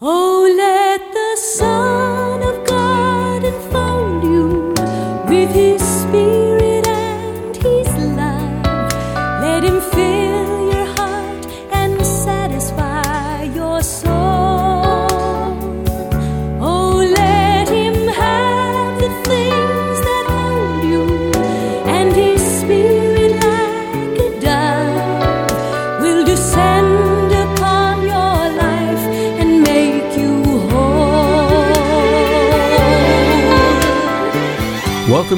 Oh, 0.00 0.33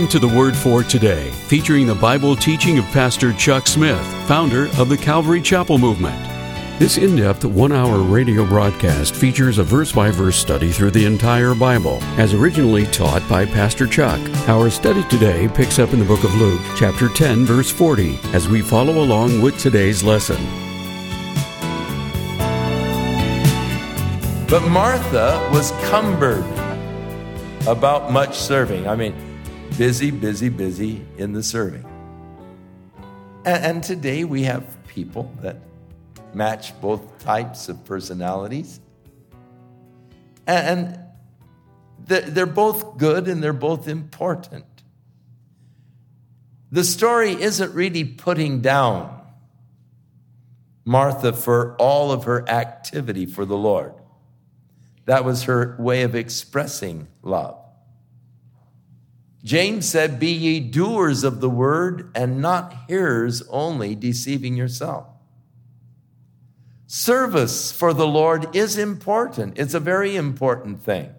Welcome 0.06 0.20
to 0.20 0.28
the 0.28 0.38
Word 0.38 0.56
for 0.56 0.84
Today, 0.84 1.32
featuring 1.48 1.88
the 1.88 1.94
Bible 1.96 2.36
teaching 2.36 2.78
of 2.78 2.84
Pastor 2.92 3.32
Chuck 3.32 3.66
Smith, 3.66 4.00
founder 4.28 4.68
of 4.78 4.88
the 4.88 4.96
Calvary 4.96 5.42
Chapel 5.42 5.78
Movement. 5.78 6.16
This 6.78 6.96
in 6.96 7.16
depth 7.16 7.44
one 7.44 7.72
hour 7.72 7.98
radio 7.98 8.46
broadcast 8.46 9.16
features 9.16 9.58
a 9.58 9.64
verse 9.64 9.90
by 9.90 10.12
verse 10.12 10.36
study 10.36 10.70
through 10.70 10.92
the 10.92 11.04
entire 11.04 11.56
Bible, 11.56 11.98
as 12.20 12.34
originally 12.34 12.86
taught 12.86 13.28
by 13.28 13.46
Pastor 13.46 13.84
Chuck. 13.88 14.20
Our 14.48 14.70
study 14.70 15.02
today 15.08 15.48
picks 15.48 15.80
up 15.80 15.92
in 15.92 15.98
the 15.98 16.04
book 16.04 16.22
of 16.22 16.36
Luke, 16.36 16.62
chapter 16.76 17.08
10, 17.08 17.44
verse 17.44 17.72
40, 17.72 18.16
as 18.32 18.48
we 18.48 18.62
follow 18.62 19.02
along 19.02 19.42
with 19.42 19.58
today's 19.58 20.04
lesson. 20.04 20.40
But 24.46 24.68
Martha 24.68 25.50
was 25.52 25.72
cumbered 25.90 26.44
about 27.66 28.12
much 28.12 28.38
serving. 28.38 28.86
I 28.86 28.94
mean, 28.94 29.25
busy, 29.78 30.10
busy, 30.10 30.48
busy 30.48 31.04
in 31.18 31.32
the 31.32 31.42
serving. 31.42 31.84
And, 33.44 33.64
and 33.64 33.84
today 33.84 34.24
we 34.24 34.42
have 34.44 34.64
people 34.88 35.32
that 35.42 35.56
match 36.34 36.78
both 36.80 37.18
types 37.18 37.68
of 37.68 37.84
personalities. 37.84 38.80
And, 40.46 40.66
and 40.66 41.00
they're, 42.06 42.22
they're 42.22 42.46
both 42.46 42.96
good 42.98 43.28
and 43.28 43.42
they're 43.42 43.52
both 43.52 43.88
important. 43.88 44.64
The 46.72 46.84
story 46.84 47.32
isn't 47.32 47.74
really 47.74 48.04
putting 48.04 48.60
down 48.60 49.22
Martha 50.84 51.32
for 51.32 51.76
all 51.76 52.12
of 52.12 52.24
her 52.24 52.48
activity 52.48 53.26
for 53.26 53.44
the 53.44 53.56
Lord. 53.56 53.94
That 55.04 55.24
was 55.24 55.44
her 55.44 55.76
way 55.78 56.02
of 56.02 56.14
expressing 56.14 57.08
love. 57.22 57.65
James 59.46 59.88
said, 59.88 60.18
Be 60.18 60.32
ye 60.32 60.58
doers 60.58 61.22
of 61.22 61.40
the 61.40 61.48
word 61.48 62.10
and 62.16 62.42
not 62.42 62.74
hearers 62.88 63.44
only, 63.48 63.94
deceiving 63.94 64.56
yourself. 64.56 65.06
Service 66.88 67.70
for 67.70 67.94
the 67.94 68.08
Lord 68.08 68.56
is 68.56 68.76
important. 68.76 69.56
It's 69.56 69.72
a 69.72 69.78
very 69.78 70.16
important 70.16 70.82
thing. 70.82 71.14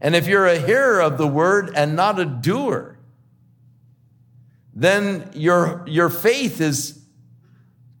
And 0.00 0.16
if 0.16 0.26
you're 0.26 0.46
a 0.46 0.58
hearer 0.58 1.02
of 1.02 1.18
the 1.18 1.26
word 1.26 1.70
and 1.76 1.94
not 1.94 2.18
a 2.18 2.24
doer, 2.24 2.98
then 4.72 5.28
your, 5.34 5.84
your 5.86 6.08
faith 6.08 6.62
is 6.62 6.98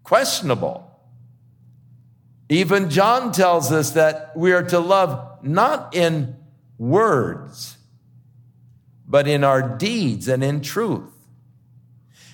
questionable. 0.04 0.90
Even 2.48 2.88
John 2.88 3.30
tells 3.30 3.70
us 3.72 3.90
that 3.90 4.34
we 4.34 4.52
are 4.52 4.62
to 4.62 4.78
love 4.78 5.44
not 5.44 5.94
in 5.94 6.34
words, 6.78 7.77
but 9.08 9.26
in 9.26 9.42
our 9.42 9.62
deeds 9.62 10.28
and 10.28 10.44
in 10.44 10.60
truth. 10.60 11.10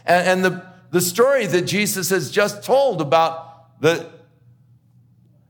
And, 0.04 0.44
and 0.44 0.44
the, 0.44 0.66
the 0.90 1.00
story 1.00 1.46
that 1.46 1.62
Jesus 1.62 2.10
has 2.10 2.30
just 2.30 2.64
told 2.64 3.00
about 3.00 3.80
the 3.80 4.10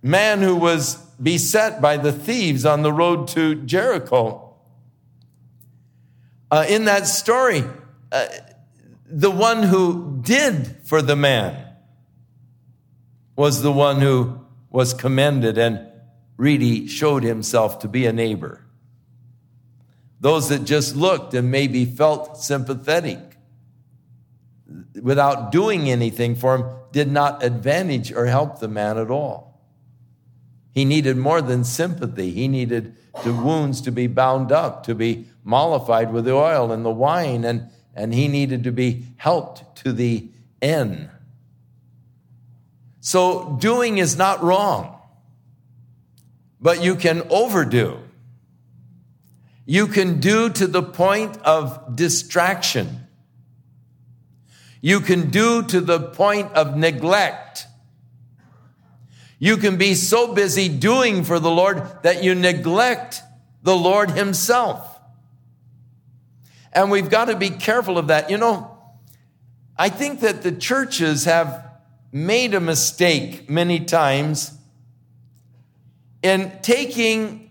man 0.02 0.42
who 0.42 0.54
was 0.54 0.96
beset 1.22 1.80
by 1.80 1.96
the 1.96 2.12
thieves 2.12 2.66
on 2.66 2.82
the 2.82 2.92
road 2.92 3.28
to 3.28 3.54
Jericho. 3.54 4.54
Uh, 6.50 6.66
in 6.68 6.84
that 6.84 7.06
story, 7.06 7.64
uh, 8.12 8.26
the 9.06 9.30
one 9.30 9.62
who 9.62 10.18
did 10.22 10.76
for 10.84 11.00
the 11.00 11.16
man 11.16 11.66
was 13.36 13.62
the 13.62 13.72
one 13.72 14.00
who 14.00 14.40
was 14.70 14.92
commended 14.92 15.56
and 15.56 15.80
really 16.36 16.86
showed 16.86 17.22
himself 17.22 17.78
to 17.80 17.88
be 17.88 18.06
a 18.06 18.12
neighbor. 18.12 18.63
Those 20.20 20.48
that 20.48 20.64
just 20.64 20.96
looked 20.96 21.34
and 21.34 21.50
maybe 21.50 21.84
felt 21.84 22.38
sympathetic 22.38 23.18
without 25.00 25.52
doing 25.52 25.90
anything 25.90 26.34
for 26.34 26.56
him 26.56 26.66
did 26.92 27.10
not 27.10 27.42
advantage 27.42 28.12
or 28.12 28.26
help 28.26 28.60
the 28.60 28.68
man 28.68 28.96
at 28.96 29.10
all. 29.10 29.60
He 30.72 30.84
needed 30.84 31.16
more 31.16 31.42
than 31.42 31.64
sympathy. 31.64 32.30
He 32.32 32.48
needed 32.48 32.96
the 33.22 33.32
wounds 33.32 33.80
to 33.82 33.92
be 33.92 34.06
bound 34.06 34.50
up, 34.50 34.84
to 34.84 34.94
be 34.94 35.26
mollified 35.44 36.12
with 36.12 36.24
the 36.24 36.32
oil 36.32 36.72
and 36.72 36.84
the 36.84 36.90
wine, 36.90 37.44
and, 37.44 37.68
and 37.94 38.12
he 38.12 38.26
needed 38.26 38.64
to 38.64 38.72
be 38.72 39.04
helped 39.16 39.76
to 39.76 39.92
the 39.92 40.28
end. 40.60 41.10
So 43.00 43.56
doing 43.60 43.98
is 43.98 44.16
not 44.16 44.42
wrong, 44.42 44.98
but 46.60 46.82
you 46.82 46.96
can 46.96 47.22
overdo. 47.30 48.03
You 49.66 49.86
can 49.86 50.20
do 50.20 50.50
to 50.50 50.66
the 50.66 50.82
point 50.82 51.38
of 51.38 51.96
distraction. 51.96 53.06
You 54.80 55.00
can 55.00 55.30
do 55.30 55.62
to 55.62 55.80
the 55.80 55.98
point 55.98 56.52
of 56.52 56.76
neglect. 56.76 57.66
You 59.38 59.56
can 59.56 59.76
be 59.76 59.94
so 59.94 60.34
busy 60.34 60.68
doing 60.68 61.24
for 61.24 61.38
the 61.40 61.50
Lord 61.50 62.02
that 62.02 62.22
you 62.22 62.34
neglect 62.34 63.22
the 63.62 63.76
Lord 63.76 64.10
Himself. 64.10 64.90
And 66.72 66.90
we've 66.90 67.08
got 67.08 67.26
to 67.26 67.36
be 67.36 67.50
careful 67.50 67.96
of 67.96 68.08
that. 68.08 68.30
You 68.30 68.36
know, 68.36 68.78
I 69.76 69.88
think 69.88 70.20
that 70.20 70.42
the 70.42 70.52
churches 70.52 71.24
have 71.24 71.64
made 72.12 72.54
a 72.54 72.60
mistake 72.60 73.48
many 73.48 73.80
times 73.80 74.52
in 76.22 76.52
taking 76.62 77.50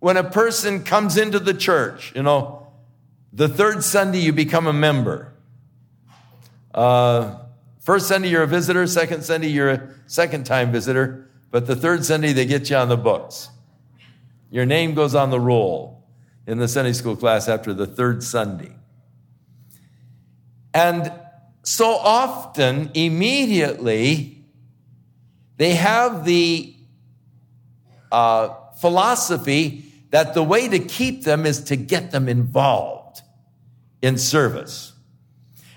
when 0.00 0.16
a 0.16 0.24
person 0.24 0.84
comes 0.84 1.16
into 1.16 1.38
the 1.38 1.54
church, 1.54 2.12
you 2.14 2.22
know, 2.22 2.66
the 3.32 3.48
third 3.48 3.82
Sunday 3.84 4.20
you 4.20 4.32
become 4.32 4.66
a 4.66 4.72
member. 4.72 5.32
Uh, 6.72 7.38
first 7.80 8.08
Sunday 8.08 8.28
you're 8.28 8.42
a 8.42 8.46
visitor, 8.46 8.86
second 8.86 9.22
Sunday 9.22 9.48
you're 9.48 9.70
a 9.70 9.88
second 10.06 10.44
time 10.44 10.70
visitor, 10.72 11.28
but 11.50 11.66
the 11.66 11.76
third 11.76 12.04
Sunday 12.04 12.32
they 12.32 12.46
get 12.46 12.70
you 12.70 12.76
on 12.76 12.88
the 12.88 12.96
books. 12.96 13.50
Your 14.50 14.64
name 14.64 14.94
goes 14.94 15.14
on 15.14 15.30
the 15.30 15.40
roll 15.40 16.04
in 16.46 16.58
the 16.58 16.68
Sunday 16.68 16.92
school 16.92 17.16
class 17.16 17.48
after 17.48 17.74
the 17.74 17.86
third 17.86 18.22
Sunday. 18.22 18.74
And 20.72 21.12
so 21.62 21.90
often, 21.90 22.90
immediately, 22.94 24.44
they 25.56 25.74
have 25.74 26.24
the 26.24 26.74
uh, 28.10 28.54
philosophy 28.80 29.87
that 30.10 30.34
the 30.34 30.42
way 30.42 30.68
to 30.68 30.78
keep 30.78 31.24
them 31.24 31.46
is 31.46 31.64
to 31.64 31.76
get 31.76 32.10
them 32.10 32.28
involved 32.28 33.22
in 34.02 34.18
service. 34.18 34.92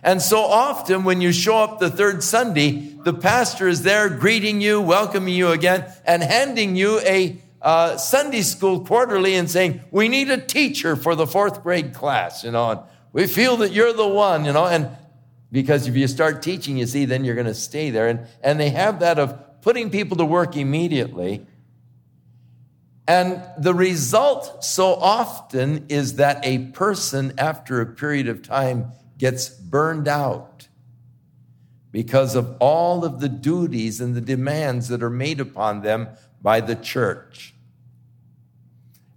And 0.04 0.22
so 0.22 0.40
often, 0.40 1.04
when 1.04 1.22
you 1.22 1.32
show 1.32 1.58
up 1.58 1.80
the 1.80 1.90
third 1.90 2.24
Sunday, 2.24 2.96
the 3.04 3.14
pastor 3.14 3.68
is 3.68 3.84
there 3.84 4.10
greeting 4.10 4.60
you, 4.60 4.82
welcoming 4.82 5.34
you 5.34 5.50
again, 5.50 5.92
and 6.06 6.24
handing 6.24 6.76
you 6.76 7.00
a 7.02 7.40
uh, 7.62 7.98
Sunday 7.98 8.42
school 8.42 8.84
quarterly 8.84 9.36
and 9.36 9.50
saying, 9.50 9.82
We 9.92 10.08
need 10.08 10.32
a 10.32 10.40
teacher 10.40 10.96
for 10.96 11.14
the 11.14 11.28
fourth 11.28 11.62
grade 11.62 11.94
class, 11.94 12.44
you 12.44 12.52
know, 12.52 12.72
and 12.72 12.80
we 13.14 13.28
feel 13.28 13.58
that 13.58 13.72
you're 13.72 13.94
the 13.94 14.08
one, 14.08 14.46
you 14.46 14.54
know, 14.54 14.66
and 14.66 14.90
because 15.52 15.88
if 15.88 15.96
you 15.96 16.08
start 16.08 16.42
teaching, 16.42 16.78
you 16.78 16.88
see, 16.88 17.06
then 17.06 17.26
you're 17.26 17.36
going 17.36 17.48
to 17.48 17.54
stay 17.54 17.90
there. 17.90 18.08
And, 18.08 18.26
and 18.42 18.60
they 18.60 18.70
have 18.70 19.02
that 19.02 19.20
of 19.20 19.62
putting 19.62 19.90
people 19.90 20.18
to 20.18 20.26
work 20.26 20.56
immediately. 20.56 21.46
And 23.08 23.44
the 23.58 23.74
result 23.74 24.64
so 24.64 24.94
often 24.94 25.86
is 25.90 26.16
that 26.16 26.46
a 26.46 26.68
person, 26.70 27.34
after 27.38 27.82
a 27.82 27.86
period 27.86 28.28
of 28.28 28.42
time, 28.42 28.92
gets 29.18 29.50
burned 29.50 30.08
out 30.08 30.68
because 31.92 32.36
of 32.36 32.56
all 32.60 33.04
of 33.04 33.20
the 33.20 33.30
duties 33.30 34.00
and 34.00 34.16
the 34.16 34.22
demands 34.22 34.88
that 34.88 35.04
are 35.04 35.10
made 35.10 35.40
upon 35.40 35.82
them 35.82 36.08
by 36.42 36.62
the 36.62 36.76
church. 36.76 37.54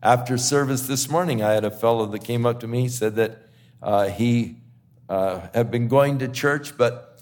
After 0.02 0.36
service 0.36 0.86
this 0.86 1.08
morning, 1.08 1.42
I 1.42 1.52
had 1.52 1.64
a 1.64 1.70
fellow 1.70 2.04
that 2.06 2.24
came 2.24 2.44
up 2.44 2.60
to 2.60 2.66
me, 2.66 2.88
said 2.88 3.14
that 3.16 3.46
uh, 3.82 4.08
he 4.08 4.56
uh, 5.08 5.40
had 5.54 5.70
been 5.70 5.88
going 5.88 6.18
to 6.18 6.28
church, 6.28 6.76
but 6.76 7.20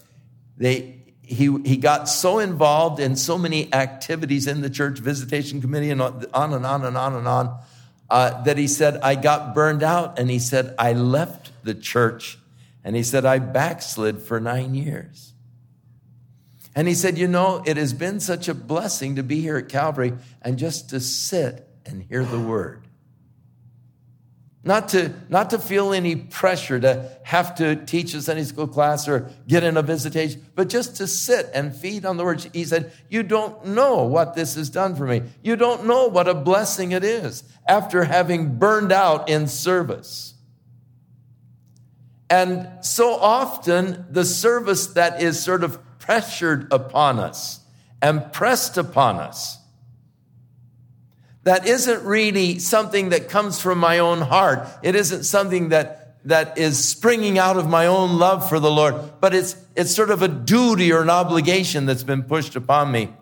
they 0.57 1.02
he, 1.23 1.57
he 1.63 1.77
got 1.77 2.09
so 2.09 2.39
involved 2.39 2.99
in 2.99 3.15
so 3.15 3.37
many 3.37 3.73
activities 3.73 4.45
in 4.45 4.61
the 4.61 4.69
church, 4.69 4.99
visitation 4.99 5.61
committee, 5.61 5.89
and 5.89 6.01
on 6.01 6.53
and 6.53 6.65
on 6.65 6.83
and 6.85 6.97
on 6.97 7.15
and 7.15 7.27
on, 7.27 7.59
uh, 8.09 8.43
that 8.43 8.57
he 8.57 8.67
said, 8.67 8.97
I 9.01 9.15
got 9.15 9.55
burned 9.55 9.83
out. 9.83 10.19
And 10.19 10.29
he 10.29 10.39
said, 10.39 10.75
I 10.77 10.93
left 10.93 11.51
the 11.63 11.73
church. 11.73 12.37
And 12.83 12.95
he 12.95 13.03
said, 13.03 13.25
I 13.25 13.39
backslid 13.39 14.21
for 14.21 14.39
nine 14.39 14.75
years. 14.75 15.33
And 16.75 16.87
he 16.87 16.93
said, 16.93 17.17
You 17.17 17.27
know, 17.27 17.63
it 17.65 17.77
has 17.77 17.93
been 17.93 18.19
such 18.19 18.47
a 18.49 18.53
blessing 18.53 19.15
to 19.15 19.23
be 19.23 19.39
here 19.39 19.57
at 19.57 19.69
Calvary 19.69 20.13
and 20.41 20.57
just 20.57 20.89
to 20.89 20.99
sit 20.99 21.67
and 21.85 22.03
hear 22.03 22.25
the 22.25 22.39
word. 22.39 22.87
Not 24.65 24.89
to, 24.89 25.13
not 25.27 25.49
to 25.49 25.59
feel 25.59 25.91
any 25.91 26.15
pressure 26.15 26.79
to 26.79 27.11
have 27.23 27.55
to 27.55 27.75
teach 27.75 28.13
a 28.13 28.21
Sunday 28.21 28.45
school 28.45 28.67
class 28.67 29.09
or 29.09 29.29
get 29.45 29.63
in 29.63 29.75
a 29.75 29.81
visitation, 29.81 30.45
but 30.55 30.69
just 30.69 30.95
to 30.97 31.07
sit 31.07 31.49
and 31.53 31.75
feed 31.75 32.05
on 32.05 32.15
the 32.15 32.23
word. 32.23 32.47
He 32.53 32.63
said, 32.63 32.93
You 33.09 33.23
don't 33.23 33.65
know 33.67 34.03
what 34.03 34.35
this 34.35 34.55
has 34.55 34.69
done 34.69 34.95
for 34.95 35.05
me. 35.05 35.23
You 35.41 35.57
don't 35.57 35.85
know 35.85 36.07
what 36.07 36.29
a 36.29 36.33
blessing 36.33 36.93
it 36.93 37.03
is 37.03 37.43
after 37.67 38.05
having 38.05 38.57
burned 38.57 38.93
out 38.93 39.29
in 39.29 39.47
service. 39.47 40.33
And 42.29 42.69
so 42.85 43.15
often, 43.15 44.05
the 44.09 44.23
service 44.23 44.87
that 44.87 45.21
is 45.21 45.43
sort 45.43 45.65
of 45.65 45.77
pressured 45.99 46.71
upon 46.71 47.19
us 47.19 47.59
and 48.01 48.31
pressed 48.31 48.77
upon 48.77 49.17
us 49.17 49.57
that 51.43 51.67
isn't 51.67 52.03
really 52.05 52.59
something 52.59 53.09
that 53.09 53.29
comes 53.29 53.59
from 53.59 53.77
my 53.77 53.99
own 53.99 54.21
heart. 54.21 54.67
It 54.81 54.95
isn't 54.95 55.23
something 55.23 55.69
that, 55.69 56.17
that 56.25 56.57
is 56.57 56.83
springing 56.83 57.37
out 57.37 57.57
of 57.57 57.69
my 57.69 57.85
own 57.85 58.17
love 58.17 58.47
for 58.47 58.59
the 58.59 58.71
Lord, 58.71 58.95
but 59.19 59.33
it's, 59.33 59.55
it's 59.75 59.93
sort 59.93 60.09
of 60.09 60.21
a 60.21 60.27
duty 60.27 60.93
or 60.93 61.01
an 61.01 61.09
obligation 61.09 61.85
that's 61.85 62.03
been 62.03 62.23
pushed 62.23 62.55
upon 62.55 62.91
me. 62.91 63.13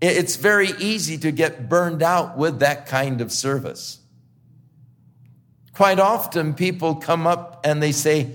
It's 0.00 0.36
very 0.36 0.70
easy 0.78 1.18
to 1.18 1.32
get 1.32 1.68
burned 1.68 2.02
out 2.02 2.36
with 2.36 2.60
that 2.60 2.86
kind 2.86 3.20
of 3.20 3.32
service. 3.32 3.98
Quite 5.74 6.00
often 6.00 6.54
people 6.54 6.96
come 6.96 7.26
up 7.26 7.60
and 7.64 7.82
they 7.82 7.92
say, 7.92 8.30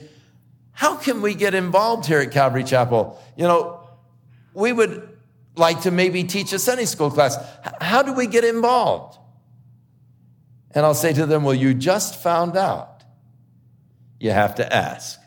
how 0.72 0.96
can 0.96 1.22
we 1.22 1.36
get 1.36 1.54
involved 1.54 2.06
here 2.06 2.20
at 2.20 2.32
Calvary 2.32 2.64
Chapel? 2.64 3.22
You 3.38 3.44
know, 3.44 3.88
we 4.54 4.74
would 4.74 5.13
like 5.56 5.82
to 5.82 5.92
maybe 5.92 6.24
teach 6.24 6.54
a 6.54 6.60
Sunday 6.60 6.86
school 6.86 7.12
class. 7.12 7.38
How 7.82 8.02
do 8.02 8.14
we 8.14 8.28
get 8.28 8.44
involved? 8.44 9.20
And 10.72 10.86
I'll 10.86 10.96
say 10.96 11.14
to 11.14 11.26
them, 11.26 11.44
Well, 11.44 11.54
you 11.54 11.74
just 11.74 12.22
found 12.22 12.58
out. 12.58 13.04
You 14.20 14.32
have 14.32 14.56
to 14.56 14.74
ask. 14.74 15.20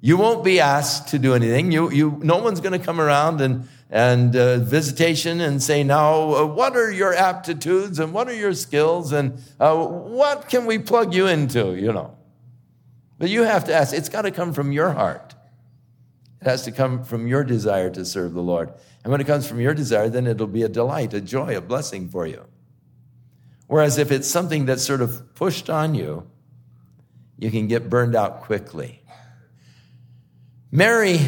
You 0.00 0.16
won't 0.16 0.44
be 0.44 0.60
asked 0.60 1.08
to 1.08 1.18
do 1.18 1.34
anything. 1.34 1.72
You, 1.72 1.90
you, 1.90 2.20
no 2.22 2.36
one's 2.36 2.60
going 2.60 2.78
to 2.78 2.84
come 2.84 3.00
around 3.00 3.40
and, 3.40 3.66
and 3.90 4.36
uh, 4.36 4.58
visitation 4.58 5.40
and 5.40 5.62
say, 5.62 5.82
Now, 5.82 6.34
uh, 6.34 6.46
what 6.46 6.76
are 6.76 6.92
your 6.92 7.14
aptitudes 7.14 7.98
and 7.98 8.12
what 8.12 8.28
are 8.28 8.34
your 8.34 8.54
skills 8.54 9.12
and 9.12 9.42
uh, 9.58 9.74
what 9.74 10.48
can 10.48 10.66
we 10.66 10.78
plug 10.78 11.14
you 11.14 11.26
into? 11.26 11.74
You 11.74 11.92
know. 11.92 12.16
But 13.18 13.30
you 13.30 13.42
have 13.42 13.64
to 13.64 13.74
ask. 13.74 13.94
It's 13.94 14.08
got 14.08 14.22
to 14.22 14.30
come 14.30 14.52
from 14.52 14.72
your 14.72 14.90
heart. 14.90 15.34
It 16.44 16.50
has 16.50 16.62
to 16.64 16.72
come 16.72 17.04
from 17.04 17.26
your 17.26 17.42
desire 17.42 17.88
to 17.88 18.04
serve 18.04 18.34
the 18.34 18.42
Lord. 18.42 18.70
And 19.02 19.10
when 19.10 19.18
it 19.18 19.26
comes 19.26 19.48
from 19.48 19.60
your 19.60 19.72
desire, 19.72 20.10
then 20.10 20.26
it'll 20.26 20.46
be 20.46 20.62
a 20.62 20.68
delight, 20.68 21.14
a 21.14 21.20
joy, 21.22 21.56
a 21.56 21.62
blessing 21.62 22.10
for 22.10 22.26
you. 22.26 22.44
Whereas 23.66 23.96
if 23.96 24.12
it's 24.12 24.28
something 24.28 24.66
that's 24.66 24.82
sort 24.82 25.00
of 25.00 25.34
pushed 25.34 25.70
on 25.70 25.94
you, 25.94 26.28
you 27.38 27.50
can 27.50 27.66
get 27.66 27.88
burned 27.88 28.14
out 28.14 28.42
quickly. 28.42 29.00
Mary 30.70 31.18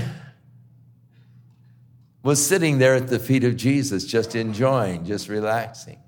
was 2.22 2.46
sitting 2.46 2.76
there 2.76 2.94
at 2.94 3.08
the 3.08 3.18
feet 3.18 3.44
of 3.44 3.56
Jesus, 3.56 4.04
just 4.04 4.36
enjoying, 4.36 5.06
just 5.06 5.30
relaxing, 5.30 5.98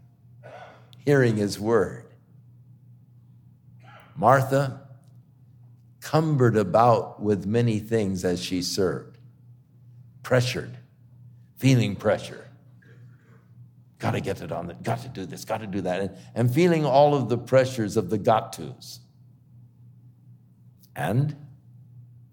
hearing 1.06 1.36
his 1.38 1.58
word. 1.58 2.04
Martha, 4.14 4.87
cumbered 6.08 6.56
about 6.56 7.20
with 7.20 7.44
many 7.44 7.78
things 7.78 8.24
as 8.24 8.42
she 8.42 8.62
served, 8.62 9.18
pressured, 10.22 10.78
feeling 11.58 11.94
pressure. 11.94 12.48
Got 13.98 14.12
to 14.12 14.20
get 14.22 14.40
it 14.40 14.50
on, 14.50 14.68
the, 14.68 14.74
got 14.74 15.02
to 15.02 15.08
do 15.08 15.26
this, 15.26 15.44
got 15.44 15.60
to 15.60 15.66
do 15.66 15.82
that, 15.82 16.00
and, 16.00 16.10
and 16.34 16.54
feeling 16.54 16.86
all 16.86 17.14
of 17.14 17.28
the 17.28 17.36
pressures 17.36 17.98
of 17.98 18.08
the 18.08 18.16
got 18.16 18.54
tos. 18.54 19.00
And 20.96 21.36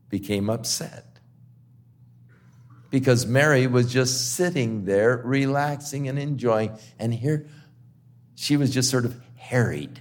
became 0.07 0.49
upset 0.49 1.19
because 2.89 3.25
Mary 3.25 3.67
was 3.67 3.91
just 3.91 4.35
sitting 4.35 4.85
there, 4.85 5.21
relaxing 5.25 6.07
and 6.07 6.17
enjoying. 6.17 6.71
And 6.97 7.13
here 7.13 7.45
she 8.35 8.55
was 8.55 8.73
just 8.73 8.89
sort 8.89 9.03
of 9.03 9.19
harried 9.35 9.99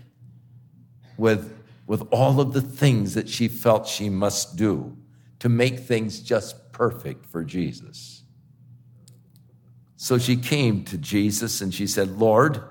with 1.16 1.63
with 1.86 2.02
all 2.10 2.40
of 2.40 2.52
the 2.52 2.62
things 2.62 3.14
that 3.14 3.28
she 3.28 3.48
felt 3.48 3.86
she 3.86 4.08
must 4.08 4.56
do 4.56 4.96
to 5.40 5.48
make 5.48 5.81
things 5.81 6.20
just 6.20 6.72
perfect 6.72 7.26
for 7.26 7.44
Jesus. 7.44 8.22
So 9.96 10.19
she 10.19 10.36
came 10.36 10.84
to 10.84 10.98
Jesus 10.98 11.60
and 11.60 11.72
she 11.72 11.86
said, 11.86 12.19
Lord, 12.19 12.62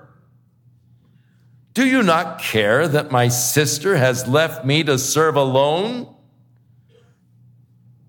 do 1.72 1.86
you 1.86 2.02
not 2.02 2.40
care 2.40 2.86
that 2.86 3.10
my 3.10 3.28
sister 3.28 3.96
has 3.96 4.28
left 4.28 4.64
me 4.64 4.84
to 4.84 4.98
serve 4.98 5.36
alone? 5.36 6.14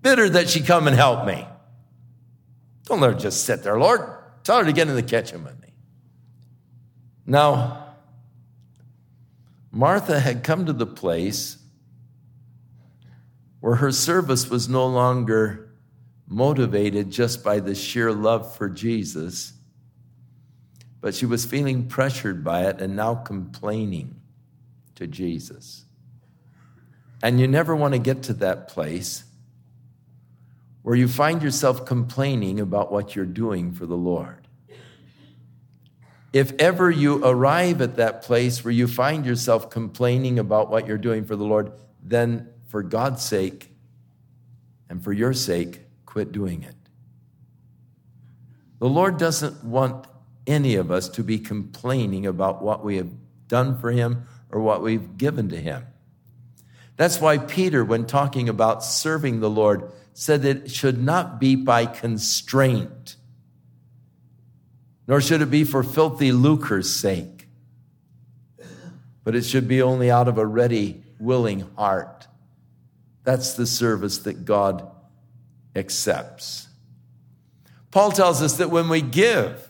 Bid 0.02 0.18
her 0.18 0.28
that 0.28 0.48
she 0.48 0.60
come 0.60 0.86
and 0.86 0.94
help 0.94 1.26
me. 1.26 1.46
Don't 2.84 3.00
let 3.00 3.14
her 3.14 3.18
just 3.18 3.44
sit 3.44 3.64
there, 3.64 3.78
Lord. 3.78 4.00
Tell 4.44 4.58
her 4.58 4.64
to 4.64 4.72
get 4.72 4.86
in 4.86 4.94
the 4.94 5.02
kitchen 5.02 5.42
with 5.42 5.60
me. 5.60 5.74
Now, 7.26 7.85
Martha 9.76 10.20
had 10.20 10.42
come 10.42 10.64
to 10.64 10.72
the 10.72 10.86
place 10.86 11.58
where 13.60 13.74
her 13.74 13.92
service 13.92 14.48
was 14.48 14.70
no 14.70 14.86
longer 14.86 15.68
motivated 16.26 17.10
just 17.10 17.44
by 17.44 17.60
the 17.60 17.74
sheer 17.74 18.10
love 18.10 18.56
for 18.56 18.70
Jesus, 18.70 19.52
but 21.02 21.14
she 21.14 21.26
was 21.26 21.44
feeling 21.44 21.88
pressured 21.88 22.42
by 22.42 22.62
it 22.62 22.80
and 22.80 22.96
now 22.96 23.16
complaining 23.16 24.18
to 24.94 25.06
Jesus. 25.06 25.84
And 27.22 27.38
you 27.38 27.46
never 27.46 27.76
want 27.76 27.92
to 27.92 27.98
get 27.98 28.22
to 28.24 28.32
that 28.32 28.68
place 28.68 29.24
where 30.80 30.96
you 30.96 31.06
find 31.06 31.42
yourself 31.42 31.84
complaining 31.84 32.60
about 32.60 32.90
what 32.90 33.14
you're 33.14 33.26
doing 33.26 33.74
for 33.74 33.84
the 33.84 33.94
Lord 33.94 34.45
if 36.36 36.52
ever 36.58 36.90
you 36.90 37.24
arrive 37.24 37.80
at 37.80 37.96
that 37.96 38.20
place 38.20 38.62
where 38.62 38.70
you 38.70 38.86
find 38.86 39.24
yourself 39.24 39.70
complaining 39.70 40.38
about 40.38 40.70
what 40.70 40.86
you're 40.86 40.98
doing 40.98 41.24
for 41.24 41.34
the 41.34 41.44
Lord, 41.44 41.72
then 42.02 42.50
for 42.66 42.82
God's 42.82 43.24
sake 43.24 43.70
and 44.90 45.02
for 45.02 45.14
your 45.14 45.32
sake, 45.32 45.80
quit 46.04 46.32
doing 46.32 46.62
it. 46.62 46.74
The 48.80 48.88
Lord 48.88 49.16
doesn't 49.16 49.64
want 49.64 50.06
any 50.46 50.74
of 50.74 50.90
us 50.90 51.08
to 51.08 51.24
be 51.24 51.38
complaining 51.38 52.26
about 52.26 52.62
what 52.62 52.84
we 52.84 52.96
have 52.96 53.12
done 53.48 53.78
for 53.78 53.90
Him 53.90 54.26
or 54.50 54.60
what 54.60 54.82
we've 54.82 55.16
given 55.16 55.48
to 55.48 55.56
Him. 55.56 55.86
That's 56.96 57.18
why 57.18 57.38
Peter, 57.38 57.82
when 57.82 58.04
talking 58.04 58.50
about 58.50 58.84
serving 58.84 59.40
the 59.40 59.48
Lord, 59.48 59.90
said 60.12 60.42
that 60.42 60.66
it 60.66 60.70
should 60.70 61.02
not 61.02 61.40
be 61.40 61.56
by 61.56 61.86
constraint 61.86 63.16
nor 65.06 65.20
should 65.20 65.42
it 65.42 65.50
be 65.50 65.64
for 65.64 65.82
filthy 65.82 66.32
lucre's 66.32 66.94
sake, 66.94 67.48
but 69.24 69.34
it 69.34 69.44
should 69.44 69.68
be 69.68 69.82
only 69.82 70.10
out 70.10 70.28
of 70.28 70.38
a 70.38 70.46
ready, 70.46 71.02
willing 71.18 71.60
heart. 71.76 72.26
That's 73.24 73.54
the 73.54 73.66
service 73.66 74.18
that 74.18 74.44
God 74.44 74.90
accepts. 75.74 76.68
Paul 77.90 78.12
tells 78.12 78.42
us 78.42 78.58
that 78.58 78.70
when 78.70 78.88
we 78.88 79.00
give, 79.00 79.68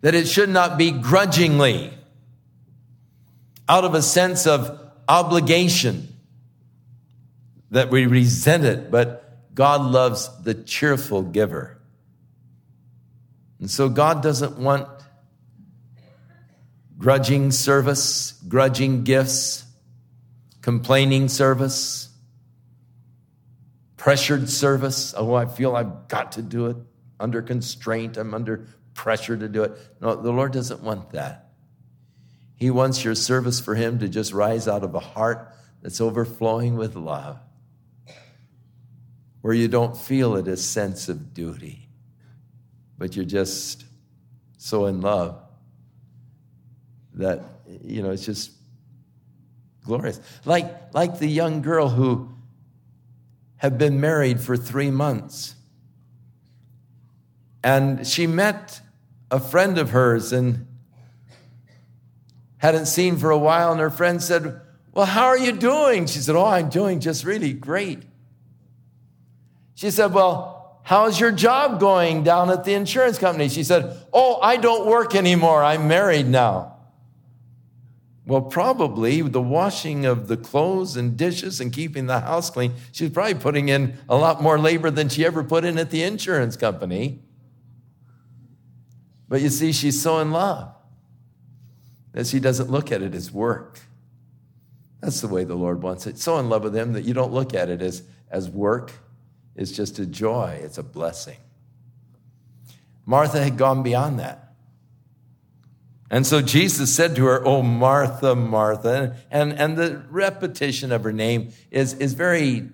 that 0.00 0.14
it 0.14 0.28
should 0.28 0.48
not 0.48 0.78
be 0.78 0.90
grudgingly, 0.90 1.92
out 3.68 3.84
of 3.84 3.94
a 3.94 4.02
sense 4.02 4.46
of 4.46 4.80
obligation, 5.08 6.08
that 7.70 7.90
we 7.90 8.06
resent 8.06 8.64
it, 8.64 8.90
but 8.90 9.54
God 9.54 9.80
loves 9.80 10.30
the 10.42 10.54
cheerful 10.54 11.22
giver. 11.22 11.75
And 13.58 13.70
so 13.70 13.88
God 13.88 14.22
doesn't 14.22 14.58
want 14.58 14.88
grudging 16.98 17.50
service, 17.50 18.32
grudging 18.48 19.04
gifts, 19.04 19.64
complaining 20.62 21.28
service, 21.28 22.08
pressured 23.96 24.48
service. 24.48 25.14
Oh, 25.16 25.34
I 25.34 25.46
feel 25.46 25.74
I've 25.74 26.08
got 26.08 26.32
to 26.32 26.42
do 26.42 26.66
it 26.66 26.76
under 27.18 27.42
constraint. 27.42 28.16
I'm 28.16 28.34
under 28.34 28.66
pressure 28.94 29.36
to 29.36 29.48
do 29.48 29.62
it. 29.64 29.72
No, 30.00 30.16
the 30.16 30.32
Lord 30.32 30.52
doesn't 30.52 30.82
want 30.82 31.10
that. 31.10 31.50
He 32.56 32.70
wants 32.70 33.04
your 33.04 33.14
service 33.14 33.60
for 33.60 33.74
Him 33.74 33.98
to 33.98 34.08
just 34.08 34.32
rise 34.32 34.66
out 34.66 34.82
of 34.82 34.94
a 34.94 35.00
heart 35.00 35.54
that's 35.82 36.00
overflowing 36.00 36.76
with 36.76 36.96
love 36.96 37.38
where 39.42 39.54
you 39.54 39.68
don't 39.68 39.96
feel 39.96 40.34
it 40.34 40.48
a 40.48 40.56
sense 40.56 41.08
of 41.08 41.32
duty, 41.32 41.85
but 42.98 43.16
you're 43.16 43.24
just 43.24 43.84
so 44.56 44.86
in 44.86 45.00
love 45.00 45.40
that, 47.14 47.42
you 47.82 48.02
know, 48.02 48.10
it's 48.10 48.24
just 48.24 48.52
glorious. 49.84 50.20
Like, 50.44 50.94
like 50.94 51.18
the 51.18 51.28
young 51.28 51.62
girl 51.62 51.88
who 51.88 52.30
had 53.56 53.78
been 53.78 54.00
married 54.00 54.40
for 54.40 54.56
three 54.56 54.90
months. 54.90 55.54
And 57.64 58.06
she 58.06 58.26
met 58.26 58.80
a 59.30 59.40
friend 59.40 59.78
of 59.78 59.90
hers 59.90 60.32
and 60.32 60.66
hadn't 62.58 62.86
seen 62.86 63.16
for 63.16 63.30
a 63.30 63.38
while. 63.38 63.72
And 63.72 63.80
her 63.80 63.90
friend 63.90 64.22
said, 64.22 64.60
Well, 64.92 65.06
how 65.06 65.26
are 65.26 65.38
you 65.38 65.52
doing? 65.52 66.06
She 66.06 66.18
said, 66.18 66.36
Oh, 66.36 66.44
I'm 66.44 66.68
doing 66.68 67.00
just 67.00 67.24
really 67.24 67.52
great. 67.52 68.02
She 69.74 69.90
said, 69.90 70.12
Well, 70.12 70.55
how's 70.86 71.18
your 71.18 71.32
job 71.32 71.80
going 71.80 72.22
down 72.22 72.48
at 72.48 72.62
the 72.62 72.72
insurance 72.72 73.18
company? 73.18 73.48
She 73.48 73.64
said, 73.64 73.96
Oh, 74.12 74.40
I 74.40 74.56
don't 74.56 74.86
work 74.86 75.16
anymore. 75.16 75.64
I'm 75.64 75.88
married 75.88 76.28
now. 76.28 76.76
Well, 78.24 78.42
probably 78.42 79.20
the 79.20 79.42
washing 79.42 80.06
of 80.06 80.28
the 80.28 80.36
clothes 80.36 80.96
and 80.96 81.16
dishes 81.16 81.60
and 81.60 81.72
keeping 81.72 82.06
the 82.06 82.20
house 82.20 82.50
clean, 82.50 82.74
she's 82.92 83.10
probably 83.10 83.34
putting 83.34 83.68
in 83.68 83.98
a 84.08 84.16
lot 84.16 84.40
more 84.40 84.60
labor 84.60 84.90
than 84.90 85.08
she 85.08 85.26
ever 85.26 85.42
put 85.42 85.64
in 85.64 85.76
at 85.76 85.90
the 85.90 86.04
insurance 86.04 86.56
company. 86.56 87.20
But 89.28 89.40
you 89.40 89.48
see, 89.48 89.72
she's 89.72 90.00
so 90.00 90.20
in 90.20 90.30
love 90.30 90.72
that 92.12 92.28
she 92.28 92.38
doesn't 92.38 92.70
look 92.70 92.92
at 92.92 93.02
it 93.02 93.12
as 93.12 93.32
work. 93.32 93.80
That's 95.00 95.20
the 95.20 95.28
way 95.28 95.42
the 95.42 95.56
Lord 95.56 95.82
wants 95.82 96.06
it. 96.06 96.18
So 96.18 96.38
in 96.38 96.48
love 96.48 96.62
with 96.62 96.76
Him 96.76 96.92
that 96.92 97.04
you 97.04 97.12
don't 97.12 97.32
look 97.32 97.54
at 97.54 97.68
it 97.70 97.82
as, 97.82 98.04
as 98.30 98.48
work. 98.48 98.92
It's 99.56 99.72
just 99.72 99.98
a 99.98 100.06
joy, 100.06 100.60
it's 100.62 100.78
a 100.78 100.82
blessing. 100.82 101.38
Martha 103.06 103.42
had 103.42 103.56
gone 103.56 103.82
beyond 103.82 104.18
that. 104.18 104.52
And 106.10 106.26
so 106.26 106.40
Jesus 106.40 106.94
said 106.94 107.16
to 107.16 107.24
her, 107.24 107.44
Oh, 107.44 107.62
Martha, 107.62 108.36
Martha. 108.36 109.16
And, 109.30 109.52
and 109.52 109.76
the 109.76 110.04
repetition 110.10 110.92
of 110.92 111.02
her 111.02 111.12
name 111.12 111.52
is, 111.70 111.94
is 111.94 112.14
very 112.14 112.68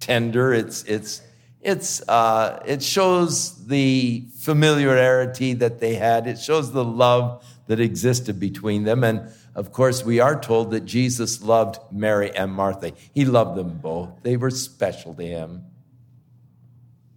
tender. 0.00 0.52
It's, 0.52 0.82
it's, 0.84 1.22
it's, 1.60 2.06
uh, 2.08 2.62
it 2.66 2.82
shows 2.82 3.66
the 3.66 4.26
familiarity 4.38 5.54
that 5.54 5.80
they 5.80 5.94
had, 5.94 6.26
it 6.26 6.38
shows 6.38 6.72
the 6.72 6.84
love 6.84 7.42
that 7.66 7.80
existed 7.80 8.38
between 8.38 8.84
them. 8.84 9.02
And 9.02 9.30
of 9.54 9.72
course, 9.72 10.04
we 10.04 10.20
are 10.20 10.38
told 10.38 10.72
that 10.72 10.84
Jesus 10.84 11.42
loved 11.42 11.78
Mary 11.90 12.30
and 12.36 12.52
Martha. 12.52 12.92
He 13.14 13.24
loved 13.24 13.56
them 13.56 13.78
both, 13.78 14.22
they 14.22 14.36
were 14.36 14.50
special 14.50 15.14
to 15.14 15.22
him. 15.24 15.64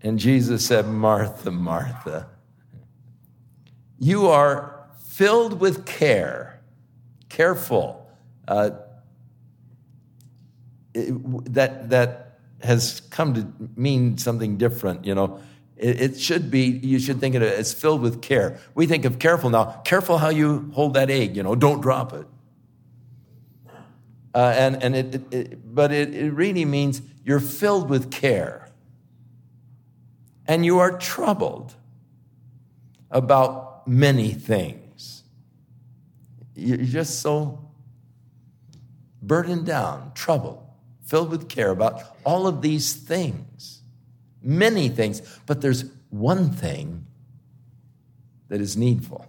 And 0.08 0.18
Jesus 0.18 0.66
said, 0.66 0.88
Martha, 0.88 1.52
Martha, 1.52 2.30
you 4.00 4.28
are 4.28 4.88
filled 5.06 5.60
with 5.60 5.86
care, 5.86 6.62
careful. 7.28 8.10
Uh, 8.48 8.70
it, 10.94 11.54
that, 11.54 11.90
that 11.90 12.40
has 12.62 13.02
come 13.10 13.34
to 13.34 13.48
mean 13.76 14.18
something 14.18 14.56
different, 14.56 15.04
you 15.04 15.14
know. 15.14 15.42
It, 15.76 16.00
it 16.02 16.20
should 16.22 16.50
be, 16.50 16.62
you 16.62 17.00
should 17.00 17.20
think 17.20 17.36
of 17.36 17.42
it 17.42 17.60
as 17.60 17.74
filled 17.74 18.02
with 18.02 18.22
care. 18.22 18.62
We 18.76 18.88
think 18.88 19.04
of 19.04 19.20
careful 19.20 19.50
now, 19.50 19.82
careful 19.84 20.20
how 20.20 20.30
you 20.30 20.72
hold 20.74 20.94
that 20.94 21.10
egg, 21.10 21.36
you 21.36 21.44
know, 21.44 21.54
don't 21.54 21.82
drop 21.82 22.14
it. 22.14 22.26
Uh, 24.34 24.54
and 24.56 24.82
and 24.82 24.96
it, 24.96 25.16
it, 25.16 25.34
it, 25.34 25.76
but 25.76 25.92
it, 25.92 26.16
it 26.16 26.32
really 26.32 26.64
means 26.64 27.02
you're 27.26 27.42
filled 27.42 27.90
with 27.90 28.10
care 28.10 28.67
and 30.48 30.66
you 30.66 30.80
are 30.80 30.98
troubled 30.98 31.74
about 33.12 33.88
many 33.88 34.32
things. 34.32 35.24
You're 36.56 36.78
just 36.78 37.22
so 37.22 37.70
burdened 39.22 39.66
down, 39.66 40.12
troubled, 40.16 40.64
filled 41.04 41.30
with 41.30 41.50
care 41.50 41.72
about 41.72 42.02
all 42.24 42.48
of 42.48 42.62
these 42.62 42.94
things, 42.94 43.82
many 44.42 44.90
things, 44.90 45.22
but 45.46 45.62
there's 45.62 45.86
one 46.10 46.52
thing 46.52 47.06
that 48.48 48.62
is 48.62 48.78
needful. 48.78 49.26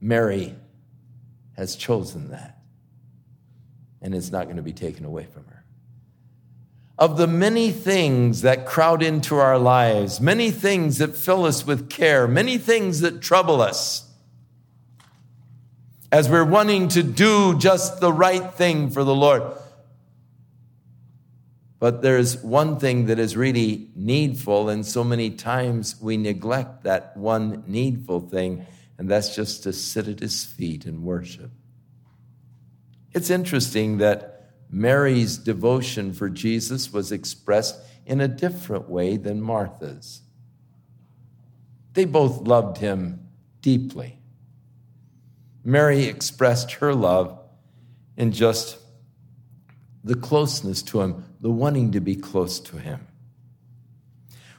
Mary 0.00 0.54
has 1.56 1.76
chosen 1.76 2.30
that, 2.30 2.58
and 4.00 4.14
it's 4.14 4.32
not 4.32 4.44
going 4.44 4.56
to 4.56 4.62
be 4.62 4.72
taken 4.72 5.04
away 5.04 5.24
from 5.24 5.44
her. 5.46 5.61
Of 6.98 7.16
the 7.16 7.26
many 7.26 7.70
things 7.70 8.42
that 8.42 8.66
crowd 8.66 9.02
into 9.02 9.36
our 9.36 9.58
lives, 9.58 10.20
many 10.20 10.50
things 10.50 10.98
that 10.98 11.16
fill 11.16 11.46
us 11.46 11.66
with 11.66 11.88
care, 11.88 12.28
many 12.28 12.58
things 12.58 13.00
that 13.00 13.20
trouble 13.20 13.60
us, 13.60 14.08
as 16.12 16.28
we're 16.28 16.44
wanting 16.44 16.88
to 16.88 17.02
do 17.02 17.58
just 17.58 18.00
the 18.00 18.12
right 18.12 18.52
thing 18.54 18.90
for 18.90 19.02
the 19.02 19.14
Lord. 19.14 19.42
But 21.78 22.02
there's 22.02 22.40
one 22.44 22.78
thing 22.78 23.06
that 23.06 23.18
is 23.18 23.36
really 23.36 23.88
needful, 23.96 24.68
and 24.68 24.86
so 24.86 25.02
many 25.02 25.30
times 25.30 26.00
we 26.00 26.16
neglect 26.16 26.84
that 26.84 27.16
one 27.16 27.64
needful 27.66 28.20
thing, 28.20 28.66
and 28.98 29.08
that's 29.10 29.34
just 29.34 29.64
to 29.64 29.72
sit 29.72 30.06
at 30.06 30.20
his 30.20 30.44
feet 30.44 30.84
and 30.84 31.02
worship. 31.02 31.50
It's 33.12 33.30
interesting 33.30 33.98
that 33.98 34.31
Mary's 34.72 35.36
devotion 35.36 36.14
for 36.14 36.30
Jesus 36.30 36.94
was 36.94 37.12
expressed 37.12 37.78
in 38.06 38.22
a 38.22 38.26
different 38.26 38.88
way 38.88 39.18
than 39.18 39.42
Martha's. 39.42 40.22
They 41.92 42.06
both 42.06 42.48
loved 42.48 42.78
him 42.78 43.28
deeply. 43.60 44.18
Mary 45.62 46.04
expressed 46.04 46.72
her 46.72 46.94
love 46.94 47.38
in 48.16 48.32
just 48.32 48.78
the 50.02 50.14
closeness 50.14 50.82
to 50.82 51.02
him, 51.02 51.24
the 51.40 51.50
wanting 51.50 51.92
to 51.92 52.00
be 52.00 52.16
close 52.16 52.58
to 52.58 52.78
him. 52.78 53.06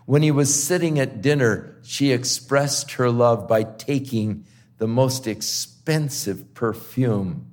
When 0.05 0.21
he 0.21 0.31
was 0.31 0.63
sitting 0.63 0.99
at 0.99 1.23
dinner, 1.23 1.79
she 1.81 2.11
expressed 2.11 2.93
her 2.93 3.09
love 3.09 3.47
by 3.47 3.63
taking 3.63 4.45
the 4.77 4.87
most 4.87 5.25
expensive 5.25 6.53
perfume 6.53 7.51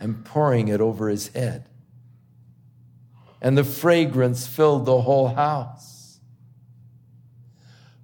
and 0.00 0.24
pouring 0.24 0.68
it 0.68 0.80
over 0.80 1.08
his 1.08 1.28
head. 1.28 1.68
And 3.44 3.58
the 3.58 3.62
fragrance 3.62 4.46
filled 4.46 4.86
the 4.86 5.02
whole 5.02 5.28
house. 5.28 6.18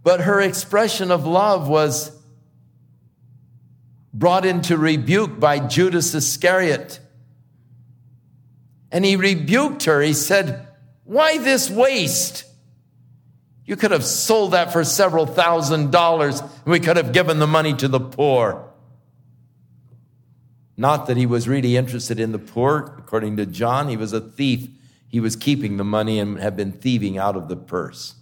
But 0.02 0.20
her 0.20 0.38
expression 0.38 1.11
of 1.11 1.26
love 1.26 1.66
was 1.66 2.14
brought 4.12 4.44
into 4.44 4.76
rebuke 4.76 5.40
by 5.40 5.59
Judas 5.59 6.14
Iscariot. 6.14 7.00
And 8.92 9.02
he 9.02 9.16
rebuked 9.16 9.85
her. 9.85 10.02
He 10.02 10.12
said, 10.12 10.68
Why 11.04 11.38
this 11.38 11.70
waste? 11.70 12.44
You 13.64 13.76
could 13.76 13.92
have 13.92 14.04
sold 14.04 14.50
that 14.50 14.75
for 14.75 14.85
several 14.85 15.25
thousand 15.25 15.90
dollars, 15.90 16.40
and 16.40 16.66
we 16.66 16.80
could 16.80 16.99
have 16.99 17.12
given 17.12 17.38
the 17.38 17.47
money 17.47 17.73
to 17.73 17.88
the 17.88 18.00
poor. 18.00 18.70
Not 20.76 21.06
that 21.06 21.16
he 21.16 21.25
was 21.25 21.49
really 21.49 21.78
interested 21.78 22.20
in 22.20 22.32
the 22.32 22.38
poor. 22.38 22.94
According 22.99 23.38
to 23.38 23.47
John, 23.47 23.88
he 23.88 23.97
was 23.97 24.12
a 24.12 24.20
thief. 24.20 24.68
He 25.11 25.21
was 25.21 25.37
keeping 25.37 25.76
the 25.76 25.85
money 25.85 26.19
and 26.19 26.38
had 26.38 26.57
been 26.57 26.73
thieving 26.73 27.19
out 27.19 27.37
of 27.37 27.49
the 27.49 27.57
purse. 27.57 28.14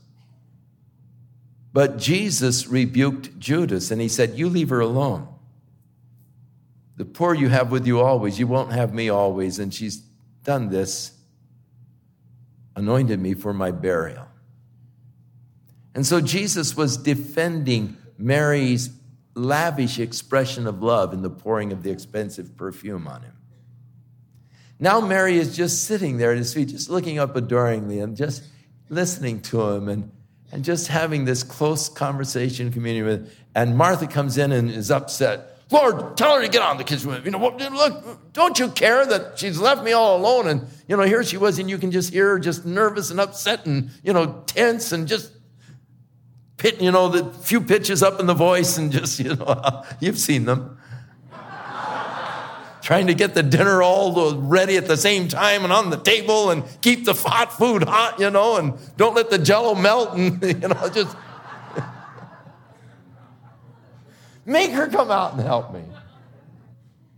But 1.73 1.99
Jesus 1.99 2.67
rebuked 2.67 3.39
Judas 3.39 3.91
and 3.91 4.01
he 4.01 4.09
said, 4.09 4.39
You 4.39 4.49
leave 4.49 4.71
her 4.71 4.81
alone. 4.81 5.29
The 6.97 7.05
poor 7.05 7.35
you 7.35 7.49
have 7.49 7.71
with 7.71 7.87
you 7.87 8.01
always, 8.01 8.39
you 8.41 8.47
won't 8.47 8.73
have 8.73 8.93
me 8.93 9.09
always. 9.09 9.59
And 9.59 9.73
she's 9.73 9.99
done 10.43 10.71
this, 10.71 11.13
anointed 12.75 13.21
me 13.21 13.35
for 13.35 13.53
my 13.53 13.71
burial. 13.71 14.27
And 15.95 16.07
so 16.07 16.21
Jesus 16.21 16.77
was 16.77 16.97
defending 16.97 17.97
Mary's 18.17 18.91
lavish 19.35 19.99
expression 19.99 20.67
of 20.67 20.83
love 20.83 21.13
in 21.13 21.23
the 21.23 21.31
pouring 21.31 21.71
of 21.71 21.83
the 21.83 21.91
expensive 21.91 22.57
perfume 22.57 23.07
on 23.07 23.23
him. 23.23 23.35
Now 24.81 25.01
Mary 25.01 25.39
is 25.39 25.57
just 25.57 25.85
sitting 25.85 26.19
there 26.19 26.33
at 26.33 26.39
his 26.39 26.55
feet, 26.55 26.69
just 26.69 26.89
looking 26.89 27.19
up 27.19 27.35
adoringly 27.35 28.01
and 28.01 28.17
just 28.17 28.45
listening 28.89 29.41
to 29.43 29.61
him 29.71 29.89
and, 29.89 30.11
and 30.53 30.65
just 30.65 30.89
having 30.89 31.25
this 31.25 31.43
close 31.43 31.89
conversation, 31.89 32.73
communion 32.73 33.07
with. 33.07 33.35
And 33.55 33.77
Martha 33.77 34.07
comes 34.07 34.39
in 34.39 34.53
and 34.53 34.71
is 34.71 34.91
upset. 34.91 35.59
Lord, 35.71 36.17
tell 36.17 36.37
her 36.37 36.43
to 36.43 36.49
get 36.49 36.63
on 36.63 36.79
the 36.79 36.85
kitchen. 36.85 37.11
You 37.25 37.31
know, 37.31 37.39
look, 37.39 38.33
don't 38.33 38.59
you 38.59 38.69
care 38.71 39.05
that 39.05 39.39
she's 39.39 39.59
left 39.59 39.83
me 39.83 39.93
all 39.93 40.17
alone? 40.17 40.47
And, 40.49 40.67
you 40.87 40.97
know, 40.97 41.03
here 41.03 41.23
she 41.23 41.37
was, 41.37 41.59
and 41.59 41.69
you 41.69 41.77
can 41.77 41.91
just 41.91 42.13
hear 42.13 42.31
her 42.31 42.39
just 42.39 42.65
nervous 42.65 43.11
and 43.11 43.21
upset 43.21 43.67
and, 43.67 43.91
you 44.03 44.13
know, 44.13 44.43
tense 44.47 44.93
and 44.93 45.07
just 45.07 45.31
pit, 46.57 46.81
you 46.81 46.91
know, 46.91 47.09
the 47.09 47.33
few 47.41 47.61
pitches 47.61 48.03
up 48.03 48.19
in 48.19 48.27
the 48.27 48.35
voice 48.35 48.79
and 48.79 48.91
just, 48.91 49.19
you 49.21 49.35
know, 49.37 49.85
you've 50.01 50.19
seen 50.19 50.45
them. 50.47 50.78
Trying 52.89 53.09
to 53.09 53.13
get 53.13 53.35
the 53.35 53.43
dinner 53.43 53.83
all 53.83 54.35
ready 54.37 54.79
at 54.79 54.87
the 54.87 54.97
same 54.97 55.29
time 55.29 55.63
and 55.63 55.71
on 55.71 55.91
the 55.91 55.99
table 55.99 56.49
and 56.49 56.65
keep 56.81 57.05
the 57.05 57.13
hot 57.13 57.53
food 57.53 57.83
hot, 57.83 58.19
you 58.19 58.31
know, 58.31 58.57
and 58.57 58.73
don't 58.97 59.15
let 59.15 59.29
the 59.29 59.37
jello 59.37 59.75
melt 59.75 60.17
and, 60.17 60.43
you 60.63 60.69
know, 60.69 60.89
just 60.89 61.15
make 64.47 64.71
her 64.71 64.89
come 64.89 65.11
out 65.11 65.35
and 65.35 65.43
help 65.43 65.71
me. 65.75 65.83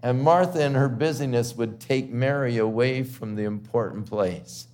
And 0.02 0.20
Martha, 0.20 0.60
in 0.60 0.74
her 0.74 0.88
busyness, 0.88 1.54
would 1.54 1.78
take 1.78 2.10
Mary 2.10 2.56
away 2.56 3.04
from 3.04 3.36
the 3.36 3.44
important 3.44 4.06
place 4.06 4.66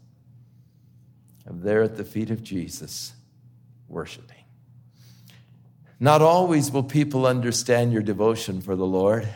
of 1.46 1.60
there 1.60 1.82
at 1.82 1.98
the 1.98 2.04
feet 2.04 2.30
of 2.30 2.42
Jesus, 2.42 3.12
worshiping. 3.86 4.44
Not 6.00 6.22
always 6.22 6.70
will 6.70 6.82
people 6.82 7.26
understand 7.26 7.92
your 7.92 8.00
devotion 8.00 8.62
for 8.62 8.74
the 8.74 8.86
Lord. 8.86 9.28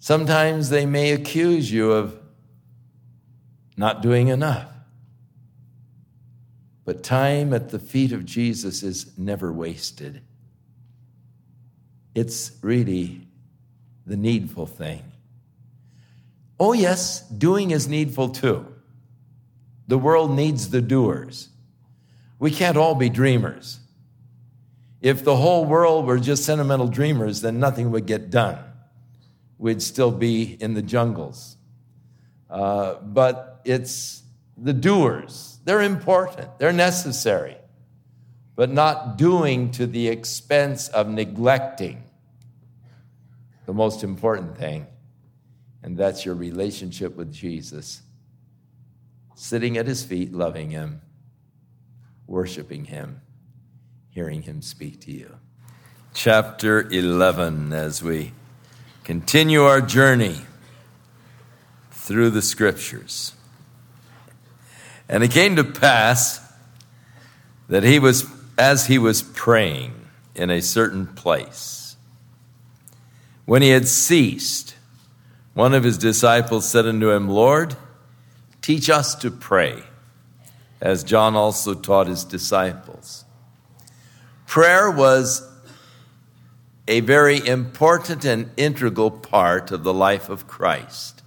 Sometimes 0.00 0.70
they 0.70 0.86
may 0.86 1.12
accuse 1.12 1.70
you 1.70 1.92
of 1.92 2.18
not 3.76 4.00
doing 4.00 4.28
enough. 4.28 4.66
But 6.86 7.02
time 7.02 7.52
at 7.52 7.68
the 7.68 7.78
feet 7.78 8.10
of 8.10 8.24
Jesus 8.24 8.82
is 8.82 9.16
never 9.18 9.52
wasted. 9.52 10.22
It's 12.14 12.52
really 12.62 13.28
the 14.06 14.16
needful 14.16 14.66
thing. 14.66 15.04
Oh, 16.58 16.72
yes, 16.72 17.20
doing 17.28 17.70
is 17.70 17.86
needful 17.86 18.30
too. 18.30 18.66
The 19.86 19.98
world 19.98 20.30
needs 20.30 20.70
the 20.70 20.80
doers. 20.80 21.50
We 22.38 22.50
can't 22.50 22.76
all 22.76 22.94
be 22.94 23.10
dreamers. 23.10 23.80
If 25.02 25.24
the 25.24 25.36
whole 25.36 25.66
world 25.66 26.06
were 26.06 26.18
just 26.18 26.44
sentimental 26.44 26.88
dreamers, 26.88 27.42
then 27.42 27.60
nothing 27.60 27.90
would 27.90 28.06
get 28.06 28.30
done. 28.30 28.58
We'd 29.60 29.82
still 29.82 30.10
be 30.10 30.56
in 30.58 30.72
the 30.72 30.80
jungles. 30.80 31.58
Uh, 32.48 32.94
but 32.94 33.60
it's 33.66 34.22
the 34.56 34.72
doers. 34.72 35.58
They're 35.64 35.82
important, 35.82 36.58
they're 36.58 36.72
necessary, 36.72 37.58
but 38.56 38.70
not 38.70 39.18
doing 39.18 39.70
to 39.72 39.86
the 39.86 40.08
expense 40.08 40.88
of 40.88 41.08
neglecting 41.08 42.02
the 43.66 43.74
most 43.74 44.02
important 44.02 44.56
thing, 44.56 44.86
and 45.82 45.94
that's 45.94 46.24
your 46.24 46.34
relationship 46.34 47.14
with 47.14 47.30
Jesus. 47.30 48.00
Sitting 49.34 49.76
at 49.76 49.86
his 49.86 50.02
feet, 50.02 50.32
loving 50.32 50.70
him, 50.70 51.02
worshiping 52.26 52.86
him, 52.86 53.20
hearing 54.08 54.40
him 54.40 54.62
speak 54.62 55.02
to 55.02 55.12
you. 55.12 55.36
Chapter 56.14 56.88
11, 56.88 57.74
as 57.74 58.02
we 58.02 58.32
continue 59.04 59.62
our 59.62 59.80
journey 59.80 60.42
through 61.90 62.30
the 62.30 62.42
scriptures. 62.42 63.34
And 65.08 65.24
it 65.24 65.30
came 65.30 65.56
to 65.56 65.64
pass 65.64 66.40
that 67.68 67.82
he 67.82 67.98
was, 67.98 68.24
as 68.56 68.86
he 68.86 68.98
was 68.98 69.22
praying 69.22 69.94
in 70.34 70.50
a 70.50 70.60
certain 70.60 71.06
place, 71.06 71.96
when 73.44 73.62
he 73.62 73.70
had 73.70 73.88
ceased, 73.88 74.76
one 75.54 75.74
of 75.74 75.82
his 75.82 75.98
disciples 75.98 76.68
said 76.68 76.86
unto 76.86 77.10
him, 77.10 77.28
Lord, 77.28 77.76
teach 78.62 78.88
us 78.88 79.16
to 79.16 79.30
pray, 79.30 79.82
as 80.80 81.02
John 81.02 81.34
also 81.34 81.74
taught 81.74 82.06
his 82.06 82.24
disciples. 82.24 83.24
Prayer 84.46 84.90
was 84.90 85.48
a 86.90 87.00
very 87.00 87.46
important 87.46 88.24
and 88.24 88.50
integral 88.56 89.12
part 89.12 89.70
of 89.70 89.84
the 89.84 89.94
life 89.94 90.28
of 90.28 90.48
Christ. 90.48 91.22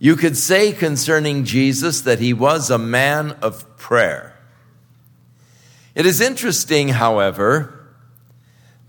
You 0.00 0.16
could 0.16 0.36
say 0.36 0.72
concerning 0.72 1.44
Jesus 1.44 2.00
that 2.02 2.18
he 2.18 2.32
was 2.32 2.68
a 2.68 2.76
man 2.76 3.30
of 3.40 3.76
prayer. 3.78 4.36
It 5.94 6.06
is 6.06 6.20
interesting, 6.20 6.88
however, 6.88 7.88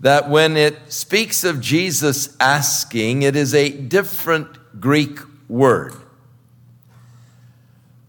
that 0.00 0.28
when 0.28 0.56
it 0.56 0.92
speaks 0.92 1.44
of 1.44 1.60
Jesus 1.60 2.36
asking, 2.40 3.22
it 3.22 3.36
is 3.36 3.54
a 3.54 3.70
different 3.70 4.80
Greek 4.80 5.20
word. 5.48 5.94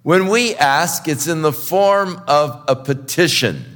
When 0.01 0.27
we 0.29 0.55
ask, 0.55 1.07
it's 1.07 1.27
in 1.27 1.43
the 1.43 1.53
form 1.53 2.23
of 2.27 2.63
a 2.67 2.75
petition. 2.75 3.68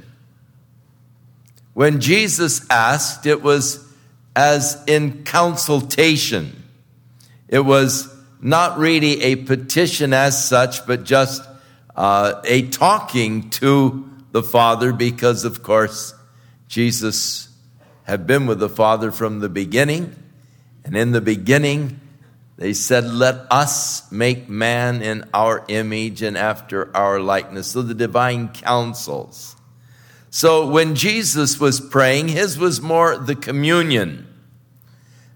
When 1.74 2.00
Jesus 2.00 2.64
asked, 2.70 3.26
it 3.26 3.42
was 3.42 3.84
as 4.34 4.82
in 4.86 5.24
consultation. 5.24 6.62
It 7.48 7.60
was 7.60 8.12
not 8.40 8.78
really 8.78 9.22
a 9.22 9.36
petition 9.36 10.12
as 10.12 10.48
such, 10.48 10.86
but 10.86 11.04
just 11.04 11.42
uh, 11.96 12.40
a 12.44 12.68
talking 12.68 13.50
to 13.50 14.08
the 14.32 14.42
Father 14.42 14.92
because, 14.92 15.44
of 15.44 15.62
course, 15.62 16.14
Jesus 16.68 17.48
have 18.04 18.26
been 18.26 18.46
with 18.46 18.58
the 18.58 18.68
Father 18.68 19.10
from 19.12 19.40
the 19.40 19.48
beginning. 19.48 20.14
And 20.84 20.96
in 20.96 21.12
the 21.12 21.20
beginning, 21.20 22.00
they 22.56 22.72
said, 22.72 23.04
Let 23.04 23.46
us 23.50 24.10
make 24.12 24.48
man 24.48 25.02
in 25.02 25.28
our 25.32 25.64
image 25.68 26.22
and 26.22 26.36
after 26.36 26.94
our 26.96 27.20
likeness. 27.20 27.68
So 27.68 27.82
the 27.82 27.94
divine 27.94 28.48
councils. 28.48 29.56
So 30.34 30.66
when 30.66 30.96
Jesus 30.96 31.60
was 31.60 31.80
praying, 31.80 32.26
his 32.26 32.58
was 32.58 32.80
more 32.80 33.16
the 33.16 33.36
communion, 33.36 34.26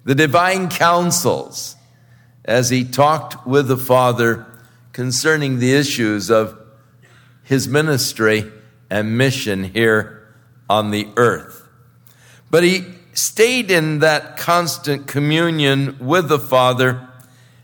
the 0.03 0.17
divine 0.17 0.69
councils, 0.71 1.77
as 2.45 2.71
he 2.71 2.83
talked 2.83 3.47
with 3.47 3.69
the 3.69 3.77
Father 3.77 4.45
concerning 4.93 5.61
the 5.61 5.73
issues 5.73 6.33
of 6.33 6.59
his 7.45 7.69
ministry 7.69 8.51
and 8.91 9.17
mission 9.17 9.63
here 9.63 10.35
on 10.69 10.91
the 10.91 11.07
earth. 11.17 11.69
But 12.51 12.65
he 12.65 12.85
stayed 13.13 13.71
in 13.71 14.01
that 14.01 14.37
constant 14.37 15.07
communion 15.07 15.97
with 16.01 16.29
the 16.29 16.41
Father, 16.41 17.09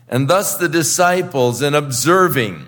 and 0.07 0.29
thus 0.29 0.55
the 0.55 0.69
disciples, 0.69 1.61
in 1.61 1.75
observing 1.75 2.65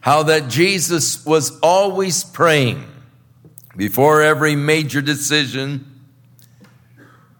how 0.00 0.24
that 0.24 0.48
Jesus 0.48 1.24
was 1.24 1.58
always 1.60 2.22
praying 2.22 2.84
before 3.80 4.20
every 4.20 4.54
major 4.54 5.00
decision, 5.00 6.02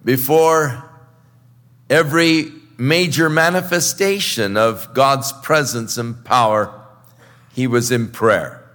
before 0.03 0.91
every 1.91 2.51
major 2.79 3.29
manifestation 3.29 4.57
of 4.57 4.95
God's 4.95 5.33
presence 5.43 5.99
and 5.99 6.25
power, 6.25 6.73
he 7.53 7.67
was 7.67 7.91
in 7.91 8.09
prayer. 8.09 8.67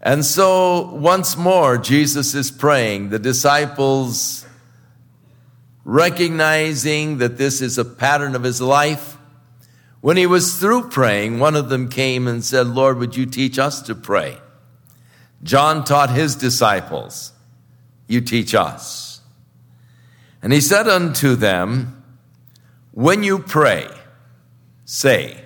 And 0.00 0.24
so, 0.24 0.94
once 0.94 1.36
more, 1.36 1.76
Jesus 1.76 2.34
is 2.34 2.50
praying. 2.50 3.10
The 3.10 3.18
disciples, 3.18 4.46
recognizing 5.84 7.18
that 7.18 7.36
this 7.36 7.60
is 7.60 7.76
a 7.76 7.84
pattern 7.84 8.34
of 8.34 8.42
his 8.42 8.62
life, 8.62 9.18
when 10.00 10.16
he 10.16 10.24
was 10.24 10.58
through 10.58 10.88
praying, 10.88 11.40
one 11.40 11.56
of 11.56 11.68
them 11.68 11.90
came 11.90 12.26
and 12.26 12.42
said, 12.42 12.68
Lord, 12.68 12.96
would 12.96 13.16
you 13.16 13.26
teach 13.26 13.58
us 13.58 13.82
to 13.82 13.94
pray? 13.94 14.38
John 15.42 15.84
taught 15.84 16.10
his 16.10 16.34
disciples, 16.34 17.32
You 18.06 18.20
teach 18.20 18.54
us. 18.54 19.20
And 20.42 20.52
he 20.52 20.60
said 20.60 20.88
unto 20.88 21.34
them, 21.34 22.02
When 22.92 23.22
you 23.22 23.38
pray, 23.38 23.88
say, 24.84 25.44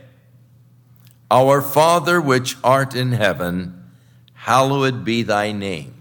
Our 1.30 1.60
Father 1.60 2.20
which 2.20 2.56
art 2.62 2.94
in 2.94 3.12
heaven, 3.12 3.90
hallowed 4.34 5.04
be 5.04 5.22
thy 5.22 5.52
name. 5.52 5.94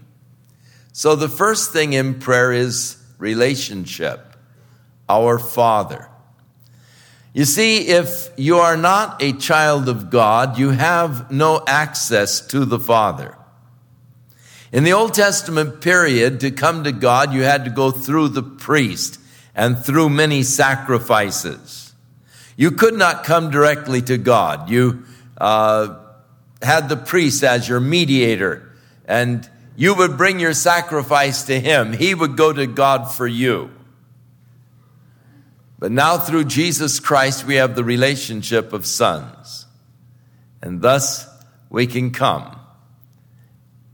So 0.92 1.16
the 1.16 1.28
first 1.28 1.72
thing 1.72 1.94
in 1.94 2.18
prayer 2.18 2.52
is 2.52 3.02
relationship, 3.18 4.36
our 5.08 5.38
Father. 5.38 6.08
You 7.32 7.46
see, 7.46 7.88
if 7.88 8.28
you 8.36 8.58
are 8.58 8.76
not 8.76 9.22
a 9.22 9.32
child 9.32 9.88
of 9.88 10.10
God, 10.10 10.58
you 10.58 10.70
have 10.70 11.30
no 11.30 11.62
access 11.66 12.46
to 12.48 12.66
the 12.66 12.78
Father. 12.78 13.38
In 14.72 14.84
the 14.84 14.94
Old 14.94 15.12
Testament 15.12 15.82
period, 15.82 16.40
to 16.40 16.50
come 16.50 16.84
to 16.84 16.92
God, 16.92 17.34
you 17.34 17.42
had 17.42 17.66
to 17.66 17.70
go 17.70 17.90
through 17.90 18.28
the 18.28 18.42
priest 18.42 19.20
and 19.54 19.78
through 19.78 20.08
many 20.08 20.42
sacrifices. 20.42 21.92
You 22.56 22.70
could 22.70 22.94
not 22.94 23.24
come 23.24 23.50
directly 23.50 24.00
to 24.02 24.16
God. 24.16 24.70
You 24.70 25.04
uh, 25.36 25.98
had 26.62 26.88
the 26.88 26.96
priest 26.96 27.44
as 27.44 27.68
your 27.68 27.80
mediator, 27.80 28.72
and 29.04 29.48
you 29.76 29.94
would 29.94 30.16
bring 30.16 30.40
your 30.40 30.54
sacrifice 30.54 31.44
to 31.44 31.60
him. 31.60 31.92
He 31.92 32.14
would 32.14 32.36
go 32.38 32.50
to 32.50 32.66
God 32.66 33.12
for 33.12 33.26
you. 33.26 33.70
But 35.78 35.92
now, 35.92 36.16
through 36.16 36.44
Jesus 36.44 37.00
Christ, 37.00 37.44
we 37.44 37.56
have 37.56 37.74
the 37.74 37.84
relationship 37.84 38.72
of 38.72 38.86
sons. 38.86 39.66
And 40.62 40.80
thus, 40.80 41.26
we 41.68 41.88
can 41.88 42.12
come. 42.12 42.56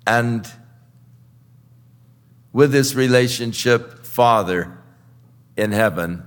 And 0.07 0.47
with 2.53 2.73
this 2.73 2.95
relationship, 2.95 4.05
Father, 4.05 4.79
in 5.57 5.73
heaven, 5.73 6.23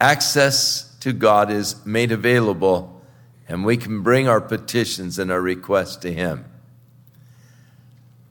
access 0.00 0.94
to 1.00 1.12
God 1.12 1.50
is 1.50 1.84
made 1.84 2.12
available, 2.12 3.02
and 3.48 3.64
we 3.64 3.76
can 3.76 4.02
bring 4.02 4.28
our 4.28 4.40
petitions 4.40 5.18
and 5.18 5.30
our 5.30 5.40
requests 5.40 5.96
to 5.96 6.12
Him. 6.12 6.44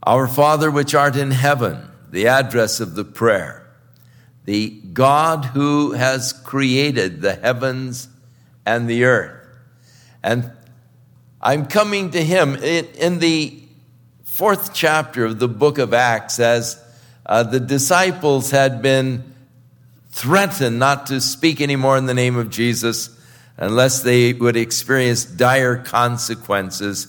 Our 0.03 0.27
Father 0.27 0.71
which 0.71 0.95
art 0.95 1.15
in 1.15 1.31
heaven, 1.31 1.89
the 2.09 2.27
address 2.27 2.79
of 2.79 2.95
the 2.95 3.03
prayer, 3.03 3.67
the 4.45 4.69
God 4.69 5.45
who 5.45 5.91
has 5.91 6.33
created 6.33 7.21
the 7.21 7.35
heavens 7.35 8.07
and 8.65 8.89
the 8.89 9.03
earth. 9.03 9.45
And 10.23 10.51
I'm 11.41 11.65
coming 11.65 12.11
to 12.11 12.23
Him 12.23 12.55
in 12.55 13.19
the 13.19 13.61
fourth 14.23 14.73
chapter 14.73 15.25
of 15.25 15.39
the 15.39 15.47
book 15.47 15.77
of 15.77 15.93
Acts 15.93 16.39
as 16.39 16.81
uh, 17.29 17.43
the 17.43 17.59
disciples 17.59 18.49
had 18.49 18.81
been 18.81 19.23
threatened 20.09 20.79
not 20.79 21.05
to 21.05 21.21
speak 21.21 21.61
anymore 21.61 21.95
in 21.95 22.07
the 22.07 22.13
name 22.15 22.35
of 22.35 22.49
Jesus 22.49 23.15
unless 23.55 24.01
they 24.01 24.33
would 24.33 24.57
experience 24.57 25.25
dire 25.25 25.77
consequences. 25.77 27.07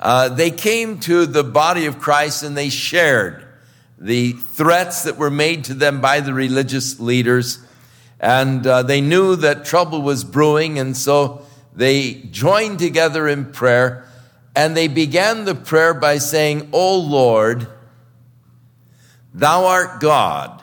Uh, 0.00 0.30
they 0.30 0.50
came 0.50 0.98
to 1.00 1.26
the 1.26 1.44
body 1.44 1.84
of 1.84 1.98
Christ 1.98 2.44
and 2.44 2.56
they 2.56 2.70
shared 2.70 3.46
the 3.98 4.32
threats 4.32 5.02
that 5.02 5.18
were 5.18 5.30
made 5.30 5.64
to 5.64 5.74
them 5.74 6.00
by 6.00 6.20
the 6.20 6.32
religious 6.32 6.98
leaders. 6.98 7.58
And 8.18 8.66
uh, 8.66 8.84
they 8.84 9.02
knew 9.02 9.36
that 9.36 9.66
trouble 9.66 10.00
was 10.00 10.24
brewing, 10.24 10.78
and 10.78 10.96
so 10.96 11.44
they 11.74 12.14
joined 12.14 12.78
together 12.78 13.28
in 13.28 13.52
prayer. 13.52 14.08
And 14.54 14.74
they 14.74 14.88
began 14.88 15.44
the 15.44 15.54
prayer 15.54 15.92
by 15.92 16.16
saying, 16.16 16.70
O 16.72 16.98
Lord, 16.98 17.68
Thou 19.36 19.66
art 19.66 20.00
God. 20.00 20.62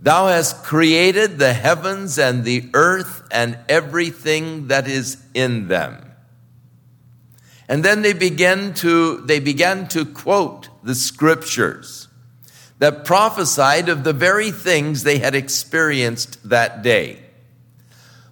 Thou 0.00 0.28
hast 0.28 0.64
created 0.64 1.38
the 1.38 1.52
heavens 1.52 2.18
and 2.18 2.42
the 2.42 2.70
earth 2.72 3.22
and 3.30 3.58
everything 3.68 4.68
that 4.68 4.88
is 4.88 5.22
in 5.34 5.68
them. 5.68 6.10
And 7.68 7.84
then 7.84 8.00
they 8.00 8.14
began 8.14 8.72
to, 8.74 9.18
they 9.18 9.40
began 9.40 9.88
to 9.88 10.06
quote 10.06 10.70
the 10.82 10.94
scriptures 10.94 12.08
that 12.78 13.04
prophesied 13.04 13.90
of 13.90 14.04
the 14.04 14.14
very 14.14 14.50
things 14.50 15.02
they 15.02 15.18
had 15.18 15.34
experienced 15.34 16.48
that 16.48 16.82
day. 16.82 17.22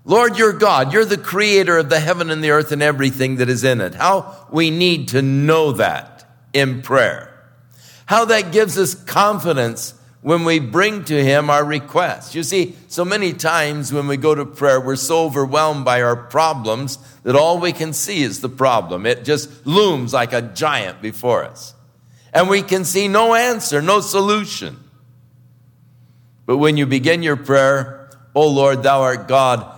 Lord, 0.07 0.39
you're 0.39 0.55
God. 0.55 0.95
You're 0.95 1.05
the 1.05 1.19
creator 1.19 1.77
of 1.77 1.91
the 1.91 2.01
heaven 2.01 2.31
and 2.31 2.43
the 2.43 2.53
earth 2.53 2.73
and 2.73 2.81
everything 2.81 3.37
that 3.37 3.51
is 3.51 3.63
in 3.63 3.83
it. 3.83 3.95
How 3.95 4.47
we 4.51 4.71
need 4.71 5.09
to 5.09 5.21
know 5.21 5.73
that 5.73 6.27
in 6.55 6.81
prayer. 6.81 7.36
How 8.07 8.25
that 8.27 8.53
gives 8.53 8.79
us 8.79 8.95
confidence 8.95 9.95
when 10.23 10.45
we 10.45 10.59
bring 10.59 11.05
to 11.05 11.23
Him 11.23 11.51
our 11.51 11.65
requests. 11.65 12.35
You 12.35 12.43
see, 12.43 12.75
so 12.89 13.05
many 13.05 13.33
times 13.33 13.93
when 13.93 14.09
we 14.09 14.17
go 14.17 14.35
to 14.35 14.45
prayer, 14.45 14.81
we're 14.81 14.97
so 14.97 15.25
overwhelmed 15.25 15.85
by 15.85 16.03
our 16.03 16.17
problems 16.17 16.99
that 17.23 17.37
all 17.37 17.61
we 17.61 17.73
can 17.73 17.93
see 17.93 18.23
is 18.23 18.41
the 18.41 18.49
problem. 18.49 19.07
It 19.07 19.25
just 19.25 19.67
looms 19.67 20.13
like 20.13 20.33
a 20.33 20.43
giant 20.43 21.01
before 21.01 21.45
us. 21.45 21.75
And 22.33 22.49
we 22.49 22.63
can 22.63 22.85
see 22.85 23.07
no 23.07 23.35
answer, 23.35 23.81
no 23.81 24.01
solution. 24.01 24.77
But 26.45 26.59
when 26.59 26.77
you 26.77 26.87
begin 26.87 27.23
your 27.23 27.37
prayer, 27.37 28.11
O 28.35 28.49
Lord, 28.49 28.83
thou 28.83 29.03
art 29.03 29.29
God, 29.29 29.75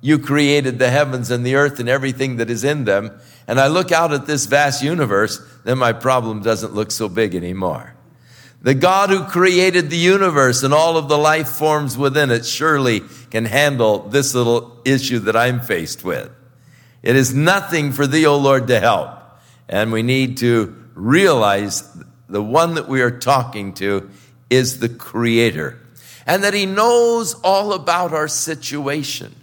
you 0.00 0.18
created 0.18 0.78
the 0.78 0.90
heavens 0.90 1.30
and 1.30 1.44
the 1.44 1.56
earth 1.56 1.78
and 1.78 1.88
everything 1.88 2.36
that 2.36 2.50
is 2.50 2.64
in 2.64 2.84
them, 2.84 3.20
and 3.50 3.58
I 3.58 3.66
look 3.66 3.90
out 3.90 4.12
at 4.12 4.26
this 4.26 4.46
vast 4.46 4.80
universe, 4.80 5.44
then 5.64 5.76
my 5.76 5.92
problem 5.92 6.40
doesn't 6.40 6.72
look 6.72 6.92
so 6.92 7.08
big 7.08 7.34
anymore. 7.34 7.96
The 8.62 8.74
God 8.74 9.10
who 9.10 9.24
created 9.24 9.90
the 9.90 9.96
universe 9.96 10.62
and 10.62 10.72
all 10.72 10.96
of 10.96 11.08
the 11.08 11.18
life 11.18 11.48
forms 11.48 11.98
within 11.98 12.30
it 12.30 12.46
surely 12.46 13.02
can 13.32 13.46
handle 13.46 14.08
this 14.08 14.36
little 14.36 14.80
issue 14.84 15.18
that 15.18 15.34
I'm 15.34 15.58
faced 15.58 16.04
with. 16.04 16.30
It 17.02 17.16
is 17.16 17.34
nothing 17.34 17.90
for 17.90 18.06
thee, 18.06 18.24
O 18.24 18.38
Lord, 18.38 18.68
to 18.68 18.78
help. 18.78 19.18
And 19.68 19.90
we 19.90 20.04
need 20.04 20.36
to 20.36 20.88
realize 20.94 21.82
the 22.28 22.44
one 22.44 22.76
that 22.76 22.86
we 22.86 23.02
are 23.02 23.18
talking 23.18 23.74
to 23.74 24.10
is 24.48 24.78
the 24.78 24.88
creator 24.88 25.76
and 26.24 26.44
that 26.44 26.54
he 26.54 26.66
knows 26.66 27.34
all 27.42 27.72
about 27.72 28.12
our 28.12 28.28
situation. 28.28 29.34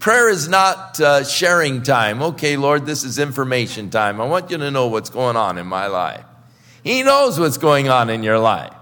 Prayer 0.00 0.30
is 0.30 0.48
not 0.48 0.98
uh, 0.98 1.24
sharing 1.24 1.82
time. 1.82 2.22
Okay, 2.22 2.56
Lord, 2.56 2.86
this 2.86 3.04
is 3.04 3.18
information 3.18 3.90
time. 3.90 4.18
I 4.18 4.24
want 4.24 4.50
you 4.50 4.56
to 4.56 4.70
know 4.70 4.86
what's 4.86 5.10
going 5.10 5.36
on 5.36 5.58
in 5.58 5.66
my 5.66 5.88
life. 5.88 6.24
He 6.82 7.02
knows 7.02 7.38
what's 7.38 7.58
going 7.58 7.90
on 7.90 8.08
in 8.08 8.22
your 8.22 8.38
life. 8.38 8.72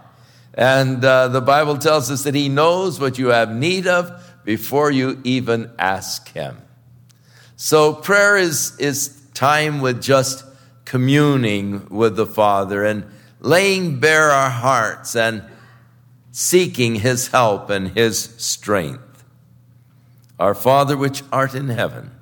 And 0.54 1.04
uh, 1.04 1.26
the 1.26 1.40
Bible 1.40 1.76
tells 1.76 2.08
us 2.12 2.22
that 2.22 2.36
He 2.36 2.48
knows 2.48 3.00
what 3.00 3.18
you 3.18 3.28
have 3.28 3.52
need 3.52 3.88
of 3.88 4.12
before 4.44 4.92
you 4.92 5.20
even 5.24 5.72
ask 5.76 6.30
Him. 6.30 6.56
So 7.56 7.94
prayer 7.94 8.36
is, 8.36 8.78
is 8.78 9.20
time 9.34 9.80
with 9.80 10.00
just 10.00 10.44
communing 10.84 11.88
with 11.88 12.14
the 12.14 12.26
Father 12.26 12.84
and 12.84 13.04
laying 13.40 13.98
bare 13.98 14.30
our 14.30 14.50
hearts 14.50 15.16
and 15.16 15.42
seeking 16.30 16.94
His 16.94 17.26
help 17.26 17.70
and 17.70 17.88
His 17.88 18.20
strength. 18.36 19.07
Our 20.38 20.54
Father 20.54 20.96
which 20.96 21.22
art 21.32 21.54
in 21.54 21.68
heaven, 21.68 22.12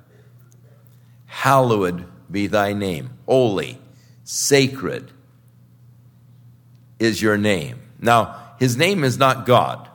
hallowed 1.25 2.05
be 2.31 2.47
thy 2.47 2.73
name. 2.73 3.11
Holy, 3.25 3.79
sacred 4.23 5.11
is 6.99 7.21
your 7.21 7.37
name. 7.37 7.79
Now, 7.99 8.53
his 8.59 8.75
name 8.75 9.03
is 9.03 9.17
not 9.17 9.45
God. 9.45 9.87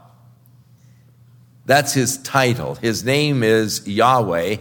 That's 1.67 1.95
his 1.95 2.19
title. 2.19 2.77
His 2.77 3.05
name 3.05 3.43
is 3.43 3.87
Yahweh 3.87 4.57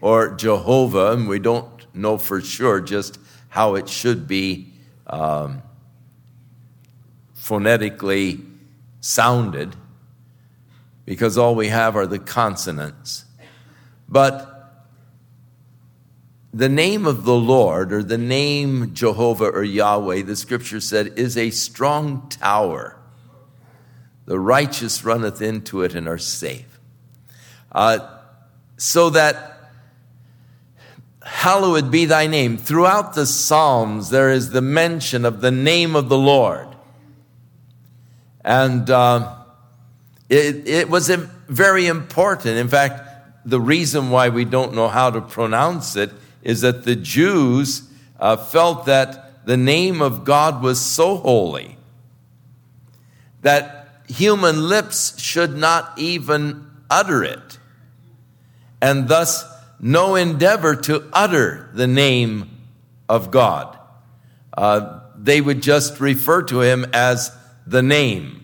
or 0.00 0.30
Jehovah, 0.34 1.12
and 1.12 1.28
we 1.28 1.38
don't 1.38 1.68
know 1.94 2.18
for 2.18 2.40
sure 2.40 2.80
just 2.80 3.18
how 3.48 3.76
it 3.76 3.88
should 3.88 4.26
be 4.26 4.72
um, 5.06 5.62
phonetically 7.34 8.40
sounded 9.00 9.76
because 11.04 11.36
all 11.36 11.54
we 11.54 11.68
have 11.68 11.96
are 11.96 12.06
the 12.06 12.18
consonants. 12.18 13.24
But 14.08 14.50
the 16.52 16.68
name 16.68 17.06
of 17.06 17.24
the 17.24 17.34
Lord, 17.34 17.92
or 17.92 18.02
the 18.02 18.18
name 18.18 18.94
Jehovah 18.94 19.46
or 19.46 19.64
Yahweh, 19.64 20.22
the 20.22 20.36
scripture 20.36 20.80
said, 20.80 21.18
is 21.18 21.36
a 21.36 21.50
strong 21.50 22.28
tower. 22.28 22.96
The 24.26 24.38
righteous 24.38 25.04
runneth 25.04 25.42
into 25.42 25.82
it 25.82 25.94
and 25.94 26.08
are 26.08 26.18
safe. 26.18 26.78
Uh, 27.72 27.98
so 28.76 29.10
that 29.10 29.70
hallowed 31.22 31.90
be 31.90 32.04
thy 32.04 32.26
name. 32.26 32.56
Throughout 32.56 33.14
the 33.14 33.26
Psalms, 33.26 34.10
there 34.10 34.30
is 34.30 34.50
the 34.50 34.62
mention 34.62 35.24
of 35.24 35.40
the 35.40 35.50
name 35.50 35.96
of 35.96 36.08
the 36.08 36.18
Lord. 36.18 36.68
And 38.44 38.88
uh, 38.88 39.43
it, 40.28 40.66
it 40.66 40.88
was 40.88 41.08
very 41.08 41.86
important. 41.86 42.56
In 42.56 42.68
fact, 42.68 43.02
the 43.44 43.60
reason 43.60 44.10
why 44.10 44.30
we 44.30 44.44
don't 44.44 44.74
know 44.74 44.88
how 44.88 45.10
to 45.10 45.20
pronounce 45.20 45.96
it 45.96 46.10
is 46.42 46.62
that 46.62 46.84
the 46.84 46.96
Jews 46.96 47.88
uh, 48.18 48.36
felt 48.36 48.86
that 48.86 49.46
the 49.46 49.56
name 49.56 50.00
of 50.00 50.24
God 50.24 50.62
was 50.62 50.80
so 50.80 51.16
holy 51.16 51.76
that 53.42 54.02
human 54.08 54.68
lips 54.68 55.20
should 55.20 55.56
not 55.56 55.92
even 55.98 56.66
utter 56.88 57.22
it, 57.22 57.58
and 58.80 59.08
thus 59.08 59.44
no 59.78 60.14
endeavor 60.14 60.74
to 60.74 61.08
utter 61.12 61.68
the 61.74 61.86
name 61.86 62.50
of 63.08 63.30
God. 63.30 63.78
Uh, 64.56 65.00
they 65.16 65.40
would 65.40 65.62
just 65.62 66.00
refer 66.00 66.42
to 66.44 66.62
him 66.62 66.86
as 66.94 67.36
the 67.66 67.82
name 67.82 68.43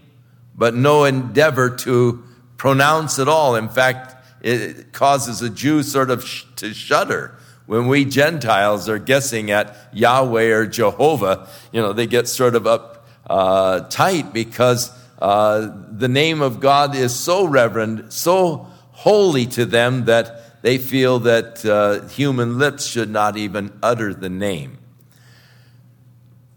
but 0.61 0.75
no 0.75 1.05
endeavor 1.05 1.71
to 1.71 2.23
pronounce 2.59 3.19
it 3.19 3.29
all. 3.29 3.57
In 3.57 3.71
fact, 3.71 4.15
it 4.43 4.93
causes 4.93 5.41
a 5.41 5.49
Jew 5.49 5.83
sort 5.83 6.11
of 6.11 6.23
sh- 6.23 6.45
to 6.57 6.75
shudder 6.75 7.35
when 7.65 7.87
we 7.87 8.05
Gentiles 8.05 8.87
are 8.87 8.99
guessing 8.99 9.51
at 9.51 9.75
Yahweh 9.95 10.53
or 10.53 10.67
Jehovah. 10.67 11.49
You 11.73 11.81
know, 11.81 11.95
they 11.95 12.07
get 12.07 12.29
sort 12.29 12.55
of 12.55 12.67
up 12.67 13.07
uh, 13.27 13.81
tight 13.89 14.35
because 14.35 14.93
uh, 15.19 15.73
the 15.91 16.09
name 16.09 16.43
of 16.43 16.61
God 16.61 16.95
is 16.95 17.17
so 17.17 17.47
reverend, 17.47 18.13
so 18.13 18.67
holy 18.93 19.47
to 19.47 19.65
them 19.65 20.05
that 20.05 20.61
they 20.61 20.77
feel 20.77 21.21
that 21.21 21.65
uh, 21.65 22.07
human 22.09 22.59
lips 22.59 22.85
should 22.85 23.09
not 23.09 23.39
even 23.39 23.73
utter 23.83 24.13
the 24.13 24.29
name. 24.29 24.77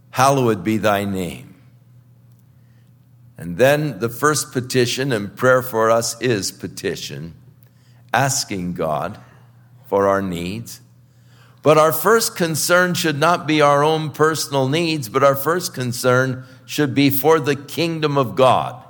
Hallowed 0.10 0.62
be 0.62 0.76
thy 0.76 1.06
name. 1.06 1.53
And 3.38 3.58
then 3.58 4.00
the 4.00 4.10
first 4.10 4.52
petition 4.52 5.12
and 5.12 5.36
prayer 5.36 5.62
for 5.62 5.89
us 5.89 6.19
is 6.22 6.52
petition, 6.52 7.34
asking 8.13 8.74
God 8.74 9.19
for 9.88 10.08
our 10.08 10.22
needs. 10.22 10.82
But 11.63 11.78
our 11.78 11.93
first 11.93 12.36
concern 12.36 12.93
should 12.93 13.17
not 13.17 13.48
be 13.48 13.62
our 13.62 13.84
own 13.84 14.12
personal 14.12 14.67
needs, 14.67 15.08
but 15.10 15.24
our 15.24 15.36
first 15.36 15.74
concern 15.74 16.46
should 16.65 16.93
be 16.93 17.10
for 17.10 17.39
the 17.39 17.56
kingdom 17.56 18.17
of 18.17 18.36
God. 18.36 18.84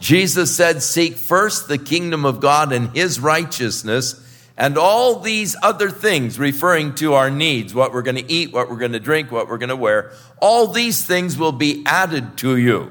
Jesus 0.00 0.54
said, 0.54 0.82
Seek 0.82 1.14
first 1.14 1.68
the 1.68 1.78
kingdom 1.78 2.26
of 2.26 2.40
God 2.40 2.72
and 2.72 2.90
his 2.90 3.20
righteousness, 3.20 4.18
and 4.56 4.76
all 4.76 5.20
these 5.20 5.54
other 5.62 5.90
things, 5.90 6.38
referring 6.38 6.96
to 6.96 7.14
our 7.14 7.30
needs, 7.30 7.72
what 7.72 7.92
we're 7.92 8.02
going 8.02 8.16
to 8.16 8.30
eat, 8.30 8.52
what 8.52 8.68
we're 8.68 8.76
going 8.76 8.92
to 8.92 9.00
drink, 9.00 9.30
what 9.30 9.48
we're 9.48 9.58
going 9.58 9.68
to 9.68 9.76
wear, 9.76 10.12
all 10.40 10.66
these 10.66 11.06
things 11.06 11.38
will 11.38 11.52
be 11.52 11.84
added 11.86 12.36
to 12.38 12.56
you. 12.56 12.90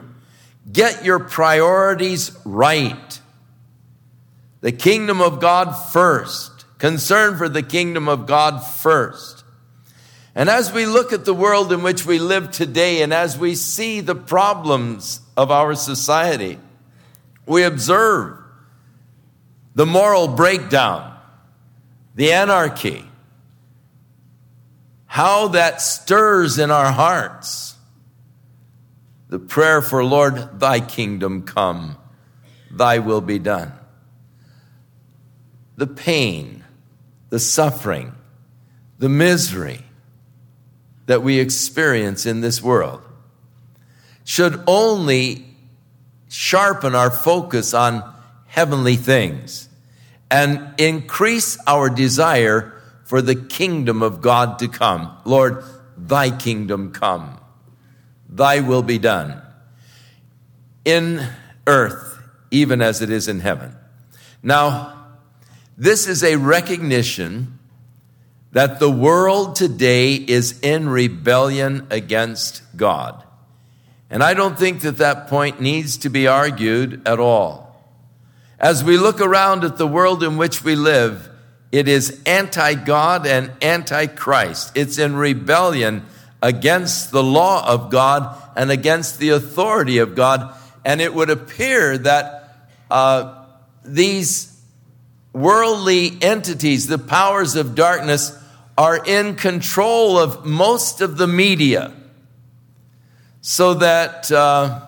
Get 0.69 1.05
your 1.05 1.19
priorities 1.19 2.37
right. 2.45 3.19
The 4.61 4.71
kingdom 4.71 5.21
of 5.21 5.39
God 5.39 5.71
first. 5.73 6.65
Concern 6.77 7.37
for 7.37 7.49
the 7.49 7.63
kingdom 7.63 8.07
of 8.07 8.25
God 8.25 8.59
first. 8.59 9.43
And 10.33 10.49
as 10.49 10.71
we 10.71 10.85
look 10.85 11.11
at 11.13 11.25
the 11.25 11.33
world 11.33 11.73
in 11.73 11.83
which 11.83 12.05
we 12.05 12.19
live 12.19 12.51
today 12.51 13.01
and 13.01 13.13
as 13.13 13.37
we 13.37 13.55
see 13.55 13.99
the 13.99 14.15
problems 14.15 15.19
of 15.35 15.51
our 15.51 15.75
society, 15.75 16.57
we 17.45 17.63
observe 17.63 18.37
the 19.75 19.85
moral 19.85 20.27
breakdown, 20.27 21.17
the 22.15 22.31
anarchy, 22.31 23.05
how 25.05 25.49
that 25.49 25.81
stirs 25.81 26.57
in 26.57 26.71
our 26.71 26.91
hearts 26.91 27.70
the 29.31 29.39
prayer 29.39 29.81
for 29.81 30.03
Lord, 30.03 30.59
thy 30.59 30.81
kingdom 30.81 31.43
come, 31.43 31.97
thy 32.69 32.99
will 32.99 33.21
be 33.21 33.39
done. 33.39 33.71
The 35.77 35.87
pain, 35.87 36.65
the 37.29 37.39
suffering, 37.39 38.13
the 38.99 39.07
misery 39.07 39.85
that 41.05 41.23
we 41.23 41.39
experience 41.39 42.25
in 42.25 42.41
this 42.41 42.61
world 42.61 43.01
should 44.25 44.61
only 44.67 45.45
sharpen 46.27 46.93
our 46.93 47.09
focus 47.09 47.73
on 47.73 48.03
heavenly 48.47 48.97
things 48.97 49.69
and 50.29 50.73
increase 50.77 51.57
our 51.65 51.89
desire 51.89 52.73
for 53.05 53.21
the 53.21 53.35
kingdom 53.35 54.01
of 54.03 54.19
God 54.19 54.59
to 54.59 54.67
come. 54.67 55.15
Lord, 55.23 55.63
thy 55.97 56.31
kingdom 56.37 56.91
come, 56.91 57.40
thy 58.31 58.61
will 58.61 58.81
be 58.81 58.97
done 58.97 59.41
in 60.85 61.27
earth, 61.67 62.19
even 62.49 62.81
as 62.81 63.01
it 63.01 63.09
is 63.09 63.27
in 63.27 63.41
heaven. 63.41 63.75
Now, 64.41 65.05
this 65.77 66.07
is 66.07 66.23
a 66.23 66.37
recognition 66.37 67.59
that 68.51 68.79
the 68.79 68.89
world 68.89 69.55
today 69.55 70.13
is 70.15 70.59
in 70.61 70.89
rebellion 70.89 71.87
against 71.89 72.61
God. 72.75 73.23
And 74.09 74.21
I 74.21 74.33
don't 74.33 74.59
think 74.59 74.81
that 74.81 74.97
that 74.97 75.27
point 75.27 75.61
needs 75.61 75.97
to 75.97 76.09
be 76.09 76.27
argued 76.27 77.07
at 77.07 77.19
all. 77.19 77.67
As 78.59 78.83
we 78.83 78.97
look 78.97 79.21
around 79.21 79.63
at 79.63 79.77
the 79.77 79.87
world 79.87 80.21
in 80.21 80.37
which 80.37 80.63
we 80.63 80.75
live, 80.75 81.29
it 81.71 81.87
is 81.87 82.21
anti 82.25 82.73
God 82.73 83.25
and 83.25 83.51
anti 83.61 84.07
Christ. 84.07 84.75
It's 84.75 84.97
in 84.97 85.15
rebellion 85.15 86.05
against 86.41 87.11
the 87.11 87.23
law 87.23 87.65
of 87.67 87.89
God 87.89 88.35
and 88.55 88.71
against 88.71 89.19
the 89.19 89.29
authority 89.29 89.99
of 89.99 90.15
God. 90.15 90.55
And 90.83 90.99
it 91.01 91.13
would 91.13 91.29
appear 91.29 91.97
that 91.99 92.67
uh, 92.89 93.45
these 93.83 94.59
worldly 95.33 96.17
entities, 96.21 96.87
the 96.87 96.97
powers 96.97 97.55
of 97.55 97.75
darkness, 97.75 98.37
are 98.77 99.03
in 99.05 99.35
control 99.35 100.17
of 100.17 100.45
most 100.45 101.01
of 101.01 101.17
the 101.17 101.27
media 101.27 101.93
so 103.41 103.75
that 103.75 104.31
uh, 104.31 104.87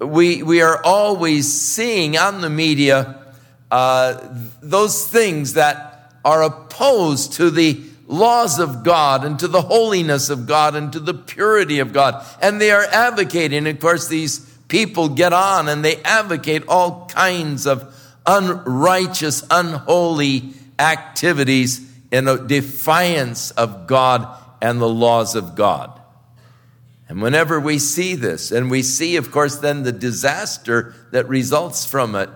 we, 0.00 0.42
we 0.42 0.60
are 0.62 0.82
always 0.84 1.52
seeing 1.52 2.16
on 2.16 2.40
the 2.40 2.50
media 2.50 3.22
uh, 3.70 4.18
those 4.60 5.06
things 5.08 5.54
that 5.54 6.12
are 6.24 6.42
opposed 6.42 7.34
to 7.34 7.50
the 7.50 7.80
laws 8.06 8.58
of 8.58 8.84
God 8.84 9.24
and 9.24 9.38
to 9.38 9.48
the 9.48 9.62
holiness 9.62 10.30
of 10.30 10.46
God 10.46 10.74
and 10.74 10.92
to 10.92 11.00
the 11.00 11.14
purity 11.14 11.80
of 11.80 11.92
God. 11.92 12.24
And 12.40 12.60
they 12.60 12.70
are 12.70 12.84
advocating, 12.84 13.66
of 13.66 13.80
course, 13.80 14.08
these 14.08 14.38
people 14.68 15.08
get 15.08 15.32
on 15.32 15.68
and 15.68 15.84
they 15.84 15.96
advocate 16.02 16.64
all 16.68 17.06
kinds 17.06 17.66
of 17.66 17.94
unrighteous, 18.26 19.44
unholy 19.50 20.52
activities 20.78 21.80
in 22.10 22.24
defiance 22.46 23.50
of 23.52 23.86
God 23.86 24.28
and 24.60 24.80
the 24.80 24.88
laws 24.88 25.34
of 25.34 25.54
God. 25.54 26.00
And 27.08 27.22
whenever 27.22 27.60
we 27.60 27.78
see 27.78 28.16
this, 28.16 28.50
and 28.50 28.68
we 28.70 28.82
see, 28.82 29.16
of 29.16 29.30
course, 29.30 29.56
then 29.56 29.84
the 29.84 29.92
disaster 29.92 30.94
that 31.12 31.28
results 31.28 31.86
from 31.86 32.16
it, 32.16 32.28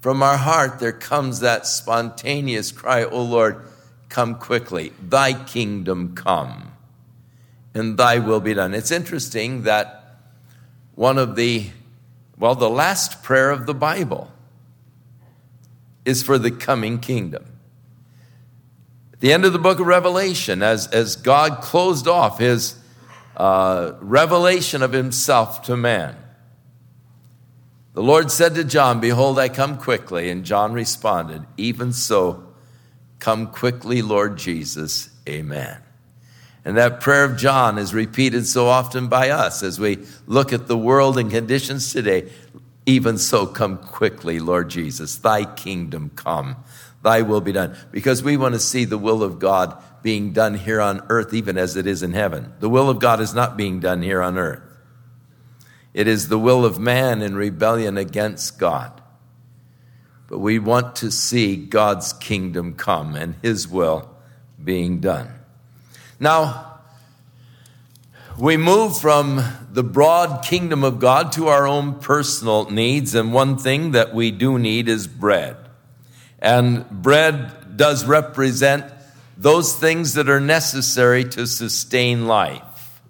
from 0.00 0.22
our 0.22 0.38
heart 0.38 0.78
there 0.80 0.92
comes 0.92 1.40
that 1.40 1.66
spontaneous 1.66 2.72
cry, 2.72 3.04
Oh 3.04 3.22
Lord, 3.22 3.62
come 4.12 4.34
quickly, 4.34 4.92
thy 5.02 5.32
kingdom 5.32 6.14
come, 6.14 6.72
and 7.72 7.96
thy 7.96 8.18
will 8.18 8.40
be 8.40 8.52
done. 8.52 8.74
It's 8.74 8.90
interesting 8.90 9.62
that 9.62 10.18
one 10.94 11.16
of 11.16 11.34
the, 11.34 11.70
well, 12.38 12.54
the 12.54 12.68
last 12.68 13.22
prayer 13.22 13.50
of 13.50 13.64
the 13.64 13.72
Bible 13.72 14.30
is 16.04 16.22
for 16.22 16.36
the 16.36 16.50
coming 16.50 16.98
kingdom. 16.98 17.46
At 19.14 19.20
the 19.20 19.32
end 19.32 19.46
of 19.46 19.54
the 19.54 19.58
book 19.58 19.80
of 19.80 19.86
Revelation, 19.86 20.62
as, 20.62 20.88
as 20.88 21.16
God 21.16 21.62
closed 21.62 22.06
off 22.06 22.38
his 22.38 22.76
uh, 23.34 23.94
revelation 24.00 24.82
of 24.82 24.92
himself 24.92 25.62
to 25.62 25.76
man. 25.76 26.16
The 27.94 28.02
Lord 28.02 28.30
said 28.30 28.54
to 28.56 28.64
John, 28.64 29.00
Behold, 29.00 29.38
I 29.38 29.48
come 29.48 29.78
quickly. 29.78 30.28
And 30.28 30.44
John 30.44 30.74
responded, 30.74 31.44
Even 31.56 31.92
so, 31.94 32.51
come 33.22 33.46
quickly, 33.46 34.02
Lord 34.02 34.36
Jesus. 34.36 35.08
Amen. 35.28 35.78
And 36.64 36.76
that 36.76 37.00
prayer 37.00 37.22
of 37.22 37.36
John 37.36 37.78
is 37.78 37.94
repeated 37.94 38.48
so 38.48 38.66
often 38.66 39.06
by 39.06 39.30
us 39.30 39.62
as 39.62 39.78
we 39.78 39.98
look 40.26 40.52
at 40.52 40.66
the 40.66 40.76
world 40.76 41.16
and 41.16 41.30
conditions 41.30 41.92
today. 41.92 42.30
Even 42.84 43.18
so, 43.18 43.46
come 43.46 43.78
quickly, 43.78 44.40
Lord 44.40 44.70
Jesus. 44.70 45.14
Thy 45.16 45.44
kingdom 45.44 46.10
come, 46.16 46.56
thy 47.04 47.22
will 47.22 47.40
be 47.40 47.52
done. 47.52 47.76
Because 47.92 48.24
we 48.24 48.36
want 48.36 48.54
to 48.54 48.60
see 48.60 48.84
the 48.84 48.98
will 48.98 49.22
of 49.22 49.38
God 49.38 49.80
being 50.02 50.32
done 50.32 50.54
here 50.54 50.80
on 50.80 51.00
earth, 51.08 51.32
even 51.32 51.56
as 51.56 51.76
it 51.76 51.86
is 51.86 52.02
in 52.02 52.12
heaven. 52.12 52.52
The 52.58 52.68
will 52.68 52.90
of 52.90 52.98
God 52.98 53.20
is 53.20 53.32
not 53.32 53.56
being 53.56 53.78
done 53.78 54.02
here 54.02 54.20
on 54.20 54.36
earth. 54.36 54.62
It 55.94 56.08
is 56.08 56.28
the 56.28 56.40
will 56.40 56.64
of 56.64 56.80
man 56.80 57.22
in 57.22 57.36
rebellion 57.36 57.96
against 57.96 58.58
God. 58.58 59.01
But 60.32 60.38
we 60.38 60.58
want 60.58 60.96
to 60.96 61.10
see 61.10 61.56
God's 61.56 62.14
kingdom 62.14 62.72
come 62.72 63.16
and 63.16 63.34
his 63.42 63.68
will 63.68 64.08
being 64.64 64.98
done. 64.98 65.28
Now, 66.18 66.78
we 68.38 68.56
move 68.56 68.96
from 68.96 69.44
the 69.70 69.82
broad 69.82 70.42
kingdom 70.42 70.84
of 70.84 70.98
God 71.00 71.32
to 71.32 71.48
our 71.48 71.66
own 71.66 72.00
personal 72.00 72.70
needs, 72.70 73.14
and 73.14 73.34
one 73.34 73.58
thing 73.58 73.90
that 73.90 74.14
we 74.14 74.30
do 74.30 74.58
need 74.58 74.88
is 74.88 75.06
bread. 75.06 75.54
And 76.38 76.88
bread 76.88 77.76
does 77.76 78.06
represent 78.06 78.90
those 79.36 79.74
things 79.74 80.14
that 80.14 80.30
are 80.30 80.40
necessary 80.40 81.24
to 81.24 81.46
sustain 81.46 82.26
life. 82.26 83.02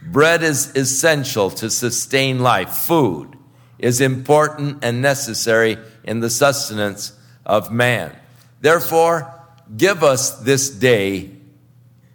Bread 0.00 0.42
is 0.42 0.74
essential 0.74 1.50
to 1.50 1.68
sustain 1.68 2.38
life. 2.38 2.70
Food 2.70 3.37
is 3.78 4.00
important 4.00 4.84
and 4.84 5.00
necessary 5.00 5.78
in 6.04 6.20
the 6.20 6.30
sustenance 6.30 7.12
of 7.46 7.70
man. 7.70 8.14
Therefore, 8.60 9.32
give 9.76 10.02
us 10.02 10.38
this 10.40 10.70
day 10.70 11.30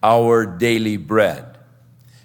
our 0.01 0.45
daily 0.45 0.97
bread. 0.97 1.57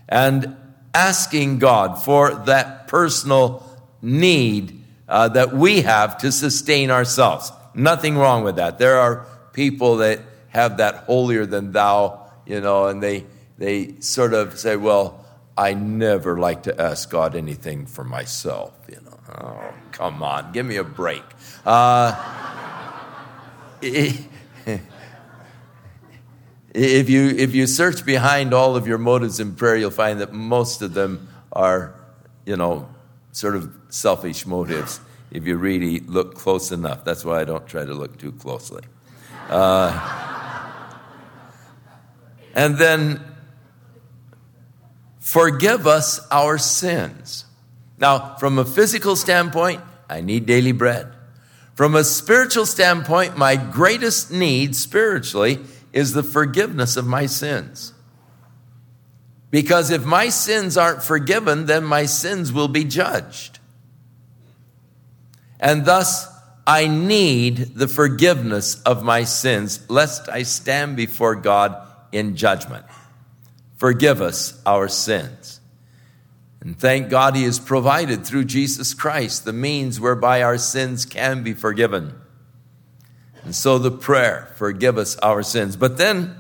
And 0.09 0.57
asking 0.92 1.59
God 1.59 2.03
for 2.03 2.35
that 2.35 2.88
personal 2.88 3.62
need 4.03 4.83
uh, 5.09 5.29
that 5.29 5.53
we 5.53 5.83
have 5.83 6.18
to 6.18 6.33
sustain 6.33 6.90
ourselves. 6.90 7.53
Nothing 7.74 8.16
wrong 8.16 8.42
with 8.44 8.57
that. 8.57 8.79
There 8.79 8.98
are 8.98 9.27
people 9.53 9.98
that 9.98 10.20
have 10.48 10.79
that 10.79 11.05
holier 11.05 11.46
than 11.46 11.72
thou, 11.72 12.27
you 12.46 12.61
know, 12.61 12.87
and 12.87 13.03
they, 13.03 13.27
they 13.59 14.01
sort 14.01 14.35
of 14.35 14.59
say, 14.59 14.77
well, 14.77 15.24
I 15.57 15.74
never 15.74 16.38
like 16.38 16.64
to 16.64 16.81
ask 16.81 17.11
God 17.11 17.37
anything 17.37 17.87
for 17.87 18.05
myself, 18.05 18.72
you 18.88 19.01
know. 19.05 19.08
Oh, 19.29 19.75
come 19.93 20.23
on, 20.23 20.53
give 20.53 20.64
me 20.64 20.77
a 20.77 20.85
break. 20.85 21.23
Uh, 21.67 22.14
if 23.83 24.31
you 27.11 27.29
if 27.29 27.55
you 27.55 27.67
search 27.67 28.07
behind 28.07 28.55
all 28.55 28.77
of 28.77 28.87
your 28.87 28.99
motives 28.99 29.38
in 29.41 29.55
prayer, 29.55 29.77
you'll 29.77 29.91
find 29.91 30.21
that 30.21 30.33
most 30.33 30.81
of 30.83 30.95
them 30.95 31.29
are, 31.53 31.95
you 32.47 32.57
know, 32.57 32.88
sort 33.33 33.55
of 33.57 33.71
selfish 33.88 34.47
motives. 34.47 35.01
If 35.31 35.47
you 35.47 35.57
really 35.57 36.01
look 36.01 36.35
close 36.35 36.73
enough, 36.73 37.05
that's 37.05 37.25
why 37.25 37.41
I 37.41 37.45
don't 37.45 37.67
try 37.67 37.85
to 37.85 37.93
look 37.93 38.19
too 38.19 38.33
closely. 38.33 38.83
Uh, 39.51 40.38
and 42.55 42.79
then 42.79 43.23
forgive 45.21 45.87
us 45.87 46.27
our 46.31 46.57
sins. 46.57 47.45
Now, 48.01 48.37
from 48.37 48.59
a 48.59 48.65
physical 48.65 49.17
standpoint, 49.17 49.81
I 50.09 50.21
need 50.21 50.47
daily 50.47 50.73
bread. 50.73 51.13
From 51.75 51.95
a 51.95 52.05
spiritual 52.05 52.67
standpoint, 52.67 53.37
my 53.37 53.57
greatest 53.57 54.33
need 54.33 54.75
spiritually 54.75 55.61
is 55.93 56.13
the 56.13 56.23
forgiveness 56.23 56.97
of 56.97 57.07
my 57.07 57.27
sins. 57.27 57.93
Because 59.51 59.91
if 59.91 60.05
my 60.05 60.29
sins 60.29 60.77
aren't 60.77 61.03
forgiven, 61.03 61.67
then 61.67 61.85
my 61.85 62.05
sins 62.05 62.53
will 62.53 62.69
be 62.69 62.85
judged. 62.85 63.59
And 65.59 65.85
thus, 65.85 66.27
I 66.67 66.87
need 66.87 67.75
the 67.77 67.89
forgiveness 67.89 68.81
of 68.83 69.03
my 69.03 69.25
sins, 69.25 69.89
lest 69.89 70.29
I 70.29 70.43
stand 70.43 70.97
before 70.97 71.35
God 71.35 71.81
in 72.13 72.37
judgment. 72.37 72.85
Forgive 73.77 74.21
us 74.21 74.61
our 74.67 74.89
sins. 74.89 75.58
And 76.61 76.79
thank 76.79 77.09
God 77.09 77.37
He 77.37 77.44
has 77.44 77.59
provided 77.59 78.27
through 78.27 78.44
Jesus 78.44 78.94
Christ 78.94 79.44
the 79.44 79.53
means 79.53 80.01
whereby 80.01 80.42
our 80.42 80.59
sins 80.59 81.05
can 81.05 81.42
be 81.42 81.55
forgiven. 81.55 82.21
And 83.44 83.55
so 83.55 83.79
the 83.79 83.90
prayer, 83.92 84.53
forgive 84.57 84.99
us 84.99 85.16
our 85.18 85.42
sins. 85.42 85.77
But 85.77 85.99
then 85.99 86.37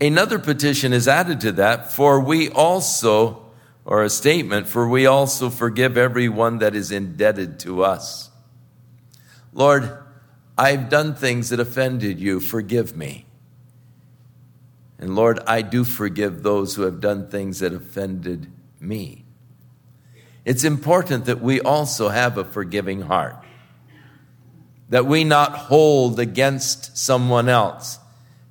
another 0.00 0.38
petition 0.38 0.92
is 0.92 1.06
added 1.06 1.40
to 1.42 1.52
that, 1.52 1.92
for 1.92 2.20
we 2.20 2.48
also, 2.50 3.50
or 3.84 4.02
a 4.02 4.10
statement, 4.10 4.66
for 4.66 4.88
we 4.88 5.06
also 5.06 5.48
forgive 5.48 5.96
everyone 5.96 6.58
that 6.58 6.74
is 6.74 6.90
indebted 6.90 7.60
to 7.60 7.84
us. 7.84 8.30
Lord, 9.52 9.96
I've 10.58 10.88
done 10.88 11.14
things 11.14 11.48
that 11.50 11.60
offended 11.60 12.20
you. 12.20 12.40
Forgive 12.40 12.96
me. 12.96 13.26
And 15.00 15.16
Lord, 15.16 15.40
I 15.46 15.62
do 15.62 15.82
forgive 15.82 16.42
those 16.42 16.74
who 16.74 16.82
have 16.82 17.00
done 17.00 17.28
things 17.28 17.60
that 17.60 17.72
offended 17.72 18.52
me. 18.78 19.24
It's 20.44 20.62
important 20.62 21.24
that 21.24 21.40
we 21.40 21.60
also 21.60 22.10
have 22.10 22.36
a 22.36 22.44
forgiving 22.44 23.00
heart, 23.02 23.36
that 24.90 25.06
we 25.06 25.24
not 25.24 25.56
hold 25.56 26.20
against 26.20 26.98
someone 26.98 27.48
else 27.48 27.98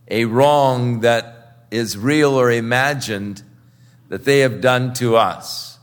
a 0.10 0.26
wrong 0.26 1.02
that 1.02 1.68
is 1.70 1.96
real 1.96 2.34
or 2.34 2.52
imagined 2.52 3.44
that 4.08 4.26
they 4.26 4.40
have 4.40 4.60
done 4.60 4.94
to 4.96 5.16
us. 5.16 5.78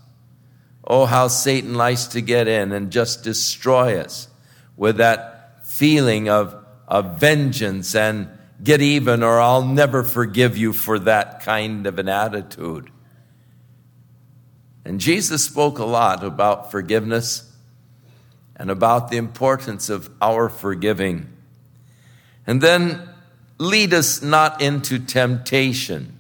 Oh, 0.85 1.07
how 1.07 1.29
Satan 1.29 1.75
likes 1.75 2.07
to 2.07 2.21
get 2.21 2.49
in 2.49 2.73
and 2.73 2.91
just 2.91 3.23
destroy 3.23 4.01
us 4.01 4.29
with 4.77 4.97
that 4.97 5.65
feeling 5.67 6.29
of, 6.29 6.57
of 6.89 7.21
vengeance 7.21 7.95
and 7.95 8.29
get 8.63 8.81
even, 8.81 9.23
or 9.23 9.41
I'll 9.41 9.65
never 9.65 10.03
forgive 10.03 10.57
you 10.57 10.73
for 10.73 10.99
that 11.01 11.41
kind 11.41 11.87
of 11.87 11.99
an 11.99 12.09
attitude. 12.09 12.91
And 14.85 15.01
Jesus 15.01 15.45
spoke 15.45 15.79
a 15.79 15.85
lot 15.85 16.23
about 16.23 16.71
forgiveness 16.71 17.53
and 18.55 18.71
about 18.71 19.11
the 19.11 19.17
importance 19.17 19.91
of 19.91 20.11
our 20.23 20.49
forgiving. 20.49 21.29
And 22.47 22.61
then 22.61 23.09
lead 23.59 23.93
us 23.93 24.23
not 24.23 24.63
into 24.63 24.99
temptation. 24.99 26.19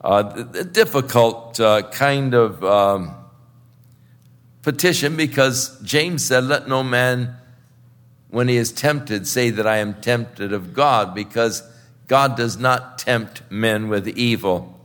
Uh, 0.00 0.44
a 0.54 0.64
difficult 0.64 1.60
uh, 1.60 1.82
kind 1.90 2.34
of 2.34 2.64
um, 2.64 3.14
petition 4.62 5.16
because 5.16 5.80
James 5.82 6.24
said, 6.24 6.44
Let 6.44 6.68
no 6.68 6.82
man 6.82 7.36
when 8.30 8.48
he 8.48 8.56
is 8.56 8.72
tempted, 8.72 9.26
say 9.26 9.50
that 9.50 9.66
I 9.66 9.78
am 9.78 9.94
tempted 9.94 10.52
of 10.52 10.72
God, 10.72 11.14
because 11.14 11.62
God 12.06 12.36
does 12.36 12.56
not 12.56 12.98
tempt 12.98 13.42
men 13.50 13.88
with 13.88 14.06
evil. 14.08 14.80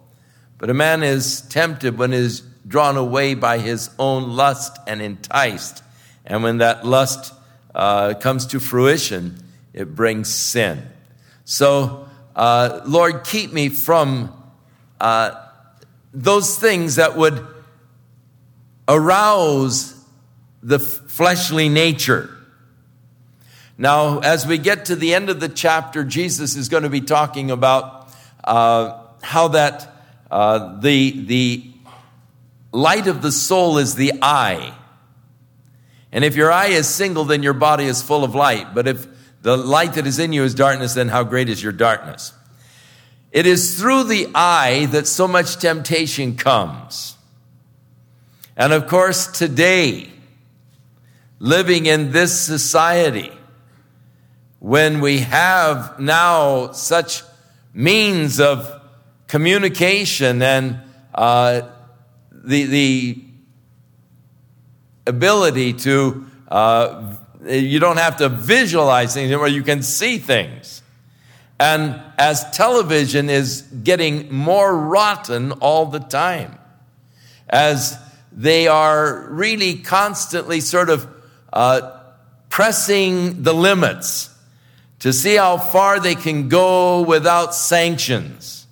But 0.57 0.69
a 0.69 0.73
man 0.73 1.03
is 1.03 1.41
tempted 1.41 1.97
when 1.97 2.11
he 2.11 2.17
is 2.17 2.41
drawn 2.67 2.97
away 2.97 3.35
by 3.35 3.59
his 3.59 3.89
own 3.99 4.35
lust 4.35 4.77
and 4.87 5.01
enticed. 5.01 5.83
And 6.25 6.41
when 6.41 6.57
that 6.57 6.85
lust 6.85 7.33
uh, 7.73 8.15
comes 8.15 8.47
to 8.47 8.59
fruition, 8.59 9.37
it 9.73 9.93
brings 9.93 10.33
sin. 10.33 10.87
So, 11.43 12.07
uh, 12.35 12.81
Lord, 12.85 13.23
keep 13.23 13.53
me 13.53 13.69
from 13.69 14.33
uh, 14.99 15.31
those 16.13 16.57
things 16.57 16.95
that 16.95 17.15
would 17.15 17.45
arouse 18.87 19.93
the 20.63 20.79
fleshly 20.79 21.69
nature 21.69 22.34
now, 23.77 24.19
as 24.19 24.47
we 24.47 24.57
get 24.57 24.85
to 24.85 24.95
the 24.95 25.13
end 25.13 25.29
of 25.29 25.39
the 25.39 25.49
chapter, 25.49 26.03
Jesus 26.03 26.55
is 26.55 26.69
going 26.69 26.83
to 26.83 26.89
be 26.89 27.01
talking 27.01 27.51
about 27.51 28.09
uh, 28.43 29.01
how 29.21 29.49
that 29.49 29.91
uh, 30.31 30.79
the, 30.79 31.25
the 31.25 31.65
light 32.71 33.07
of 33.07 33.21
the 33.21 33.31
soul 33.31 33.77
is 33.77 33.95
the 33.95 34.13
eye. 34.21 34.73
And 36.11 36.23
if 36.23 36.37
your 36.37 36.51
eye 36.51 36.67
is 36.67 36.87
single, 36.87 37.25
then 37.25 37.43
your 37.43 37.53
body 37.53 37.85
is 37.85 38.01
full 38.01 38.23
of 38.23 38.33
light. 38.33 38.73
But 38.73 38.87
if 38.87 39.07
the 39.41 39.57
light 39.57 39.95
that 39.95 40.07
is 40.07 40.19
in 40.19 40.31
you 40.31 40.43
is 40.43 40.55
darkness, 40.55 40.93
then 40.93 41.09
how 41.09 41.23
great 41.23 41.49
is 41.49 41.61
your 41.61 41.73
darkness? 41.73 42.31
It 43.33 43.45
is 43.45 43.77
through 43.77 44.05
the 44.05 44.29
eye 44.33 44.85
that 44.91 45.07
so 45.07 45.27
much 45.27 45.57
temptation 45.57 46.37
comes. 46.37 47.17
And 48.55 48.71
of 48.71 48.87
course, 48.87 49.27
today, 49.27 50.09
living 51.39 51.85
in 51.87 52.13
this 52.13 52.39
society, 52.39 53.33
when 54.65 54.99
we 54.99 55.19
have 55.19 55.99
now 55.99 56.71
such 56.71 57.21
means 57.71 58.39
of 58.39 58.81
communication 59.27 60.41
and 60.41 60.79
uh, 61.13 61.61
the, 62.31 62.63
the 62.65 63.23
ability 65.05 65.71
to, 65.71 66.25
uh, 66.47 67.13
you 67.45 67.77
don't 67.77 67.97
have 67.97 68.17
to 68.17 68.27
visualize 68.27 69.13
things 69.13 69.29
anymore, 69.29 69.47
you 69.47 69.61
can 69.61 69.83
see 69.83 70.17
things. 70.17 70.81
And 71.59 72.01
as 72.17 72.49
television 72.49 73.29
is 73.29 73.61
getting 73.61 74.33
more 74.33 74.75
rotten 74.75 75.51
all 75.51 75.85
the 75.85 75.99
time, 75.99 76.57
as 77.47 77.95
they 78.31 78.67
are 78.67 79.27
really 79.29 79.75
constantly 79.75 80.59
sort 80.59 80.89
of 80.89 81.07
uh, 81.53 81.99
pressing 82.49 83.43
the 83.43 83.53
limits 83.53 84.31
to 85.05 85.13
see 85.13 85.35
how 85.35 85.55
far 85.55 85.99
they 85.99 86.15
can 86.15 86.49
go 86.49 87.03
without 87.03 87.53
sanctions. 87.53 88.65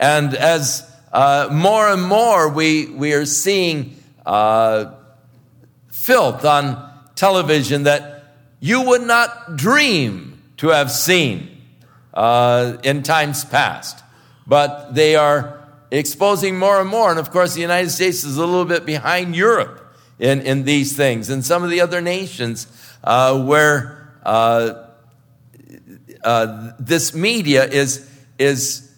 And 0.00 0.34
as 0.34 0.84
uh, 1.12 1.48
more 1.52 1.88
and 1.88 2.02
more 2.02 2.48
we, 2.48 2.86
we 2.86 3.12
are 3.12 3.24
seeing 3.24 3.94
uh, 4.26 4.92
filth 5.92 6.44
on 6.44 6.92
television 7.14 7.84
that 7.84 8.34
you 8.58 8.82
would 8.82 9.02
not 9.02 9.54
dream 9.54 10.42
to 10.56 10.70
have 10.70 10.90
seen 10.90 11.62
uh, 12.14 12.78
in 12.82 13.04
times 13.04 13.44
past. 13.44 14.02
But 14.48 14.96
they 14.96 15.14
are 15.14 15.68
exposing 15.92 16.58
more 16.58 16.80
and 16.80 16.90
more. 16.90 17.10
And 17.10 17.20
of 17.20 17.30
course, 17.30 17.54
the 17.54 17.60
United 17.60 17.90
States 17.90 18.24
is 18.24 18.38
a 18.38 18.44
little 18.44 18.64
bit 18.64 18.84
behind 18.84 19.36
Europe 19.36 19.94
in, 20.18 20.40
in 20.40 20.64
these 20.64 20.96
things 20.96 21.30
and 21.30 21.44
some 21.44 21.62
of 21.62 21.70
the 21.70 21.80
other 21.80 22.00
nations 22.00 22.66
uh, 23.04 23.40
where 23.40 24.10
uh, 26.24 26.72
this 26.78 27.14
media 27.14 27.64
is, 27.64 28.08
is 28.38 28.92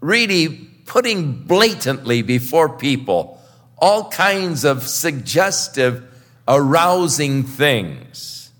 really 0.00 0.48
putting 0.86 1.32
blatantly 1.32 2.22
before 2.22 2.76
people 2.76 3.40
all 3.78 4.10
kinds 4.10 4.64
of 4.64 4.82
suggestive, 4.82 6.02
arousing 6.46 7.42
things. 7.42 8.50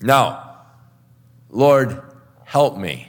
Now, 0.00 0.62
Lord, 1.50 2.02
help 2.44 2.76
me 2.76 3.08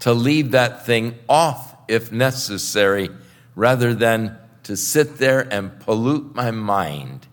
to 0.00 0.12
leave 0.12 0.52
that 0.52 0.86
thing 0.86 1.18
off 1.28 1.76
if 1.88 2.12
necessary, 2.12 3.10
rather 3.54 3.94
than 3.94 4.38
to 4.62 4.76
sit 4.76 5.18
there 5.18 5.40
and 5.52 5.78
pollute 5.80 6.34
my 6.34 6.50
mind 6.50 7.26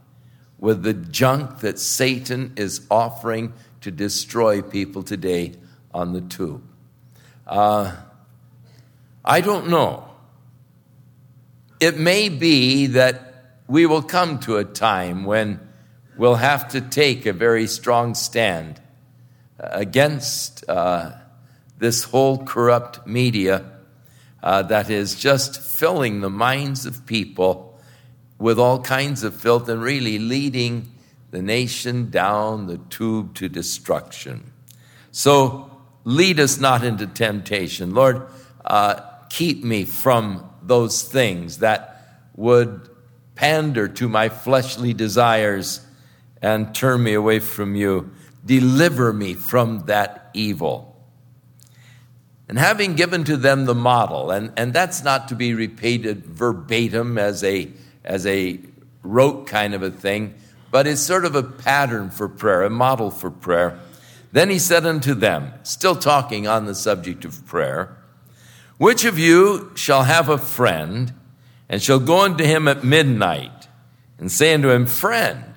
with 0.57 0.83
the 0.83 0.93
junk 0.93 1.59
that 1.59 1.79
Satan 1.79 2.53
is 2.57 2.85
offering 2.91 3.53
to 3.81 3.91
destroy 3.91 4.61
people 4.61 5.03
today 5.03 5.53
on 5.93 6.13
the 6.13 6.21
tube. 6.21 6.63
Uh, 7.47 7.95
I 9.23 9.41
don't 9.41 9.69
know. 9.69 10.05
It 11.79 11.97
may 11.97 12.29
be 12.29 12.87
that 12.87 13.29
we 13.67 13.85
will 13.85 14.01
come 14.01 14.39
to 14.39 14.57
a 14.57 14.65
time 14.65 15.23
when 15.23 15.59
we'll 16.17 16.35
have 16.35 16.69
to 16.69 16.81
take 16.81 17.25
a 17.25 17.33
very 17.33 17.67
strong 17.67 18.15
stand 18.15 18.81
against 19.57 20.67
uh, 20.69 21.11
this 21.77 22.03
whole 22.03 22.43
corrupt 22.43 23.07
media 23.07 23.65
uh, 24.43 24.63
that 24.63 24.89
is 24.89 25.15
just 25.15 25.61
filling 25.61 26.21
the 26.21 26.29
minds 26.29 26.85
of 26.85 27.05
people 27.05 27.79
with 28.37 28.57
all 28.57 28.81
kinds 28.81 29.23
of 29.23 29.35
filth 29.35 29.67
and 29.69 29.81
really 29.81 30.17
leading 30.17 30.91
the 31.31 31.41
nation 31.41 32.09
down 32.09 32.67
the 32.67 32.77
tube 32.89 33.35
to 33.35 33.49
destruction. 33.49 34.51
So 35.11 35.69
lead 36.03 36.39
us 36.39 36.59
not 36.59 36.83
into 36.83 37.07
temptation. 37.07 37.93
Lord, 37.93 38.27
uh, 38.65 39.01
keep 39.29 39.63
me 39.63 39.85
from 39.85 40.49
those 40.61 41.03
things 41.03 41.59
that 41.59 42.25
would 42.35 42.89
pander 43.35 43.87
to 43.87 44.09
my 44.09 44.29
fleshly 44.29 44.93
desires 44.93 45.85
and 46.41 46.73
turn 46.73 47.03
me 47.03 47.13
away 47.13 47.39
from 47.39 47.75
you. 47.75 48.11
Deliver 48.45 49.13
me 49.13 49.33
from 49.33 49.85
that 49.85 50.29
evil. 50.33 50.89
And 52.47 52.57
having 52.57 52.95
given 52.95 53.23
to 53.25 53.37
them 53.37 53.65
the 53.65 53.75
model, 53.75 54.31
and, 54.31 54.51
and 54.57 54.73
that's 54.73 55.03
not 55.03 55.27
to 55.27 55.35
be 55.35 55.53
repeated 55.53 56.25
verbatim 56.25 57.17
as 57.17 57.43
a, 57.43 57.71
as 58.03 58.25
a 58.25 58.59
rote 59.03 59.45
kind 59.47 59.75
of 59.75 59.83
a 59.83 59.91
thing, 59.91 60.33
but 60.71 60.87
it's 60.87 61.01
sort 61.01 61.25
of 61.25 61.35
a 61.35 61.43
pattern 61.43 62.09
for 62.09 62.27
prayer, 62.27 62.63
a 62.63 62.69
model 62.69 63.11
for 63.11 63.31
prayer. 63.31 63.79
Then 64.31 64.49
he 64.49 64.59
said 64.59 64.85
unto 64.85 65.13
them, 65.13 65.53
still 65.63 65.95
talking 65.95 66.47
on 66.47 66.65
the 66.65 66.75
subject 66.75 67.25
of 67.25 67.45
prayer, 67.45 67.97
which 68.77 69.03
of 69.05 69.17
you 69.17 69.71
shall 69.75 70.03
have 70.03 70.29
a 70.29 70.37
friend 70.37 71.13
and 71.67 71.81
shall 71.81 71.99
go 71.99 72.21
unto 72.21 72.43
him 72.43 72.67
at 72.67 72.83
midnight 72.83 73.67
and 74.17 74.31
say 74.31 74.53
unto 74.53 74.69
him, 74.69 74.85
Friend, 74.85 75.53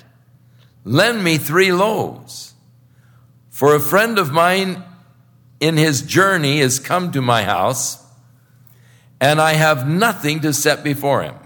lend 0.85 1.23
me 1.23 1.39
three 1.39 1.73
loaves. 1.73 2.55
For 3.51 3.75
a 3.75 3.81
friend 3.81 4.19
of 4.19 4.33
mine 4.33 4.83
in 5.61 5.77
his 5.77 6.03
journey 6.03 6.61
is 6.61 6.79
come 6.79 7.13
to 7.13 7.23
my 7.23 7.45
house, 7.45 8.05
and 9.21 9.41
I 9.41 9.53
have 9.53 9.89
nothing 9.89 10.41
to 10.41 10.53
set 10.53 10.83
before 10.83 11.23
him. 11.23 11.37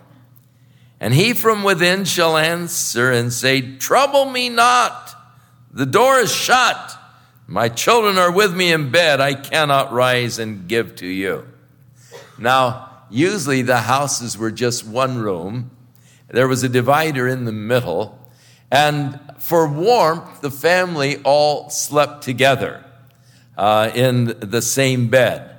And 1.01 1.13
he 1.13 1.35
from 1.35 1.63
within 1.63 2.05
shall 2.05 2.37
answer 2.37 3.11
and 3.13 3.33
say, 3.33 3.77
Trouble 3.77 4.25
me 4.27 4.49
not, 4.49 5.15
the 5.73 5.87
door 5.87 6.19
is 6.19 6.33
shut. 6.33 6.99
My 7.47 7.69
children 7.69 8.19
are 8.19 8.33
with 8.33 8.55
me 8.57 8.73
in 8.73 8.91
bed. 8.91 9.21
I 9.21 9.35
cannot 9.35 9.93
rise 9.93 10.39
and 10.39 10.67
give 10.67 10.97
to 10.97 11.07
you. 11.07 11.47
Now, 12.39 12.91
usually 13.11 13.63
the 13.63 13.83
houses 13.83 14.37
were 14.37 14.51
just 14.51 14.87
one 14.87 15.19
room. 15.19 15.71
There 16.29 16.49
was 16.49 16.63
a 16.65 16.69
divider 16.69 17.29
in 17.29 17.45
the 17.45 17.53
middle. 17.53 18.19
And 18.71 19.21
for 19.39 19.69
warmth, 19.69 20.41
the 20.41 20.51
family 20.51 21.19
all 21.23 21.71
slept 21.71 22.25
together 22.25 22.85
uh, 23.57 23.93
in 23.95 24.35
the 24.41 24.61
same 24.61 25.09
bed. 25.09 25.57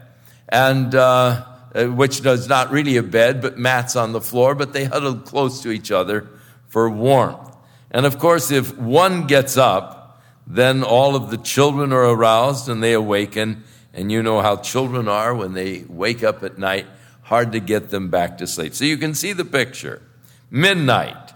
And 0.50 0.94
uh, 0.94 1.46
Uh, 1.78 1.86
which 1.86 2.22
was 2.22 2.48
not 2.48 2.72
really 2.72 2.98
a 2.98 3.04
bed, 3.04 3.40
but 3.40 3.56
mats 3.56 3.96
on 3.96 4.12
the 4.12 4.22
floor, 4.22 4.56
but 4.56 4.74
they 4.74 4.86
huddled 4.86 5.26
close 5.26 5.62
to 5.62 5.70
each 5.70 5.92
other 5.92 6.28
for 6.70 6.90
warmth. 6.90 7.56
And 7.92 8.04
of 8.04 8.18
course, 8.18 8.50
if 8.50 8.76
one 8.80 9.28
gets 9.28 9.58
up, 9.58 10.20
then 10.48 10.84
all 10.84 11.16
of 11.16 11.30
the 11.30 11.38
children 11.38 11.94
are 11.94 12.06
aroused 12.06 12.68
and 12.68 12.82
they 12.82 12.94
awaken. 12.94 13.64
And 13.94 14.12
you 14.12 14.24
know 14.24 14.42
how 14.42 14.56
children 14.56 15.08
are 15.08 15.36
when 15.36 15.54
they 15.54 15.86
wake 15.88 16.24
up 16.24 16.42
at 16.42 16.58
night, 16.58 16.88
hard 17.22 17.52
to 17.52 17.60
get 17.60 17.92
them 17.92 18.10
back 18.10 18.40
to 18.40 18.48
sleep. 18.48 18.74
So 18.74 18.84
you 18.84 18.98
can 18.98 19.14
see 19.14 19.34
the 19.34 19.46
picture. 19.46 20.02
Midnight, 20.50 21.34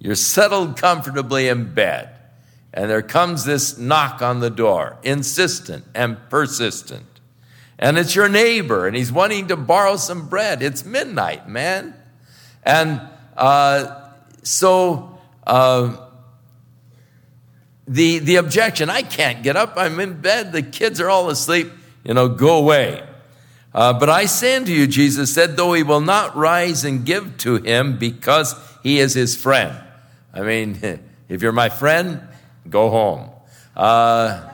you're 0.00 0.16
settled 0.16 0.78
comfortably 0.78 1.46
in 1.46 1.74
bed, 1.74 2.08
and 2.72 2.90
there 2.90 3.02
comes 3.02 3.44
this 3.44 3.78
knock 3.78 4.20
on 4.20 4.40
the 4.40 4.50
door, 4.50 4.96
insistent 5.04 5.84
and 5.94 6.16
persistent 6.28 7.15
and 7.78 7.98
it's 7.98 8.14
your 8.14 8.28
neighbor, 8.28 8.86
and 8.86 8.96
he's 8.96 9.12
wanting 9.12 9.48
to 9.48 9.56
borrow 9.56 9.96
some 9.96 10.28
bread. 10.28 10.62
It's 10.62 10.84
midnight, 10.84 11.48
man. 11.48 11.94
And 12.62 13.00
uh, 13.36 14.10
so 14.42 15.18
uh, 15.46 15.96
the, 17.86 18.18
the 18.20 18.36
objection 18.36 18.88
I 18.88 19.02
can't 19.02 19.42
get 19.42 19.56
up, 19.56 19.74
I'm 19.76 20.00
in 20.00 20.20
bed, 20.20 20.52
the 20.52 20.62
kids 20.62 21.00
are 21.00 21.10
all 21.10 21.28
asleep, 21.28 21.70
you 22.04 22.14
know, 22.14 22.28
go 22.28 22.56
away. 22.58 23.06
Uh, 23.74 23.92
but 23.92 24.08
I 24.08 24.24
say 24.24 24.56
unto 24.56 24.72
you, 24.72 24.86
Jesus 24.86 25.34
said, 25.34 25.56
though 25.58 25.74
he 25.74 25.82
will 25.82 26.00
not 26.00 26.34
rise 26.34 26.82
and 26.84 27.04
give 27.04 27.36
to 27.38 27.56
him 27.56 27.98
because 27.98 28.54
he 28.82 28.98
is 28.98 29.12
his 29.12 29.36
friend. 29.36 29.78
I 30.32 30.40
mean, 30.40 30.78
if 31.28 31.42
you're 31.42 31.52
my 31.52 31.68
friend, 31.68 32.22
go 32.68 32.88
home. 32.88 33.30
Uh, 33.76 34.50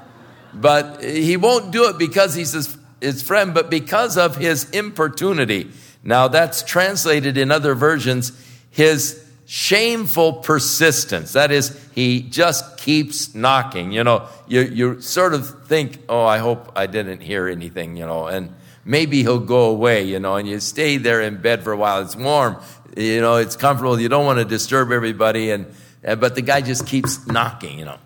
but 0.52 1.04
he 1.04 1.36
won't 1.36 1.70
do 1.70 1.88
it 1.88 1.98
because 1.98 2.34
he's 2.34 2.52
his 2.52 2.76
his 3.02 3.22
friend, 3.22 3.52
but 3.52 3.68
because 3.68 4.16
of 4.16 4.36
his 4.36 4.70
importunity. 4.70 5.70
Now 6.02 6.28
that's 6.28 6.62
translated 6.62 7.36
in 7.36 7.50
other 7.50 7.74
versions, 7.74 8.32
his 8.70 9.22
shameful 9.44 10.34
persistence. 10.34 11.34
That 11.34 11.52
is, 11.52 11.78
he 11.94 12.22
just 12.22 12.78
keeps 12.78 13.34
knocking. 13.34 13.92
You 13.92 14.04
know, 14.04 14.28
you, 14.48 14.62
you 14.62 15.00
sort 15.00 15.34
of 15.34 15.66
think, 15.66 15.98
oh, 16.08 16.24
I 16.24 16.38
hope 16.38 16.72
I 16.74 16.86
didn't 16.86 17.20
hear 17.20 17.48
anything, 17.48 17.96
you 17.96 18.06
know, 18.06 18.26
and 18.26 18.54
maybe 18.84 19.22
he'll 19.22 19.38
go 19.38 19.66
away, 19.66 20.04
you 20.04 20.18
know, 20.18 20.36
and 20.36 20.48
you 20.48 20.58
stay 20.60 20.96
there 20.96 21.20
in 21.20 21.42
bed 21.42 21.62
for 21.62 21.72
a 21.72 21.76
while. 21.76 22.00
It's 22.02 22.16
warm, 22.16 22.56
you 22.96 23.20
know, 23.20 23.36
it's 23.36 23.56
comfortable. 23.56 24.00
You 24.00 24.08
don't 24.08 24.24
want 24.24 24.38
to 24.38 24.44
disturb 24.44 24.90
everybody. 24.90 25.50
And, 25.50 25.66
but 26.02 26.34
the 26.34 26.42
guy 26.42 26.62
just 26.62 26.86
keeps 26.86 27.26
knocking, 27.26 27.78
you 27.78 27.84
know. 27.84 27.98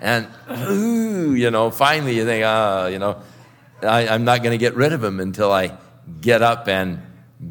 And, 0.00 0.28
ooh, 0.68 1.34
you 1.34 1.50
know, 1.50 1.70
finally 1.70 2.16
you 2.16 2.24
think, 2.24 2.44
ah, 2.46 2.86
you 2.86 2.98
know, 2.98 3.20
I, 3.82 4.08
I'm 4.08 4.24
not 4.24 4.42
going 4.42 4.52
to 4.52 4.58
get 4.58 4.74
rid 4.74 4.92
of 4.92 5.02
him 5.02 5.20
until 5.20 5.52
I 5.52 5.76
get 6.20 6.42
up 6.42 6.68
and 6.68 7.02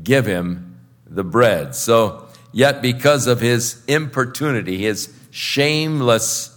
give 0.03 0.25
him 0.25 0.79
the 1.07 1.23
bread. 1.23 1.75
So, 1.75 2.27
yet 2.51 2.81
because 2.81 3.27
of 3.27 3.39
his 3.39 3.83
importunity, 3.87 4.77
his 4.77 5.13
shameless 5.31 6.55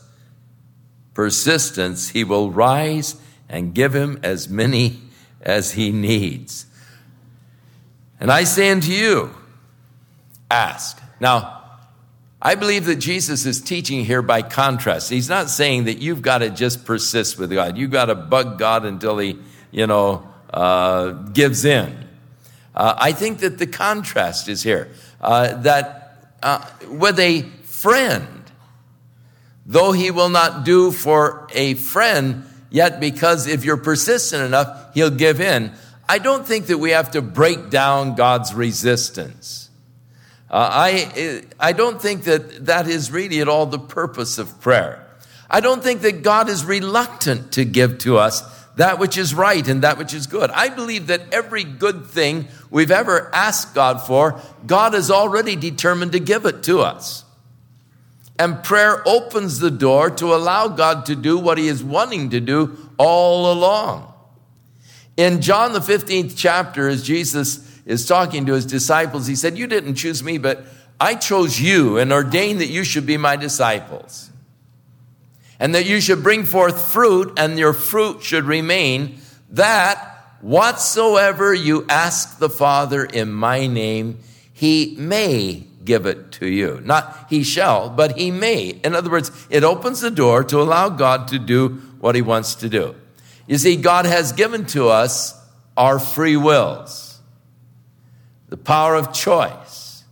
persistence, 1.15 2.11
he 2.11 2.25
will 2.25 2.51
rise 2.51 3.17
and 3.49 3.75
give 3.75 3.95
him 3.95 4.19
as 4.23 4.49
many 4.49 4.99
as 5.41 5.73
he 5.73 5.91
needs. 5.91 6.67
And 8.21 8.31
I 8.31 8.45
say 8.45 8.71
unto 8.71 8.91
you, 8.91 9.35
ask. 10.51 11.01
Now, 11.21 11.63
I 12.41 12.55
believe 12.57 12.87
that 12.87 12.97
Jesus 12.97 13.47
is 13.47 13.61
teaching 13.61 14.05
here 14.05 14.23
by 14.23 14.43
contrast. 14.43 15.11
He's 15.11 15.29
not 15.29 15.49
saying 15.49 15.85
that 15.85 15.99
you've 15.99 16.23
got 16.23 16.39
to 16.39 16.51
just 16.51 16.85
persist 16.85 17.39
with 17.39 17.53
God. 17.53 17.79
You've 17.79 17.91
got 17.91 18.07
to 18.07 18.15
bug 18.15 18.59
God 18.59 18.85
until 18.85 19.19
he 19.19 19.39
you 19.73 19.87
know, 19.87 20.29
uh, 20.53 21.11
gives 21.33 21.65
in. 21.65 22.09
Uh, 22.75 22.95
I 22.97 23.13
think 23.13 23.39
that 23.39 23.59
the 23.59 23.67
contrast 23.67 24.49
is 24.49 24.63
here 24.63 24.93
uh, 25.21 25.55
that 25.63 26.37
uh, 26.43 26.65
with 26.89 27.19
a 27.19 27.43
friend, 27.65 28.51
though 29.67 29.93
he 29.93 30.11
will 30.11 30.29
not 30.29 30.65
do 30.65 30.93
for 30.93 31.49
a 31.53 31.75
friend, 31.75 32.45
yet 32.71 33.01
because 33.01 33.47
if 33.47 33.65
you're 33.65 33.77
persistent 33.77 34.43
enough, 34.43 34.95
he'll 34.95 35.11
give 35.11 35.41
in. 35.41 35.73
I 36.09 36.19
don't 36.19 36.47
think 36.47 36.67
that 36.67 36.79
we 36.79 36.91
have 36.91 37.13
to 37.13 37.23
break 37.23 37.71
down 37.71 38.15
God's 38.15 38.55
resistance. 38.55 39.71
Uh, 40.51 40.69
I, 40.71 41.45
I 41.59 41.73
don't 41.73 42.01
think 42.01 42.25
that 42.25 42.67
that 42.67 42.87
is 42.87 43.11
really 43.11 43.41
at 43.41 43.49
all 43.49 43.65
the 43.67 43.79
purpose 43.79 44.39
of 44.39 44.61
prayer. 44.61 45.07
I 45.49 45.61
don't 45.61 45.83
think 45.83 46.03
that 46.03 46.23
God 46.23 46.49
is 46.49 46.65
reluctant 46.65 47.53
to 47.53 47.65
give 47.65 47.99
to 47.99 48.19
us 48.19 48.43
that 48.77 48.99
which 48.99 49.19
is 49.19 49.35
right 49.35 49.67
and 49.69 49.83
that 49.83 49.99
which 49.99 50.15
is 50.15 50.27
good. 50.27 50.51
I 50.51 50.69
believe 50.69 51.09
that 51.09 51.33
every 51.33 51.65
good 51.65 52.07
thing 52.07 52.49
we've 52.71 52.91
ever 52.91 53.31
asked 53.35 53.75
God 53.75 54.01
for, 54.01 54.41
God 54.67 54.95
has 54.95 55.11
already 55.11 55.57
determined 55.57 56.13
to 56.13 56.21
give 56.21 56.47
it 56.47 56.63
to 56.65 56.81
us. 56.81 57.25
And 58.39 58.65
prayer 58.65 59.07
opens 59.07 59.59
the 59.59 59.71
door 59.71 60.11
to 60.11 60.35
allow 60.35 60.69
God 60.69 61.07
to 61.07 61.15
do 61.15 61.39
what 61.39 61.59
he 61.59 61.69
is 61.69 61.85
wanting 61.85 62.31
to 62.31 62.41
do 62.41 62.77
all 62.97 63.53
along. 63.53 64.13
In 65.17 65.43
John 65.43 65.75
the 65.75 65.81
15th 65.81 66.33
chapter, 66.35 66.89
as 66.89 67.03
Jesus 67.03 67.81
is 67.85 68.07
talking 68.07 68.47
to 68.47 68.55
his 68.55 68.65
disciples, 68.65 69.27
he 69.27 69.37
said, 69.37 69.59
You 69.59 69.67
didn't 69.67 69.97
choose 69.97 70.23
me, 70.23 70.39
but 70.39 70.65
I 70.99 71.15
chose 71.15 71.61
you 71.61 71.99
and 71.99 72.11
ordained 72.11 72.61
that 72.61 72.69
you 72.69 72.85
should 72.85 73.05
be 73.05 73.19
my 73.19 73.37
disciples 73.37 74.32
and 75.63 75.77
that 75.77 75.87
you 75.87 76.01
should 76.01 76.25
bring 76.25 76.45
forth 76.45 76.91
fruit, 76.91 77.39
and 77.39 77.57
your 77.57 77.73
fruit 77.73 78.21
should 78.21 78.43
remain, 78.47 79.21
that 79.51 79.97
whatsoever 80.41 81.55
you 81.55 81.87
ask 81.89 82.41
the 82.41 82.51
Father 82.51 83.05
in 83.05 83.33
my 83.33 83.69
name, 83.69 84.19
he 84.53 84.97
may 84.99 85.63
give 85.85 86.05
it 86.05 86.33
to 86.33 86.49
you. 86.49 86.81
Not 86.83 87.27
he 87.31 87.45
shall, 87.45 87.89
but 87.91 88.19
he 88.19 88.33
may. 88.33 88.71
In 88.83 88.97
other 88.97 89.09
words, 89.09 89.31
it 89.51 89.63
opens 89.63 90.01
the 90.01 90.11
door 90.11 90.43
to 90.43 90.61
allow 90.61 90.89
God 90.89 91.29
to 91.29 91.39
do 91.39 91.81
what 92.01 92.17
he 92.17 92.23
wants 92.23 92.57
to 92.57 92.69
do. 92.69 92.97
You 93.47 93.57
see, 93.57 93.77
God 93.77 94.05
has 94.05 94.33
given 94.33 94.67
to 94.67 94.89
us 94.89 95.41
our 95.77 96.01
free 96.01 96.37
wills, 96.37 97.21
the 98.49 98.57
power 98.57 98.97
of 98.97 99.13
choice. 99.13 100.03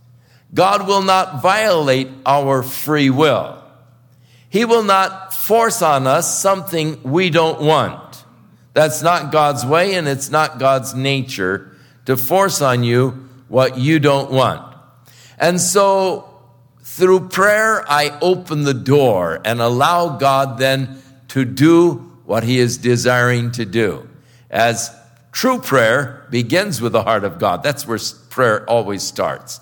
God 0.53 0.87
will 0.87 1.01
not 1.01 1.41
violate 1.41 2.07
our 2.25 2.63
free 2.63 3.09
will. 3.09 3.57
He 4.51 4.65
will 4.65 4.83
not 4.83 5.30
force 5.41 5.81
on 5.81 6.05
us 6.05 6.39
something 6.39 7.01
we 7.01 7.31
don't 7.31 7.59
want. 7.61 8.23
That's 8.73 9.01
not 9.01 9.31
God's 9.31 9.65
way 9.65 9.95
and 9.95 10.07
it's 10.07 10.29
not 10.29 10.59
God's 10.59 10.93
nature 10.93 11.75
to 12.05 12.15
force 12.15 12.61
on 12.61 12.83
you 12.83 13.27
what 13.47 13.75
you 13.77 13.97
don't 13.97 14.31
want. 14.31 14.75
And 15.39 15.59
so 15.59 16.29
through 16.83 17.29
prayer, 17.29 17.83
I 17.89 18.17
open 18.21 18.65
the 18.65 18.75
door 18.75 19.41
and 19.43 19.59
allow 19.59 20.17
God 20.17 20.59
then 20.59 21.01
to 21.29 21.43
do 21.43 21.95
what 22.25 22.43
he 22.43 22.59
is 22.59 22.77
desiring 22.77 23.51
to 23.53 23.65
do. 23.65 24.07
As 24.51 24.95
true 25.31 25.59
prayer 25.59 26.27
begins 26.29 26.81
with 26.81 26.91
the 26.91 27.03
heart 27.03 27.23
of 27.23 27.39
God. 27.39 27.63
That's 27.63 27.87
where 27.87 27.99
prayer 28.29 28.63
always 28.69 29.01
starts. 29.01 29.59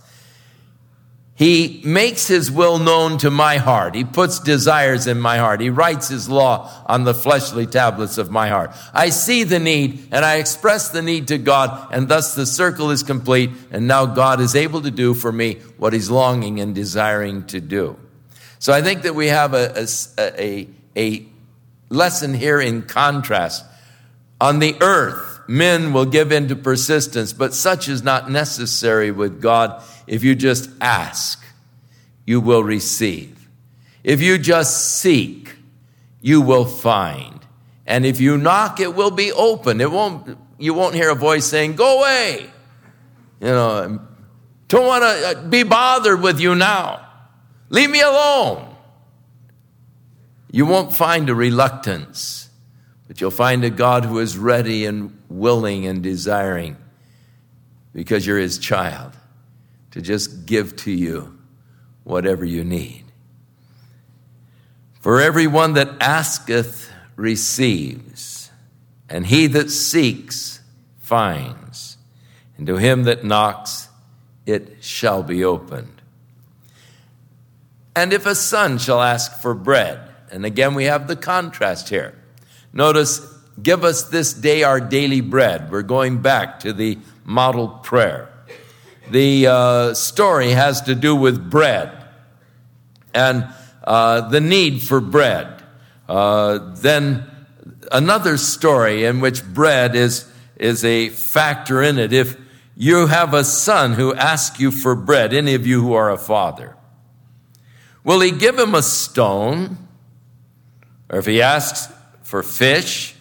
He 1.40 1.82
makes 1.86 2.28
his 2.28 2.52
will 2.52 2.80
known 2.80 3.18
to 3.20 3.32
my 3.32 3.56
heart. 3.56 3.96
He 3.96 4.04
puts 4.04 4.42
desires 4.42 5.08
in 5.08 5.22
my 5.22 5.38
heart. 5.38 5.62
He 5.62 5.70
writes 5.70 6.10
his 6.10 6.28
law 6.28 6.70
on 6.86 7.06
the 7.06 7.14
fleshly 7.14 7.66
tablets 7.66 8.18
of 8.18 8.30
my 8.30 8.50
heart. 8.50 8.76
I 8.94 9.08
see 9.08 9.46
the 9.46 9.58
need 9.58 10.10
and 10.12 10.26
I 10.26 10.36
express 10.36 10.90
the 10.90 11.02
need 11.02 11.30
to 11.30 11.38
God, 11.38 11.94
and 11.94 12.10
thus 12.10 12.36
the 12.36 12.46
circle 12.46 12.92
is 12.92 13.04
complete. 13.04 13.52
And 13.72 13.88
now 13.88 14.06
God 14.06 14.42
is 14.42 14.54
able 14.54 14.82
to 14.82 14.92
do 14.92 15.14
for 15.14 15.32
me 15.32 15.60
what 15.78 15.94
he's 15.94 16.10
longing 16.10 16.60
and 16.60 16.76
desiring 16.76 17.46
to 17.48 17.62
do. 17.62 17.98
So 18.60 18.74
I 18.74 18.82
think 18.82 19.04
that 19.04 19.16
we 19.16 19.28
have 19.28 19.54
a, 19.54 19.88
a, 20.18 20.44
a, 20.44 20.68
a 20.98 21.26
lesson 21.88 22.34
here 22.34 22.60
in 22.60 22.82
contrast. 22.82 23.64
On 24.42 24.60
the 24.60 24.76
earth, 24.82 25.29
men 25.50 25.94
will 25.94 26.06
give 26.06 26.32
in 26.32 26.48
to 26.48 26.56
persistence, 26.56 27.34
but 27.34 27.56
such 27.56 27.90
is 27.90 28.04
not 28.04 28.30
necessary 28.30 29.10
with 29.10 29.42
God 29.42 29.82
if 30.06 30.24
you 30.24 30.36
just 30.36 30.70
ask, 30.80 31.44
you 32.26 32.40
will 32.40 32.64
receive. 32.64 33.50
If 34.04 34.22
you 34.22 34.38
just 34.38 35.00
seek, 35.00 35.56
you 36.22 36.42
will 36.42 36.66
find. 36.66 37.40
And 37.88 38.06
if 38.06 38.22
you 38.22 38.38
knock, 38.38 38.80
it 38.80 38.94
will 38.94 39.10
be 39.10 39.32
open. 39.32 39.82
It 39.82 39.92
won't, 39.92 40.38
you 40.60 40.76
won't 40.76 40.94
hear 40.94 41.10
a 41.10 41.16
voice 41.16 41.48
saying, 41.48 41.76
Go 41.76 42.00
away. 42.00 42.50
You 43.42 43.48
know, 43.48 44.02
don't 44.68 44.86
want 44.86 45.04
to 45.04 45.40
uh, 45.40 45.48
be 45.48 45.64
bothered 45.64 46.22
with 46.22 46.40
you 46.40 46.54
now. 46.54 47.08
Leave 47.70 47.90
me 47.90 48.02
alone. 48.02 48.76
You 50.52 50.68
won't 50.68 50.94
find 50.94 51.30
a 51.30 51.36
reluctance, 51.36 52.50
but 53.08 53.20
you'll 53.20 53.32
find 53.32 53.64
a 53.64 53.70
God 53.72 54.06
who 54.06 54.20
is 54.20 54.38
ready 54.38 54.86
and 54.86 55.19
willing 55.30 55.86
and 55.86 56.04
desiring 56.04 56.76
because 57.94 58.26
you're 58.26 58.40
his 58.40 58.58
child 58.58 59.14
to 59.92 60.02
just 60.02 60.46
give 60.46 60.76
to 60.76 60.92
you 60.92 61.38
whatever 62.04 62.44
you 62.44 62.64
need. 62.64 63.06
For 65.00 65.22
everyone 65.22 65.74
that 65.74 65.90
asketh 66.02 66.92
receives, 67.16 68.52
and 69.08 69.26
he 69.26 69.48
that 69.48 69.72
seeks 69.72 70.60
finds, 70.98 71.98
and 72.58 72.68
to 72.68 72.78
him 72.78 73.04
that 73.04 73.24
knocks 73.24 73.88
it 74.46 74.84
shall 74.84 75.24
be 75.24 75.44
opened. 75.44 76.02
And 77.96 78.14
if 78.14 78.26
a 78.26 78.36
son 78.36 78.78
shall 78.78 79.02
ask 79.02 79.40
for 79.40 79.54
bread, 79.54 80.00
and 80.32 80.46
again 80.46 80.76
we 80.76 80.86
have 80.86 81.08
the 81.08 81.16
contrast 81.16 81.90
here. 81.90 82.16
Notice, 82.72 83.20
give 83.62 83.84
us 83.84 84.04
this 84.06 84.34
day 84.34 84.64
our 84.64 84.80
daily 84.80 85.22
bread. 85.22 85.72
We're 85.72 85.82
going 85.82 86.22
back 86.22 86.60
to 86.62 86.74
the 86.74 86.98
model 87.26 87.68
prayer 87.68 88.30
the 89.10 89.48
uh, 89.48 89.94
story 89.94 90.52
has 90.52 90.82
to 90.82 90.96
do 90.96 91.16
with 91.16 91.50
bread 91.50 91.92
and 93.14 93.48
uh, 93.84 94.30
the 94.30 94.40
need 94.40 94.82
for 94.82 95.00
bread. 95.00 95.64
Uh, 96.08 96.74
then 96.76 97.26
another 97.92 98.38
story 98.38 99.06
in 99.06 99.20
which 99.20 99.44
bread 99.44 99.96
is, 99.96 100.32
is 100.58 100.86
a 100.86 101.10
factor 101.10 101.82
in 101.82 101.98
it. 101.98 102.14
If 102.14 102.38
you 102.76 103.08
have 103.08 103.34
a 103.34 103.44
son 103.44 103.94
who 103.94 104.14
asks 104.14 104.60
you 104.60 104.72
for 104.72 104.96
bread, 104.96 105.34
any 105.34 105.56
of 105.56 105.66
you 105.66 105.82
who 105.82 105.94
are 105.94 106.12
a 106.12 106.18
father, 106.18 106.76
will 108.04 108.20
he 108.20 108.32
give 108.32 108.58
him 108.58 108.76
a 108.76 108.84
stone? 108.84 109.78
Or 111.10 111.20
if 111.20 111.26
he 111.26 111.42
asks 111.42 111.92
for 112.22 112.44
fish, 112.44 113.16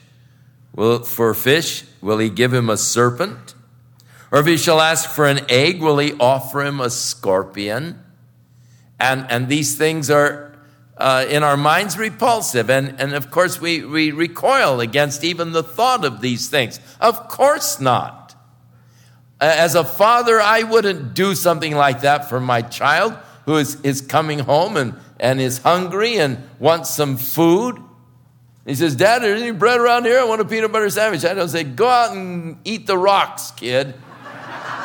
will, 0.78 1.00
for 1.00 1.34
fish, 1.34 1.84
will 2.00 2.18
he 2.18 2.30
give 2.30 2.54
him 2.54 2.70
a 2.70 2.76
serpent? 2.76 3.54
Or 4.30 4.38
if 4.38 4.46
he 4.46 4.56
shall 4.56 4.80
ask 4.80 5.10
for 5.10 5.26
an 5.26 5.40
egg, 5.48 5.82
will 5.82 5.98
he 5.98 6.12
offer 6.20 6.62
him 6.62 6.80
a 6.80 6.88
scorpion? 6.88 8.00
And, 9.00 9.26
and 9.28 9.48
these 9.48 9.76
things 9.76 10.08
are 10.08 10.56
uh, 10.96 11.26
in 11.28 11.42
our 11.42 11.56
minds 11.56 11.98
repulsive. 11.98 12.70
And, 12.70 13.00
and 13.00 13.12
of 13.12 13.30
course, 13.30 13.60
we, 13.60 13.84
we 13.84 14.12
recoil 14.12 14.80
against 14.80 15.24
even 15.24 15.50
the 15.50 15.64
thought 15.64 16.04
of 16.04 16.20
these 16.20 16.48
things. 16.48 16.78
Of 17.00 17.26
course 17.28 17.80
not. 17.80 18.36
As 19.40 19.74
a 19.74 19.84
father, 19.84 20.40
I 20.40 20.62
wouldn't 20.62 21.14
do 21.14 21.34
something 21.34 21.74
like 21.74 22.02
that 22.02 22.28
for 22.28 22.38
my 22.38 22.62
child 22.62 23.16
who 23.46 23.56
is, 23.56 23.80
is 23.80 24.00
coming 24.00 24.40
home 24.40 24.76
and, 24.76 24.94
and 25.18 25.40
is 25.40 25.58
hungry 25.58 26.18
and 26.18 26.38
wants 26.60 26.90
some 26.90 27.16
food. 27.16 27.82
He 28.68 28.74
says, 28.74 28.94
Dad, 28.94 29.22
is 29.22 29.22
there 29.22 29.36
any 29.36 29.50
bread 29.50 29.80
around 29.80 30.04
here? 30.04 30.20
I 30.20 30.24
want 30.24 30.42
a 30.42 30.44
peanut 30.44 30.70
butter 30.70 30.90
sandwich. 30.90 31.24
I 31.24 31.32
don't 31.32 31.48
say, 31.48 31.64
Go 31.64 31.88
out 31.88 32.14
and 32.14 32.58
eat 32.64 32.86
the 32.86 32.98
rocks, 32.98 33.50
kid 33.52 33.94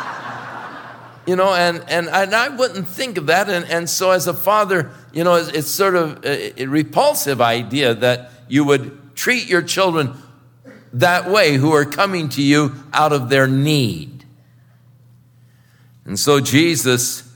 you 1.27 1.35
know, 1.35 1.53
and, 1.53 1.83
and, 1.89 2.07
and 2.07 2.33
I 2.33 2.47
wouldn't 2.47 2.87
think 2.87 3.17
of 3.17 3.25
that. 3.25 3.49
And, 3.49 3.65
and 3.65 3.89
so 3.89 4.11
as 4.11 4.25
a 4.25 4.33
father, 4.33 4.91
you 5.11 5.25
know, 5.25 5.35
it's, 5.35 5.49
it's 5.49 5.67
sort 5.67 5.95
of 5.95 6.23
a, 6.23 6.61
a 6.61 6.65
repulsive 6.67 7.41
idea 7.41 7.93
that 7.93 8.31
you 8.47 8.63
would 8.63 9.17
treat 9.17 9.49
your 9.49 9.61
children 9.61 10.13
that 10.93 11.29
way 11.29 11.57
who 11.57 11.73
are 11.73 11.83
coming 11.83 12.29
to 12.29 12.41
you 12.41 12.71
out 12.93 13.11
of 13.11 13.27
their 13.27 13.47
need. 13.47 14.23
And 16.05 16.17
so 16.17 16.39
Jesus 16.39 17.29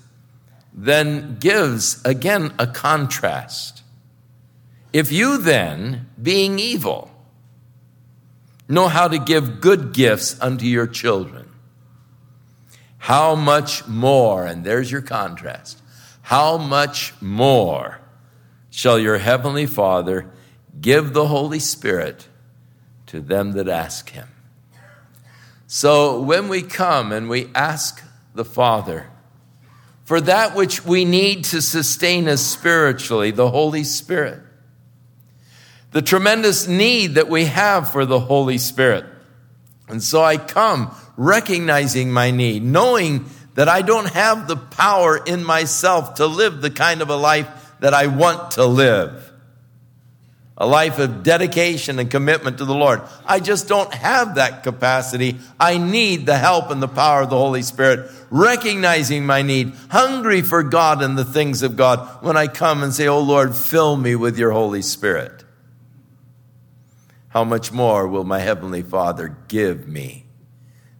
then 0.74 1.39
gives 1.39 2.02
again 2.06 2.54
a 2.58 2.68
contrast. 2.68 3.84
If 4.93 5.12
you 5.12 5.38
then, 5.38 6.07
being 6.22 6.59
evil, 6.59 7.11
know 8.68 8.88
how 8.88 9.07
to 9.07 9.18
give 9.18 9.61
good 9.61 9.93
gifts 9.93 10.39
unto 10.41 10.65
your 10.65 10.88
children, 10.88 11.49
how 12.97 13.36
much 13.36 13.88
more, 13.88 14.45
and 14.45 14.63
there's 14.63 14.91
your 14.91 15.01
contrast, 15.01 15.82
how 16.24 16.57
much 16.57 17.13
more 17.22 17.99
shall 18.70 18.99
your 18.99 19.18
heavenly 19.18 19.65
Father 19.65 20.30
give 20.80 21.13
the 21.13 21.28
Holy 21.28 21.59
Spirit 21.59 22.28
to 23.07 23.22
them 23.22 23.53
that 23.53 23.70
ask 23.70 24.09
him? 24.09 24.28
So 25.68 26.22
when 26.22 26.47
we 26.47 26.61
come 26.61 27.11
and 27.11 27.30
we 27.30 27.49
ask 27.53 28.03
the 28.34 28.45
Father 28.45 29.09
for 30.05 30.22
that 30.22 30.55
which 30.55 30.86
we 30.86 31.03
need 31.03 31.43
to 31.45 31.61
sustain 31.61 32.30
us 32.30 32.41
spiritually, 32.41 33.32
the 33.32 33.49
Holy 33.49 33.84
Spirit, 33.84 34.41
the 35.92 36.02
tremendous 36.02 36.68
need 36.68 37.16
that 37.16 37.30
we 37.30 37.46
have 37.46 37.92
for 37.92 38.06
the 38.06 38.20
Holy 38.20 38.58
Spirit. 38.58 39.06
And 39.88 40.04
so 40.04 40.24
I 40.24 40.38
come 40.38 40.94
recognizing 41.16 42.12
my 42.12 42.32
need, 42.32 42.64
knowing 42.64 43.26
that 43.56 43.70
I 43.70 43.82
don't 43.82 44.10
have 44.10 44.48
the 44.48 44.58
power 44.58 45.18
in 45.18 45.44
myself 45.44 46.16
to 46.16 46.28
live 46.28 46.62
the 46.62 46.70
kind 46.70 47.02
of 47.02 47.10
a 47.10 47.16
life 47.16 47.48
that 47.80 47.94
I 47.94 48.08
want 48.08 48.52
to 48.52 48.66
live. 48.66 49.24
A 50.60 50.68
life 50.68 51.00
of 51.00 51.22
dedication 51.24 52.00
and 52.00 52.10
commitment 52.10 52.58
to 52.58 52.66
the 52.66 52.74
Lord. 52.74 53.02
I 53.26 53.40
just 53.40 53.68
don't 53.68 53.94
have 53.94 54.36
that 54.36 54.64
capacity. 54.64 55.38
I 55.60 55.78
need 55.78 56.26
the 56.26 56.38
help 56.38 56.72
and 56.72 56.82
the 56.82 56.88
power 56.88 57.22
of 57.22 57.30
the 57.30 57.38
Holy 57.38 57.62
Spirit, 57.62 58.12
recognizing 58.32 59.26
my 59.26 59.44
need, 59.44 59.74
hungry 59.90 60.42
for 60.42 60.64
God 60.64 61.04
and 61.04 61.18
the 61.18 61.26
things 61.26 61.62
of 61.62 61.78
God 61.78 62.24
when 62.24 62.36
I 62.36 62.48
come 62.48 62.82
and 62.82 62.92
say, 62.94 63.08
Oh 63.08 63.22
Lord, 63.22 63.56
fill 63.56 63.96
me 63.96 64.16
with 64.16 64.38
your 64.38 64.52
Holy 64.52 64.82
Spirit. 64.82 65.44
How 67.38 67.44
much 67.44 67.72
more 67.72 68.08
will 68.08 68.24
my 68.24 68.40
Heavenly 68.40 68.82
Father 68.82 69.38
give 69.48 69.88
me? 69.88 70.26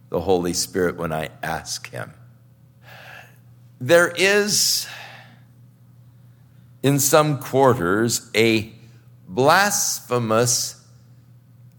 the 0.08 0.20
Holy 0.20 0.52
Spirit 0.52 0.96
when 0.96 1.12
I 1.12 1.30
ask 1.42 1.90
Him. 1.90 2.14
There 3.80 4.06
is, 4.16 4.86
in 6.80 7.00
some 7.00 7.40
quarters, 7.40 8.30
a 8.36 8.72
blasphemous 9.26 10.80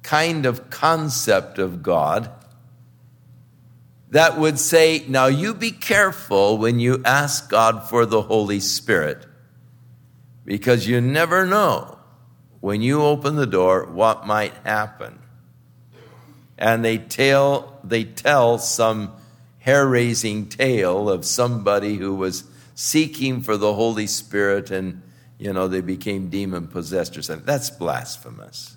kind 0.04 0.46
of 0.46 0.70
concept 0.70 1.58
of 1.58 1.82
God 1.82 2.30
that 4.10 4.38
would 4.38 4.60
say, 4.60 5.06
now 5.08 5.28
you 5.28 5.54
be 5.54 5.72
careful 5.72 6.58
when 6.58 6.82
you 6.82 7.02
ask 7.06 7.50
God 7.50 7.88
for 7.88 8.06
the 8.06 8.24
Holy 8.24 8.60
Spirit, 8.60 9.26
because 10.44 10.86
you 10.86 11.00
never 11.00 11.46
know 11.46 11.99
when 12.62 12.82
you 12.82 13.02
open 13.02 13.36
the 13.36 13.48
door 13.48 13.86
what 13.86 14.28
might 14.28 14.54
happen 14.66 15.20
and 16.58 16.84
they 16.84 16.98
tell, 16.98 17.80
they 17.84 18.04
tell 18.04 18.58
some 18.58 19.14
hair 19.60 19.88
raising 19.88 20.48
tale 20.48 21.10
of 21.10 21.26
somebody 21.26 21.96
who 21.96 22.16
was 22.16 22.44
seeking 22.76 23.42
for 23.42 23.58
the 23.58 23.74
Holy 23.74 24.08
Spirit 24.08 24.72
and, 24.72 25.02
you 25.38 25.54
know, 25.54 25.68
they 25.68 25.82
became 25.82 26.30
demon 26.30 26.68
possessed 26.68 27.18
or 27.18 27.22
something. 27.22 27.46
That's 27.46 27.70
blasphemous. 27.70 28.76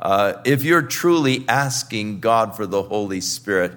Uh, 0.00 0.34
if 0.44 0.62
you're 0.62 0.82
truly 0.82 1.44
asking 1.48 2.20
God 2.20 2.56
for 2.56 2.66
the 2.66 2.84
Holy 2.84 3.20
Spirit, 3.20 3.72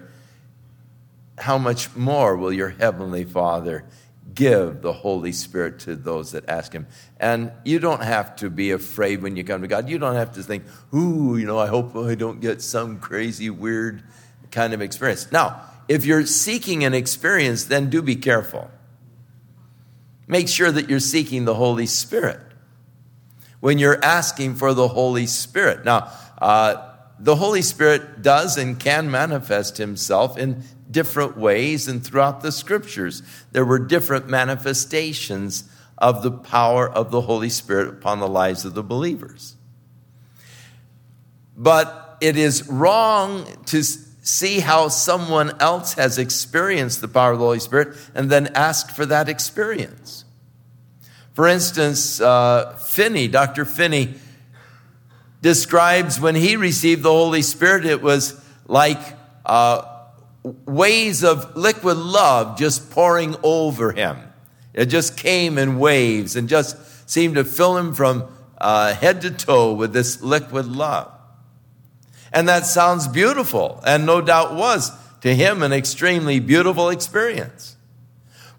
how 1.40 1.58
much 1.58 1.96
more 1.96 2.36
will 2.38 2.54
your 2.54 2.70
Heavenly 2.70 3.24
Father 3.24 3.86
give 4.34 4.82
the 4.82 4.94
Holy 4.94 5.32
Spirit 5.32 5.80
to 5.80 5.96
those 5.96 6.32
that 6.32 6.48
ask 6.50 6.72
Him. 6.74 6.88
And 7.20 7.52
you 7.66 7.80
don't 7.80 8.04
have 8.04 8.36
to 8.38 8.50
be 8.50 8.72
afraid 8.72 9.22
when 9.22 9.36
you 9.36 9.44
come 9.44 9.62
to 9.62 9.68
God. 9.68 9.90
You 9.90 9.98
don't 10.00 10.16
have 10.16 10.34
to 10.34 10.44
think, 10.44 10.64
ooh, 10.94 11.38
you 11.38 11.46
know, 11.46 11.60
I 11.60 11.68
hope 11.68 11.96
I 11.96 12.16
don't 12.16 12.40
get 12.40 12.62
some 12.62 13.00
crazy, 13.00 13.50
weird 13.50 14.04
kind 14.52 14.74
of 14.74 14.82
experience. 14.82 15.32
Now, 15.32 15.62
if 15.88 16.06
you're 16.06 16.26
seeking 16.26 16.84
an 16.84 16.94
experience, 16.94 17.66
then 17.66 17.90
do 17.90 18.02
be 18.02 18.16
careful. 18.16 18.70
Make 20.28 20.48
sure 20.48 20.72
that 20.72 20.90
you're 20.90 21.00
seeking 21.00 21.46
the 21.46 21.56
Holy 21.56 21.86
Spirit 21.86 22.40
when 23.60 23.78
you're 23.78 24.04
asking 24.04 24.56
for 24.56 24.74
the 24.74 24.88
Holy 24.88 25.26
Spirit. 25.26 25.86
Now, 25.86 26.12
uh, 26.38 26.88
the 27.20 27.36
Holy 27.36 27.62
Spirit 27.62 28.22
does 28.22 28.58
and 28.58 28.80
can 28.80 29.12
manifest 29.12 29.78
himself 29.78 30.38
in 30.38 30.64
different 30.92 31.38
ways 31.38 31.88
and 31.88 32.04
throughout 32.04 32.42
the 32.42 32.52
scriptures. 32.52 33.24
There 33.52 33.66
were 33.66 33.80
different 33.80 34.28
manifestations 34.28 35.70
of 35.98 36.24
the 36.24 36.32
power 36.32 36.90
of 36.90 37.12
the 37.12 37.22
Holy 37.22 37.50
Spirit 37.50 37.88
upon 37.88 38.20
the 38.20 38.28
lives 38.28 38.66
of 38.66 38.74
the 38.74 38.84
believers. 38.84 39.56
But 41.56 42.18
it 42.22 42.38
is 42.38 42.68
wrong 42.68 43.46
to 43.68 43.84
see 43.84 44.60
how 44.60 44.88
someone 44.88 45.52
else 45.60 45.94
has 45.94 46.18
experienced 46.18 47.02
the 47.02 47.08
power 47.08 47.34
of 47.34 47.40
the 47.40 47.46
Holy 47.46 47.60
Spirit 47.60 47.98
and 48.14 48.30
then 48.30 48.48
ask 48.56 48.90
for 48.92 49.06
that 49.06 49.30
experience. 49.30 50.26
For 51.34 51.48
instance, 51.48 52.20
uh, 52.20 52.76
Finney, 52.78 53.28
Dr. 53.28 53.66
Finney, 53.66 54.16
describes 55.42 56.20
when 56.20 56.36
he 56.36 56.56
received 56.56 57.04
the 57.04 57.10
Holy 57.10 57.42
Spirit, 57.42 57.86
it 57.86 58.02
was 58.02 58.40
like 58.68 59.00
uh, 59.46 59.91
waves 60.44 61.24
of 61.24 61.56
liquid 61.56 61.98
love 61.98 62.58
just 62.58 62.90
pouring 62.92 63.36
over 63.44 63.92
him. 63.92 64.18
It 64.74 64.86
just 64.86 65.18
came 65.18 65.58
in 65.58 65.80
waves 65.80 66.36
and 66.36 66.48
just 66.48 67.10
seemed 67.10 67.36
to 67.36 67.44
fill 67.44 67.78
him 67.78 67.94
from 67.94 68.26
uh, 68.58 68.94
head 68.94 69.22
to 69.22 69.32
toe 69.32 69.74
with 69.74 69.94
this 69.94 70.22
liquid 70.22 70.66
love. 70.66 71.12
And 72.34 72.48
that 72.48 72.66
sounds 72.66 73.08
beautiful, 73.08 73.82
and 73.86 74.06
no 74.06 74.22
doubt 74.22 74.56
was 74.56 74.92
to 75.22 75.36
him 75.36 75.64
an 75.64 75.74
extremely 75.74 76.40
beautiful 76.40 76.90
experience. 76.90 77.76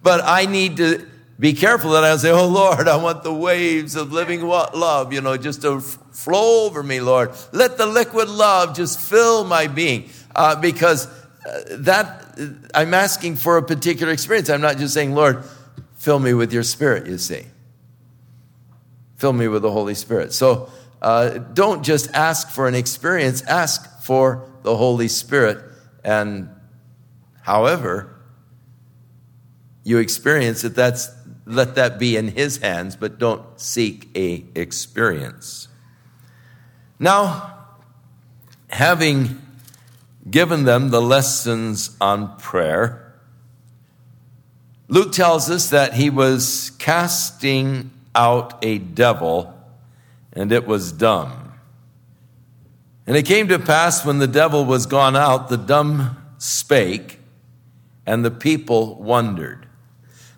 But 0.02 0.20
I 0.24 0.46
need 0.46 0.76
to 0.76 1.06
be 1.38 1.54
careful 1.54 1.92
that 1.92 2.04
I 2.04 2.16
say, 2.16 2.30
Oh 2.30 2.46
Lord, 2.46 2.86
I 2.86 2.96
want 2.96 3.22
the 3.22 3.32
waves 3.32 3.96
of 3.96 4.12
living 4.12 4.42
love, 4.42 5.12
you 5.12 5.20
know, 5.20 5.36
just 5.36 5.62
to 5.62 5.80
flow 5.80 6.66
over 6.66 6.82
me, 6.82 7.00
Lord. 7.00 7.32
Let 7.52 7.78
the 7.78 7.86
liquid 7.86 8.28
love 8.28 8.76
just 8.76 9.00
fill 9.00 9.44
my 9.44 9.66
being. 9.66 10.10
Uh, 10.36 10.56
because 10.56 11.08
that, 11.44 12.68
I'm 12.74 12.94
asking 12.94 13.36
for 13.36 13.56
a 13.56 13.62
particular 13.62 14.12
experience. 14.12 14.48
I'm 14.48 14.60
not 14.60 14.78
just 14.78 14.94
saying, 14.94 15.14
Lord, 15.14 15.44
fill 15.96 16.18
me 16.18 16.34
with 16.34 16.52
your 16.52 16.62
spirit, 16.62 17.06
you 17.06 17.18
see. 17.18 17.46
Fill 19.16 19.32
me 19.32 19.48
with 19.48 19.62
the 19.62 19.70
Holy 19.70 19.94
Spirit. 19.94 20.32
So 20.32 20.70
uh, 21.00 21.38
don't 21.38 21.82
just 21.82 22.12
ask 22.14 22.48
for 22.48 22.68
an 22.68 22.74
experience, 22.74 23.42
ask 23.42 24.02
for 24.02 24.48
the 24.62 24.76
Holy 24.76 25.08
Spirit. 25.08 25.58
And 26.04 26.48
however 27.42 28.16
you 29.84 29.98
experience 29.98 30.64
it, 30.64 30.74
that's 30.74 31.10
let 31.44 31.74
that 31.74 31.98
be 31.98 32.16
in 32.16 32.28
his 32.28 32.58
hands, 32.58 32.94
but 32.94 33.18
don't 33.18 33.44
seek 33.60 34.08
a 34.16 34.44
experience. 34.54 35.68
Now, 36.98 37.58
having 38.68 39.42
given 40.28 40.64
them 40.64 40.90
the 40.90 41.02
lessons 41.02 41.96
on 42.00 42.36
prayer, 42.36 43.14
Luke 44.88 45.12
tells 45.12 45.48
us 45.50 45.70
that 45.70 45.94
he 45.94 46.10
was 46.10 46.70
casting 46.78 47.90
out 48.14 48.62
a 48.62 48.78
devil 48.78 49.58
and 50.32 50.52
it 50.52 50.66
was 50.66 50.92
dumb. 50.92 51.54
And 53.06 53.16
it 53.16 53.24
came 53.24 53.48
to 53.48 53.58
pass 53.58 54.04
when 54.04 54.18
the 54.18 54.26
devil 54.26 54.64
was 54.64 54.86
gone 54.86 55.16
out, 55.16 55.48
the 55.48 55.56
dumb 55.56 56.16
spake, 56.38 57.18
and 58.06 58.24
the 58.24 58.30
people 58.30 58.96
wondered. 58.96 59.66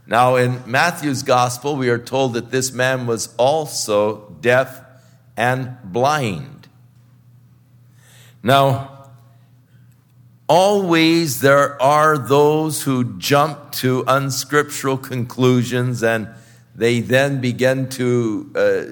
Now, 0.07 0.37
in 0.37 0.62
Matthew's 0.66 1.22
gospel, 1.22 1.76
we 1.76 1.89
are 1.89 1.99
told 1.99 2.35
that 2.35 2.51
this 2.51 2.72
man 2.72 3.07
was 3.07 3.35
also 3.37 4.37
deaf 4.41 4.80
and 5.37 5.76
blind. 5.85 6.68
Now, 8.43 8.93
always 10.49 11.40
there 11.40 11.80
are 11.80 12.18
those 12.18 12.82
who 12.82 13.18
jump 13.18 13.72
to 13.72 14.05
unscriptural 14.07 14.99
conclusions 14.99 16.03
and 16.03 16.28
they 16.74 17.01
then 17.01 17.40
begin 17.40 17.88
to 17.88 18.53
uh, 18.55 18.82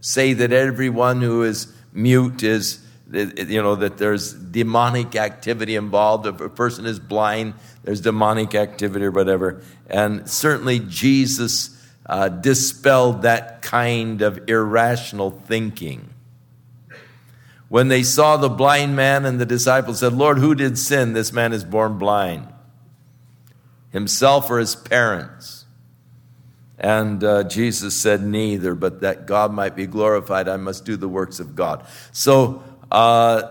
say 0.00 0.32
that 0.32 0.52
everyone 0.52 1.20
who 1.20 1.42
is 1.42 1.72
mute 1.92 2.42
is, 2.42 2.84
you 3.12 3.62
know, 3.62 3.74
that 3.74 3.98
there's 3.98 4.32
demonic 4.32 5.16
activity 5.16 5.74
involved. 5.74 6.26
If 6.26 6.40
a 6.40 6.48
person 6.48 6.86
is 6.86 7.00
blind, 7.00 7.54
there's 7.82 8.00
demonic 8.00 8.54
activity 8.54 9.06
or 9.06 9.10
whatever. 9.10 9.62
And 9.88 10.28
certainly 10.30 10.78
Jesus 10.78 11.76
uh, 12.06 12.28
dispelled 12.28 13.22
that 13.22 13.62
kind 13.62 14.22
of 14.22 14.48
irrational 14.48 15.30
thinking. 15.30 16.14
When 17.68 17.88
they 17.88 18.02
saw 18.02 18.36
the 18.36 18.48
blind 18.48 18.96
man 18.96 19.24
and 19.24 19.38
the 19.38 19.46
disciples 19.46 20.00
said, 20.00 20.14
Lord, 20.14 20.38
who 20.38 20.54
did 20.54 20.78
sin? 20.78 21.12
This 21.12 21.32
man 21.32 21.52
is 21.52 21.64
born 21.64 21.98
blind. 21.98 22.48
Himself 23.90 24.50
or 24.50 24.58
his 24.58 24.74
parents? 24.74 25.66
And 26.78 27.22
uh, 27.22 27.44
Jesus 27.44 27.94
said, 27.94 28.22
Neither, 28.22 28.74
but 28.74 29.00
that 29.00 29.26
God 29.26 29.52
might 29.52 29.74
be 29.74 29.86
glorified, 29.86 30.48
I 30.48 30.56
must 30.56 30.84
do 30.84 30.96
the 30.96 31.08
works 31.08 31.40
of 31.40 31.54
God. 31.54 31.84
So 32.12 32.62
uh, 32.90 33.42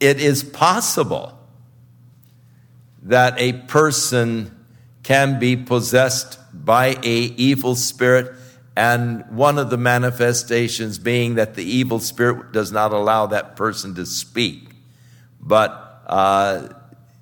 it 0.00 0.20
is 0.20 0.42
possible 0.44 1.38
that 3.02 3.34
a 3.38 3.52
person 3.52 4.64
can 5.02 5.38
be 5.38 5.56
possessed 5.56 6.38
by 6.52 6.98
a 7.02 7.16
evil 7.36 7.74
spirit 7.74 8.32
and 8.76 9.24
one 9.30 9.58
of 9.58 9.70
the 9.70 9.78
manifestations 9.78 10.98
being 10.98 11.36
that 11.36 11.54
the 11.54 11.64
evil 11.64 11.98
spirit 11.98 12.52
does 12.52 12.70
not 12.70 12.92
allow 12.92 13.26
that 13.26 13.56
person 13.56 13.94
to 13.94 14.04
speak 14.06 14.66
but 15.46 16.02
uh, 16.06 16.68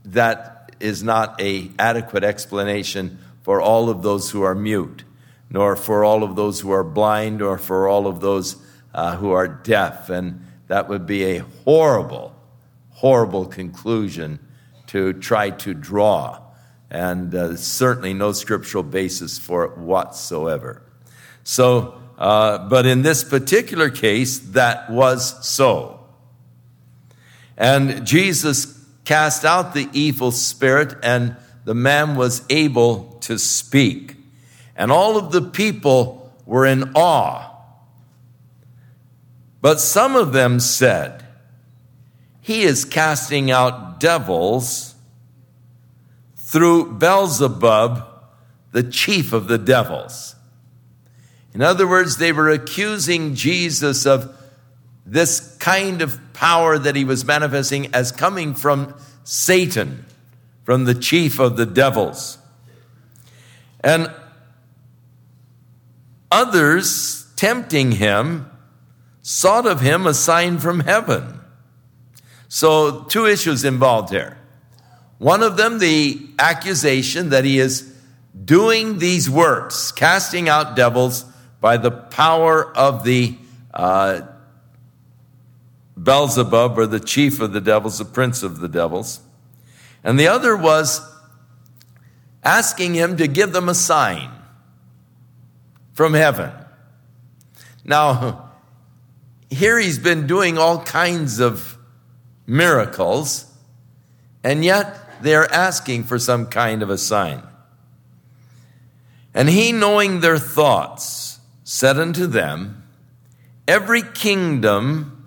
that 0.07 0.75
is 0.81 1.03
not 1.03 1.41
a 1.41 1.71
adequate 1.79 2.25
explanation 2.25 3.19
for 3.43 3.61
all 3.61 3.91
of 3.91 4.03
those 4.03 4.31
who 4.31 4.43
are 4.43 4.55
mute, 4.55 5.05
nor 5.51 5.77
for 5.77 6.05
all 6.05 6.23
of 6.23 6.35
those 6.35 6.61
who 6.61 6.71
are 6.71 6.83
blind, 6.83 7.43
or 7.43 7.59
for 7.59 7.87
all 7.87 8.07
of 8.07 8.21
those 8.21 8.57
uh, 8.95 9.17
who 9.17 9.31
are 9.31 9.47
deaf. 9.47 10.09
And 10.09 10.45
that 10.69 10.89
would 10.89 11.07
be 11.07 11.25
a 11.25 11.45
horrible, 11.65 12.35
horrible 12.91 13.45
conclusion 13.45 14.39
to 14.87 15.13
try 15.13 15.51
to 15.51 15.75
draw. 15.75 16.41
And 16.91 17.35
uh, 17.35 17.57
certainly 17.57 18.15
no 18.15 18.33
scriptural 18.33 18.85
basis 18.85 19.39
for 19.39 19.65
it 19.65 19.77
whatsoever. 19.77 20.83
So, 21.45 22.01
uh, 22.19 22.69
but 22.69 22.87
in 22.87 23.03
this 23.03 23.23
particular 23.23 23.91
case, 23.91 24.39
that 24.39 24.91
was 24.91 25.47
so. 25.47 26.01
And 27.57 28.07
Jesus 28.07 28.85
cast 29.05 29.45
out 29.45 29.75
the 29.75 29.89
evil 29.93 30.33
spirit, 30.33 30.95
and 31.03 31.37
the 31.65 31.75
man 31.75 32.17
was 32.17 32.43
able 32.51 33.19
to 33.21 33.39
speak. 33.39 34.17
And 34.75 34.91
all 34.91 35.17
of 35.17 35.33
the 35.33 35.43
people 35.43 36.33
were 36.47 36.67
in 36.67 36.93
awe. 36.95 37.51
But 39.61 39.81
some 39.81 40.17
of 40.17 40.33
them 40.33 40.61
said, 40.61 41.25
He 42.41 42.63
is 42.63 42.85
casting 42.85 43.51
out 43.51 44.01
devils 44.01 44.95
through 46.37 46.93
Beelzebub, 46.95 48.07
the 48.73 48.83
chief 48.83 49.33
of 49.33 49.49
the 49.49 49.59
devils. 49.59 50.34
In 51.55 51.63
other 51.63 51.87
words, 51.87 52.17
they 52.17 52.33
were 52.33 52.51
accusing 52.51 53.37
Jesus 53.37 54.07
of 54.07 54.37
this 55.07 55.57
kind 55.59 56.03
of 56.03 56.19
power 56.33 56.79
that 56.79 56.97
he 56.97 57.05
was 57.05 57.25
manifesting 57.25 57.95
as 57.95 58.11
coming 58.11 58.55
from 58.55 58.95
Satan, 59.23 60.05
from 60.65 60.85
the 60.85 60.95
chief 60.95 61.39
of 61.39 61.57
the 61.57 61.67
devils. 61.67 62.39
And 63.81 64.11
others, 66.33 67.27
tempting 67.37 67.93
him, 67.93 68.51
sought 69.23 69.67
of 69.67 69.81
him 69.81 70.07
a 70.07 70.15
sign 70.15 70.59
from 70.59 70.81
heaven. 70.81 71.41
So, 72.49 73.05
two 73.05 73.27
issues 73.27 73.65
involved 73.65 74.11
here. 74.11 74.39
One 75.19 75.43
of 75.43 75.57
them, 75.57 75.79
the 75.79 76.21
accusation 76.39 77.31
that 77.31 77.45
he 77.45 77.59
is 77.59 77.95
doing 78.45 78.99
these 78.99 79.31
works, 79.31 79.93
casting 79.93 80.49
out 80.49 80.75
devils 80.75 81.25
by 81.65 81.79
the 81.79 81.91
power 81.91 82.77
of 82.77 83.05
the 83.05 83.35
uh, 83.73 84.21
Beelzebub, 85.97 86.79
or 86.79 86.87
the 86.87 87.01
chief 87.01 87.41
of 87.41 87.55
the 87.55 87.61
devils, 87.63 87.97
the 87.97 88.05
prince 88.05 88.43
of 88.43 88.61
the 88.61 88.69
devils. 88.69 89.23
And 90.05 90.21
the 90.21 90.29
other 90.29 90.55
was 90.55 91.01
asking 92.43 92.93
him 92.93 93.17
to 93.17 93.27
give 93.27 93.55
them 93.55 93.71
a 93.71 93.75
sign 93.75 94.31
from 95.95 96.13
heaven. 96.13 96.53
Now, 97.83 98.51
here 99.49 99.79
he's 99.79 99.99
been 99.99 100.27
doing 100.27 100.59
all 100.59 100.85
kinds 100.85 101.41
of 101.41 101.79
miracles, 102.47 103.51
and 104.45 104.63
yet 104.63 105.23
they're 105.23 105.51
asking 105.51 106.05
for 106.05 106.19
some 106.19 106.45
kind 106.45 106.83
of 106.83 106.91
a 106.91 106.99
sign. 106.99 107.43
And 109.33 109.49
he, 109.49 109.73
knowing 109.73 110.21
their 110.21 110.39
thoughts, 110.39 111.34
said 111.75 111.99
unto 111.99 112.29
them, 112.29 112.85
Every 113.67 114.03
kingdom 114.03 115.27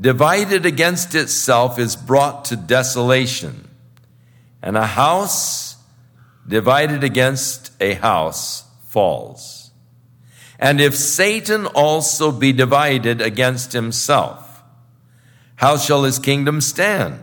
divided 0.00 0.64
against 0.64 1.14
itself 1.14 1.78
is 1.78 1.96
brought 1.96 2.46
to 2.46 2.56
desolation, 2.56 3.68
and 4.62 4.78
a 4.78 4.86
house 4.86 5.76
divided 6.48 7.04
against 7.04 7.72
a 7.78 7.92
house 7.92 8.64
falls. 8.88 9.70
And 10.58 10.80
if 10.80 10.96
Satan 10.96 11.66
also 11.66 12.32
be 12.32 12.54
divided 12.54 13.20
against 13.20 13.74
himself, 13.74 14.62
how 15.56 15.76
shall 15.76 16.04
his 16.04 16.18
kingdom 16.18 16.62
stand? 16.62 17.22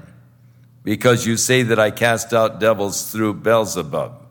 Because 0.84 1.26
you 1.26 1.38
say 1.38 1.64
that 1.64 1.80
I 1.80 1.89
cast 1.89 2.36
out 2.36 2.60
devils 2.60 3.12
through 3.12 3.34
Beelzebub. 3.34 4.22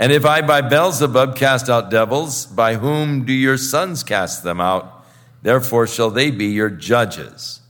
And 0.00 0.12
if 0.12 0.24
I 0.24 0.40
by 0.40 0.62
Beelzebub 0.62 1.36
cast 1.36 1.68
out 1.68 1.90
devils, 1.90 2.46
by 2.46 2.76
whom 2.76 3.26
do 3.26 3.34
your 3.34 3.58
sons 3.58 4.02
cast 4.02 4.42
them 4.42 4.58
out? 4.58 5.04
Therefore 5.42 5.86
shall 5.86 6.10
they 6.10 6.30
be 6.30 6.46
your 6.46 6.70
judges. 6.70 7.60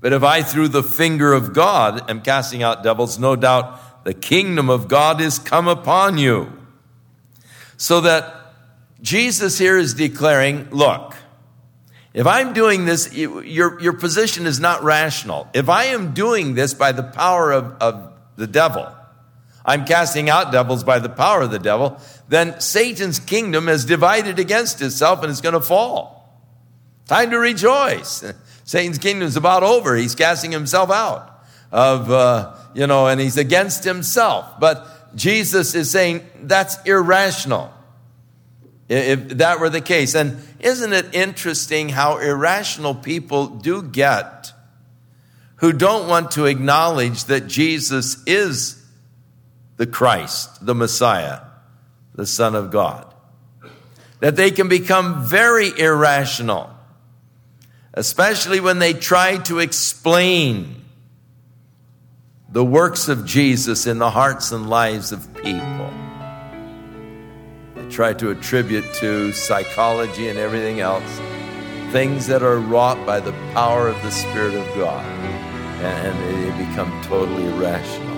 But 0.00 0.12
if 0.12 0.22
I 0.22 0.42
through 0.42 0.68
the 0.68 0.84
finger 0.84 1.32
of 1.32 1.52
God 1.52 2.08
am 2.08 2.22
casting 2.22 2.62
out 2.62 2.84
devils, 2.84 3.18
no 3.18 3.34
doubt 3.34 4.04
the 4.04 4.14
kingdom 4.14 4.70
of 4.70 4.86
God 4.86 5.20
is 5.20 5.40
come 5.40 5.66
upon 5.66 6.16
you. 6.16 6.52
So 7.76 8.02
that 8.02 8.54
Jesus 9.02 9.58
here 9.58 9.76
is 9.76 9.94
declaring, 9.94 10.70
look, 10.70 11.16
if 12.12 12.24
I'm 12.24 12.52
doing 12.52 12.84
this, 12.84 13.12
your, 13.12 13.80
your 13.80 13.94
position 13.94 14.46
is 14.46 14.60
not 14.60 14.84
rational. 14.84 15.48
If 15.52 15.68
I 15.68 15.86
am 15.86 16.14
doing 16.14 16.54
this 16.54 16.72
by 16.72 16.92
the 16.92 17.02
power 17.02 17.50
of, 17.50 17.76
of 17.80 18.12
the 18.36 18.46
devil, 18.46 18.94
I'm 19.64 19.86
casting 19.86 20.28
out 20.28 20.52
devils 20.52 20.84
by 20.84 20.98
the 20.98 21.08
power 21.08 21.42
of 21.42 21.50
the 21.50 21.58
devil, 21.58 21.98
then 22.28 22.60
Satan's 22.60 23.18
kingdom 23.18 23.68
is 23.68 23.84
divided 23.84 24.38
against 24.38 24.82
itself 24.82 25.22
and 25.22 25.30
it's 25.30 25.40
going 25.40 25.54
to 25.54 25.60
fall. 25.60 26.14
Time 27.06 27.30
to 27.30 27.38
rejoice. 27.38 28.24
Satan's 28.64 28.98
kingdom 28.98 29.26
is 29.26 29.36
about 29.36 29.62
over. 29.62 29.96
He's 29.96 30.14
casting 30.14 30.52
himself 30.52 30.90
out 30.90 31.44
of, 31.72 32.10
uh, 32.10 32.54
you 32.74 32.86
know, 32.86 33.06
and 33.06 33.20
he's 33.20 33.36
against 33.36 33.84
himself. 33.84 34.58
But 34.58 35.16
Jesus 35.16 35.74
is 35.74 35.90
saying 35.90 36.26
that's 36.42 36.82
irrational. 36.84 37.72
If 38.88 39.28
that 39.38 39.60
were 39.60 39.70
the 39.70 39.80
case. 39.80 40.14
And 40.14 40.38
isn't 40.60 40.92
it 40.92 41.14
interesting 41.14 41.88
how 41.88 42.18
irrational 42.18 42.94
people 42.94 43.46
do 43.46 43.82
get 43.82 44.52
who 45.56 45.72
don't 45.72 46.08
want 46.08 46.32
to 46.32 46.44
acknowledge 46.44 47.24
that 47.24 47.46
Jesus 47.46 48.22
is 48.26 48.83
the 49.76 49.86
Christ, 49.86 50.64
the 50.64 50.74
Messiah, 50.74 51.40
the 52.14 52.26
Son 52.26 52.54
of 52.54 52.70
God. 52.70 53.12
That 54.20 54.36
they 54.36 54.50
can 54.50 54.68
become 54.68 55.26
very 55.26 55.70
irrational, 55.78 56.70
especially 57.92 58.60
when 58.60 58.78
they 58.78 58.92
try 58.92 59.38
to 59.38 59.58
explain 59.58 60.84
the 62.48 62.64
works 62.64 63.08
of 63.08 63.26
Jesus 63.26 63.86
in 63.86 63.98
the 63.98 64.10
hearts 64.10 64.52
and 64.52 64.70
lives 64.70 65.10
of 65.12 65.34
people. 65.34 65.92
They 67.74 67.88
try 67.90 68.14
to 68.14 68.30
attribute 68.30 68.94
to 68.94 69.32
psychology 69.32 70.28
and 70.28 70.38
everything 70.38 70.80
else 70.80 71.20
things 71.94 72.26
that 72.26 72.42
are 72.42 72.58
wrought 72.58 73.06
by 73.06 73.20
the 73.20 73.30
power 73.52 73.86
of 73.86 73.94
the 74.02 74.10
Spirit 74.10 74.52
of 74.52 74.66
God, 74.74 75.04
and 75.80 76.50
they 76.50 76.66
become 76.66 76.90
totally 77.04 77.46
irrational. 77.46 78.13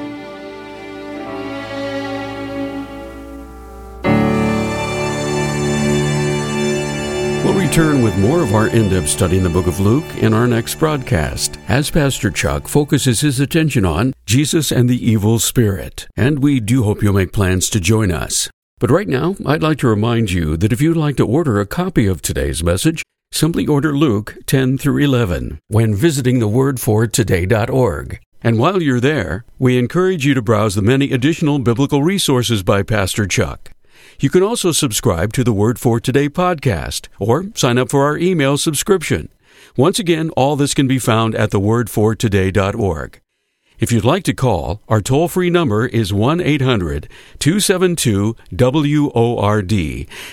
Return 7.66 8.00
with 8.00 8.16
more 8.16 8.44
of 8.44 8.54
our 8.54 8.68
in 8.68 8.88
depth 8.88 9.08
study 9.08 9.36
in 9.36 9.42
the 9.42 9.50
book 9.50 9.66
of 9.66 9.80
Luke 9.80 10.04
in 10.18 10.32
our 10.32 10.46
next 10.46 10.76
broadcast, 10.76 11.58
as 11.66 11.90
Pastor 11.90 12.30
Chuck 12.30 12.68
focuses 12.68 13.22
his 13.22 13.40
attention 13.40 13.84
on 13.84 14.12
Jesus 14.24 14.70
and 14.70 14.88
the 14.88 15.04
evil 15.04 15.40
spirit. 15.40 16.06
And 16.16 16.44
we 16.44 16.60
do 16.60 16.84
hope 16.84 17.02
you'll 17.02 17.14
make 17.14 17.32
plans 17.32 17.68
to 17.70 17.80
join 17.80 18.12
us. 18.12 18.48
But 18.78 18.92
right 18.92 19.08
now, 19.08 19.34
I'd 19.44 19.64
like 19.64 19.78
to 19.78 19.88
remind 19.88 20.30
you 20.30 20.56
that 20.58 20.72
if 20.72 20.80
you'd 20.80 20.96
like 20.96 21.16
to 21.16 21.26
order 21.26 21.58
a 21.58 21.66
copy 21.66 22.06
of 22.06 22.22
today's 22.22 22.62
message, 22.62 23.02
simply 23.32 23.66
order 23.66 23.92
Luke 23.92 24.36
10 24.46 24.78
through 24.78 24.98
11 25.02 25.58
when 25.66 25.92
visiting 25.92 26.38
thewordfortoday.org. 26.38 28.20
And 28.42 28.60
while 28.60 28.80
you're 28.80 29.00
there, 29.00 29.44
we 29.58 29.76
encourage 29.76 30.24
you 30.24 30.34
to 30.34 30.42
browse 30.42 30.76
the 30.76 30.82
many 30.82 31.10
additional 31.10 31.58
biblical 31.58 32.04
resources 32.04 32.62
by 32.62 32.84
Pastor 32.84 33.26
Chuck. 33.26 33.72
You 34.18 34.30
can 34.30 34.42
also 34.42 34.72
subscribe 34.72 35.32
to 35.34 35.44
the 35.44 35.52
Word 35.52 35.78
for 35.78 36.00
Today 36.00 36.28
podcast 36.28 37.08
or 37.18 37.46
sign 37.54 37.76
up 37.76 37.90
for 37.90 38.04
our 38.04 38.16
email 38.16 38.56
subscription. 38.56 39.28
Once 39.76 39.98
again, 39.98 40.30
all 40.30 40.56
this 40.56 40.72
can 40.72 40.86
be 40.86 40.98
found 40.98 41.34
at 41.34 41.50
thewordfortoday.org. 41.50 43.20
If 43.78 43.92
you'd 43.92 44.04
like 44.04 44.24
to 44.24 44.32
call, 44.32 44.80
our 44.88 45.02
toll 45.02 45.28
free 45.28 45.50
number 45.50 45.86
is 45.86 46.14
1 46.14 46.40
800 46.40 47.10
272 47.38 48.34
WORD, 48.50 49.72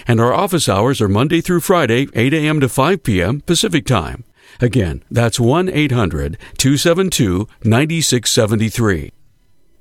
and 0.07 0.21
our 0.21 0.33
office 0.33 0.69
hours 0.69 1.01
are 1.01 1.09
Monday 1.09 1.41
through 1.41 1.59
Friday, 1.59 2.07
8 2.13 2.33
a.m. 2.33 2.61
to 2.61 2.69
5 2.69 3.03
p.m. 3.03 3.41
Pacific 3.41 3.85
Time. 3.85 4.23
Again, 4.61 5.03
that's 5.11 5.41
1 5.41 5.67
800 5.67 6.37
272 6.57 7.49
9673. 7.65 9.11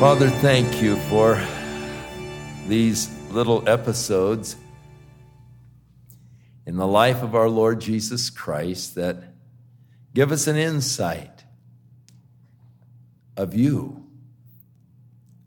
Father, 0.00 0.30
thank 0.30 0.80
you 0.80 0.96
for 1.10 1.38
these 2.66 3.14
little 3.32 3.68
episodes 3.68 4.56
in 6.64 6.78
the 6.78 6.86
life 6.86 7.22
of 7.22 7.34
our 7.34 7.50
Lord 7.50 7.82
Jesus 7.82 8.30
Christ 8.30 8.94
that 8.94 9.22
give 10.14 10.32
us 10.32 10.46
an 10.46 10.56
insight 10.56 11.44
of 13.36 13.54
you, 13.54 14.06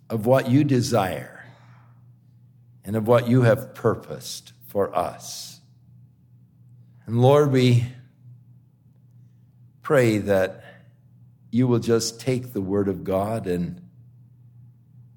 of 0.07 0.27
what 0.27 0.51
you 0.51 0.63
desire, 0.63 1.43
and 2.85 2.95
of 2.95 3.07
what 3.07 3.27
you 3.27 3.41
have 3.41 3.73
purposed 3.73 4.53
for 4.67 4.95
us. 4.95 5.61
And 7.07 7.19
Lord, 7.19 7.51
we 7.51 7.85
pray 9.81 10.19
that 10.19 10.63
you 11.49 11.65
will 11.65 11.79
just 11.79 12.21
take 12.21 12.53
the 12.53 12.61
Word 12.61 12.87
of 12.87 13.03
God 13.03 13.47
and 13.47 13.82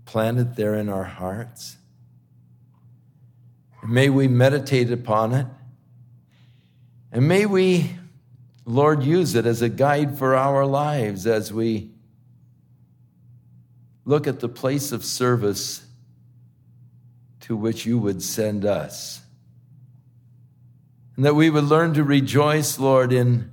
planted 0.06 0.56
there 0.56 0.74
in 0.76 0.88
our 0.88 1.04
hearts. 1.04 1.76
May 3.86 4.08
we 4.08 4.28
meditate 4.28 4.90
upon 4.90 5.34
it. 5.34 5.46
And 7.12 7.28
may 7.28 7.46
we, 7.46 7.90
Lord, 8.64 9.02
use 9.02 9.34
it 9.34 9.46
as 9.46 9.62
a 9.62 9.68
guide 9.68 10.16
for 10.16 10.34
our 10.34 10.64
lives 10.64 11.26
as 11.26 11.52
we 11.52 11.90
look 14.04 14.26
at 14.26 14.40
the 14.40 14.48
place 14.48 14.92
of 14.92 15.04
service 15.04 15.84
to 17.40 17.56
which 17.56 17.84
you 17.84 17.98
would 17.98 18.22
send 18.22 18.64
us. 18.64 19.20
And 21.16 21.24
that 21.24 21.34
we 21.34 21.50
would 21.50 21.64
learn 21.64 21.94
to 21.94 22.04
rejoice, 22.04 22.78
Lord, 22.78 23.12
in 23.12 23.50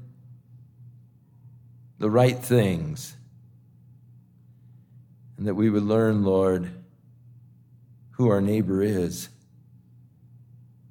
the 2.00 2.10
right 2.10 2.38
things 2.38 3.16
and 5.44 5.50
that 5.50 5.56
we 5.56 5.70
would 5.70 5.84
learn, 5.84 6.24
Lord, 6.24 6.72
who 8.12 8.30
our 8.30 8.40
neighbor 8.40 8.82
is, 8.82 9.28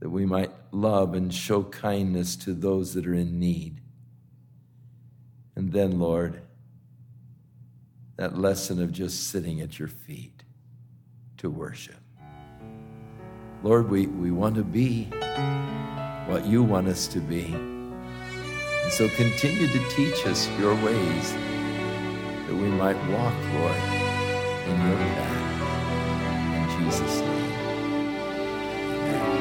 that 0.01 0.11
we 0.11 0.27
might 0.27 0.51
love 0.73 1.15
and 1.15 1.33
show 1.33 1.63
kindness 1.63 2.37
to 2.37 2.53
those 2.53 2.93
that 2.93 3.07
are 3.07 3.15
in 3.15 3.41
need. 3.41 3.81
And 5.57 5.73
then, 5.73 5.99
Lord, 5.99 6.43
that 8.17 8.37
lesson 8.37 8.83
of 8.83 8.93
just 8.93 9.29
sitting 9.29 9.63
at 9.63 9.79
your 9.79 9.89
feet 9.89 10.43
to 11.39 11.49
worship. 11.49 11.97
Lord, 13.63 13.89
we, 13.89 14.07
we 14.07 14.31
want 14.33 14.57
to 14.57 14.65
be 14.65 15.05
what 16.27 16.45
you 16.45 16.63
want 16.63 16.89
us 16.89 17.07
to 17.07 17.21
be. 17.21 17.47
And 17.55 18.93
so 18.93 19.09
continue 19.17 19.69
to 19.69 19.89
teach 19.89 20.27
us 20.27 20.47
your 20.59 20.75
ways 20.75 21.33
that 21.33 22.55
we 22.55 22.69
might 22.69 22.99
walk, 23.09 23.35
Lord, 23.55 24.02
in 24.67 24.81
your 24.89 24.97
path. 24.97 25.41
In 26.55 26.85
Jesus' 26.85 27.21
name. 27.21 27.29
Amen. 29.09 29.35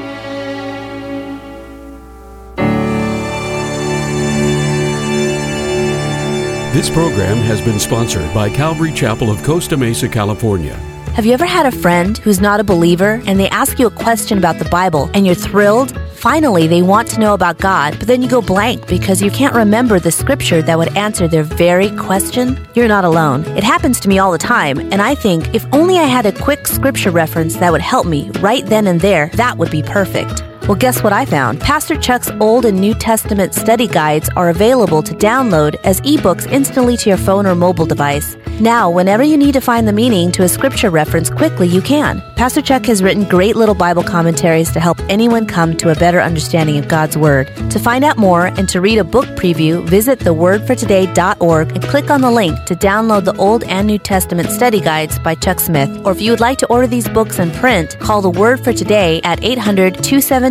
This 6.74 6.90
program 6.90 7.38
has 7.38 7.62
been 7.62 7.80
sponsored 7.80 8.34
by 8.34 8.50
Calvary 8.50 8.94
Chapel 8.94 9.30
of 9.30 9.44
Costa 9.44 9.78
Mesa, 9.78 10.08
California. 10.08 10.74
Have 11.16 11.26
you 11.26 11.34
ever 11.34 11.46
had 11.46 11.66
a 11.66 11.72
friend 11.72 12.18
who's 12.20 12.40
not 12.40 12.62
a 12.62 12.64
believer 12.64 13.22
and 13.26 13.38
they 13.38 13.50
ask 13.50 13.78
you 13.78 13.88
a 13.88 13.92
question 13.92 14.38
about 14.38 14.60
the 14.60 14.66
Bible 14.70 15.10
and 15.14 15.26
you're 15.26 15.36
thrilled? 15.36 15.92
Finally, 16.22 16.68
they 16.68 16.84
want 16.84 17.08
to 17.08 17.20
know 17.20 17.34
about 17.34 17.58
God, 17.58 17.98
but 17.98 18.08
then 18.08 18.22
you 18.22 18.30
go 18.30 18.44
blank 18.44 18.86
because 18.86 19.24
you 19.24 19.32
can't 19.32 19.56
remember 19.56 20.00
the 20.00 20.12
scripture 20.12 20.62
that 20.62 20.78
would 20.78 20.96
answer 20.96 21.28
their 21.28 21.42
very 21.42 21.90
question? 21.98 22.64
You're 22.76 22.88
not 22.88 23.04
alone. 23.04 23.44
It 23.58 23.64
happens 23.64 24.00
to 24.02 24.08
me 24.08 24.20
all 24.20 24.32
the 24.32 24.38
time, 24.38 24.78
and 24.92 25.02
I 25.02 25.16
think 25.16 25.56
if 25.56 25.66
only 25.74 25.98
I 25.98 26.04
had 26.04 26.28
a 26.28 26.32
quick 26.32 26.68
scripture 26.68 27.10
reference 27.10 27.56
that 27.56 27.72
would 27.72 27.82
help 27.82 28.06
me 28.06 28.30
right 28.40 28.64
then 28.64 28.86
and 28.86 29.02
there, 29.02 29.32
that 29.34 29.58
would 29.58 29.72
be 29.72 29.82
perfect. 29.82 30.44
Well, 30.68 30.76
guess 30.76 31.02
what 31.02 31.12
I 31.12 31.26
found? 31.26 31.60
Pastor 31.60 31.98
Chuck's 31.98 32.30
Old 32.40 32.66
and 32.66 32.80
New 32.80 32.94
Testament 32.94 33.56
study 33.56 33.88
guides 33.88 34.30
are 34.36 34.50
available 34.50 35.02
to 35.02 35.14
download 35.16 35.76
as 35.84 36.00
ebooks 36.02 36.50
instantly 36.52 36.96
to 36.98 37.10
your 37.10 37.18
phone 37.18 37.48
or 37.48 37.56
mobile 37.56 37.88
device. 37.88 38.38
Now, 38.60 38.92
whenever 38.92 39.24
you 39.24 39.38
need 39.38 39.54
to 39.54 39.60
find 39.60 39.88
the 39.88 39.94
meaning 39.94 40.32
to 40.34 40.44
a 40.44 40.48
scripture 40.48 40.92
reference 40.92 41.32
quickly, 41.32 41.68
you 41.68 41.82
can. 41.82 42.22
Pastor 42.36 42.62
Chuck 42.62 42.86
has 42.86 43.02
written 43.02 43.28
great 43.28 43.56
little 43.56 43.74
Bible 43.74 44.04
commentaries 44.04 44.72
to 44.72 44.80
help 44.80 45.00
anyone 45.10 45.48
come 45.48 45.76
to 45.78 45.90
a 45.90 45.96
better 45.96 46.22
understanding 46.22 46.78
of 46.78 46.88
God's 46.88 47.18
Word. 47.18 47.48
To 47.72 47.80
find 47.80 48.04
out 48.04 48.18
more 48.18 48.46
and 48.46 48.70
to 48.70 48.80
read 48.80 49.00
a 49.00 49.04
book 49.04 49.26
preview, 49.30 49.84
visit 49.88 50.20
thewordfortoday.org 50.20 51.72
and 51.72 51.84
click 51.84 52.12
on 52.12 52.22
the 52.22 52.30
link 52.30 52.64
to 52.66 52.76
download 52.76 53.26
the 53.26 53.36
Old 53.38 53.64
and 53.64 53.88
New 53.88 53.98
Testament 53.98 54.50
study 54.50 54.80
guides 54.80 55.18
by 55.20 55.34
Chuck 55.34 55.60
Smith. 55.60 55.90
Or 56.06 56.12
if 56.12 56.22
you 56.22 56.32
would 56.32 56.40
like 56.40 56.60
to 56.60 56.68
order 56.68 56.86
these 56.86 57.10
books 57.10 57.40
in 57.40 57.52
print, 57.52 57.98
call 58.00 58.22
the 58.22 58.30
Word 58.30 58.64
for 58.64 58.74
Today 58.74 59.22
at 59.24 59.44
800 59.44 60.04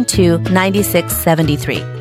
272 0.04 0.50
9673. 0.50 1.99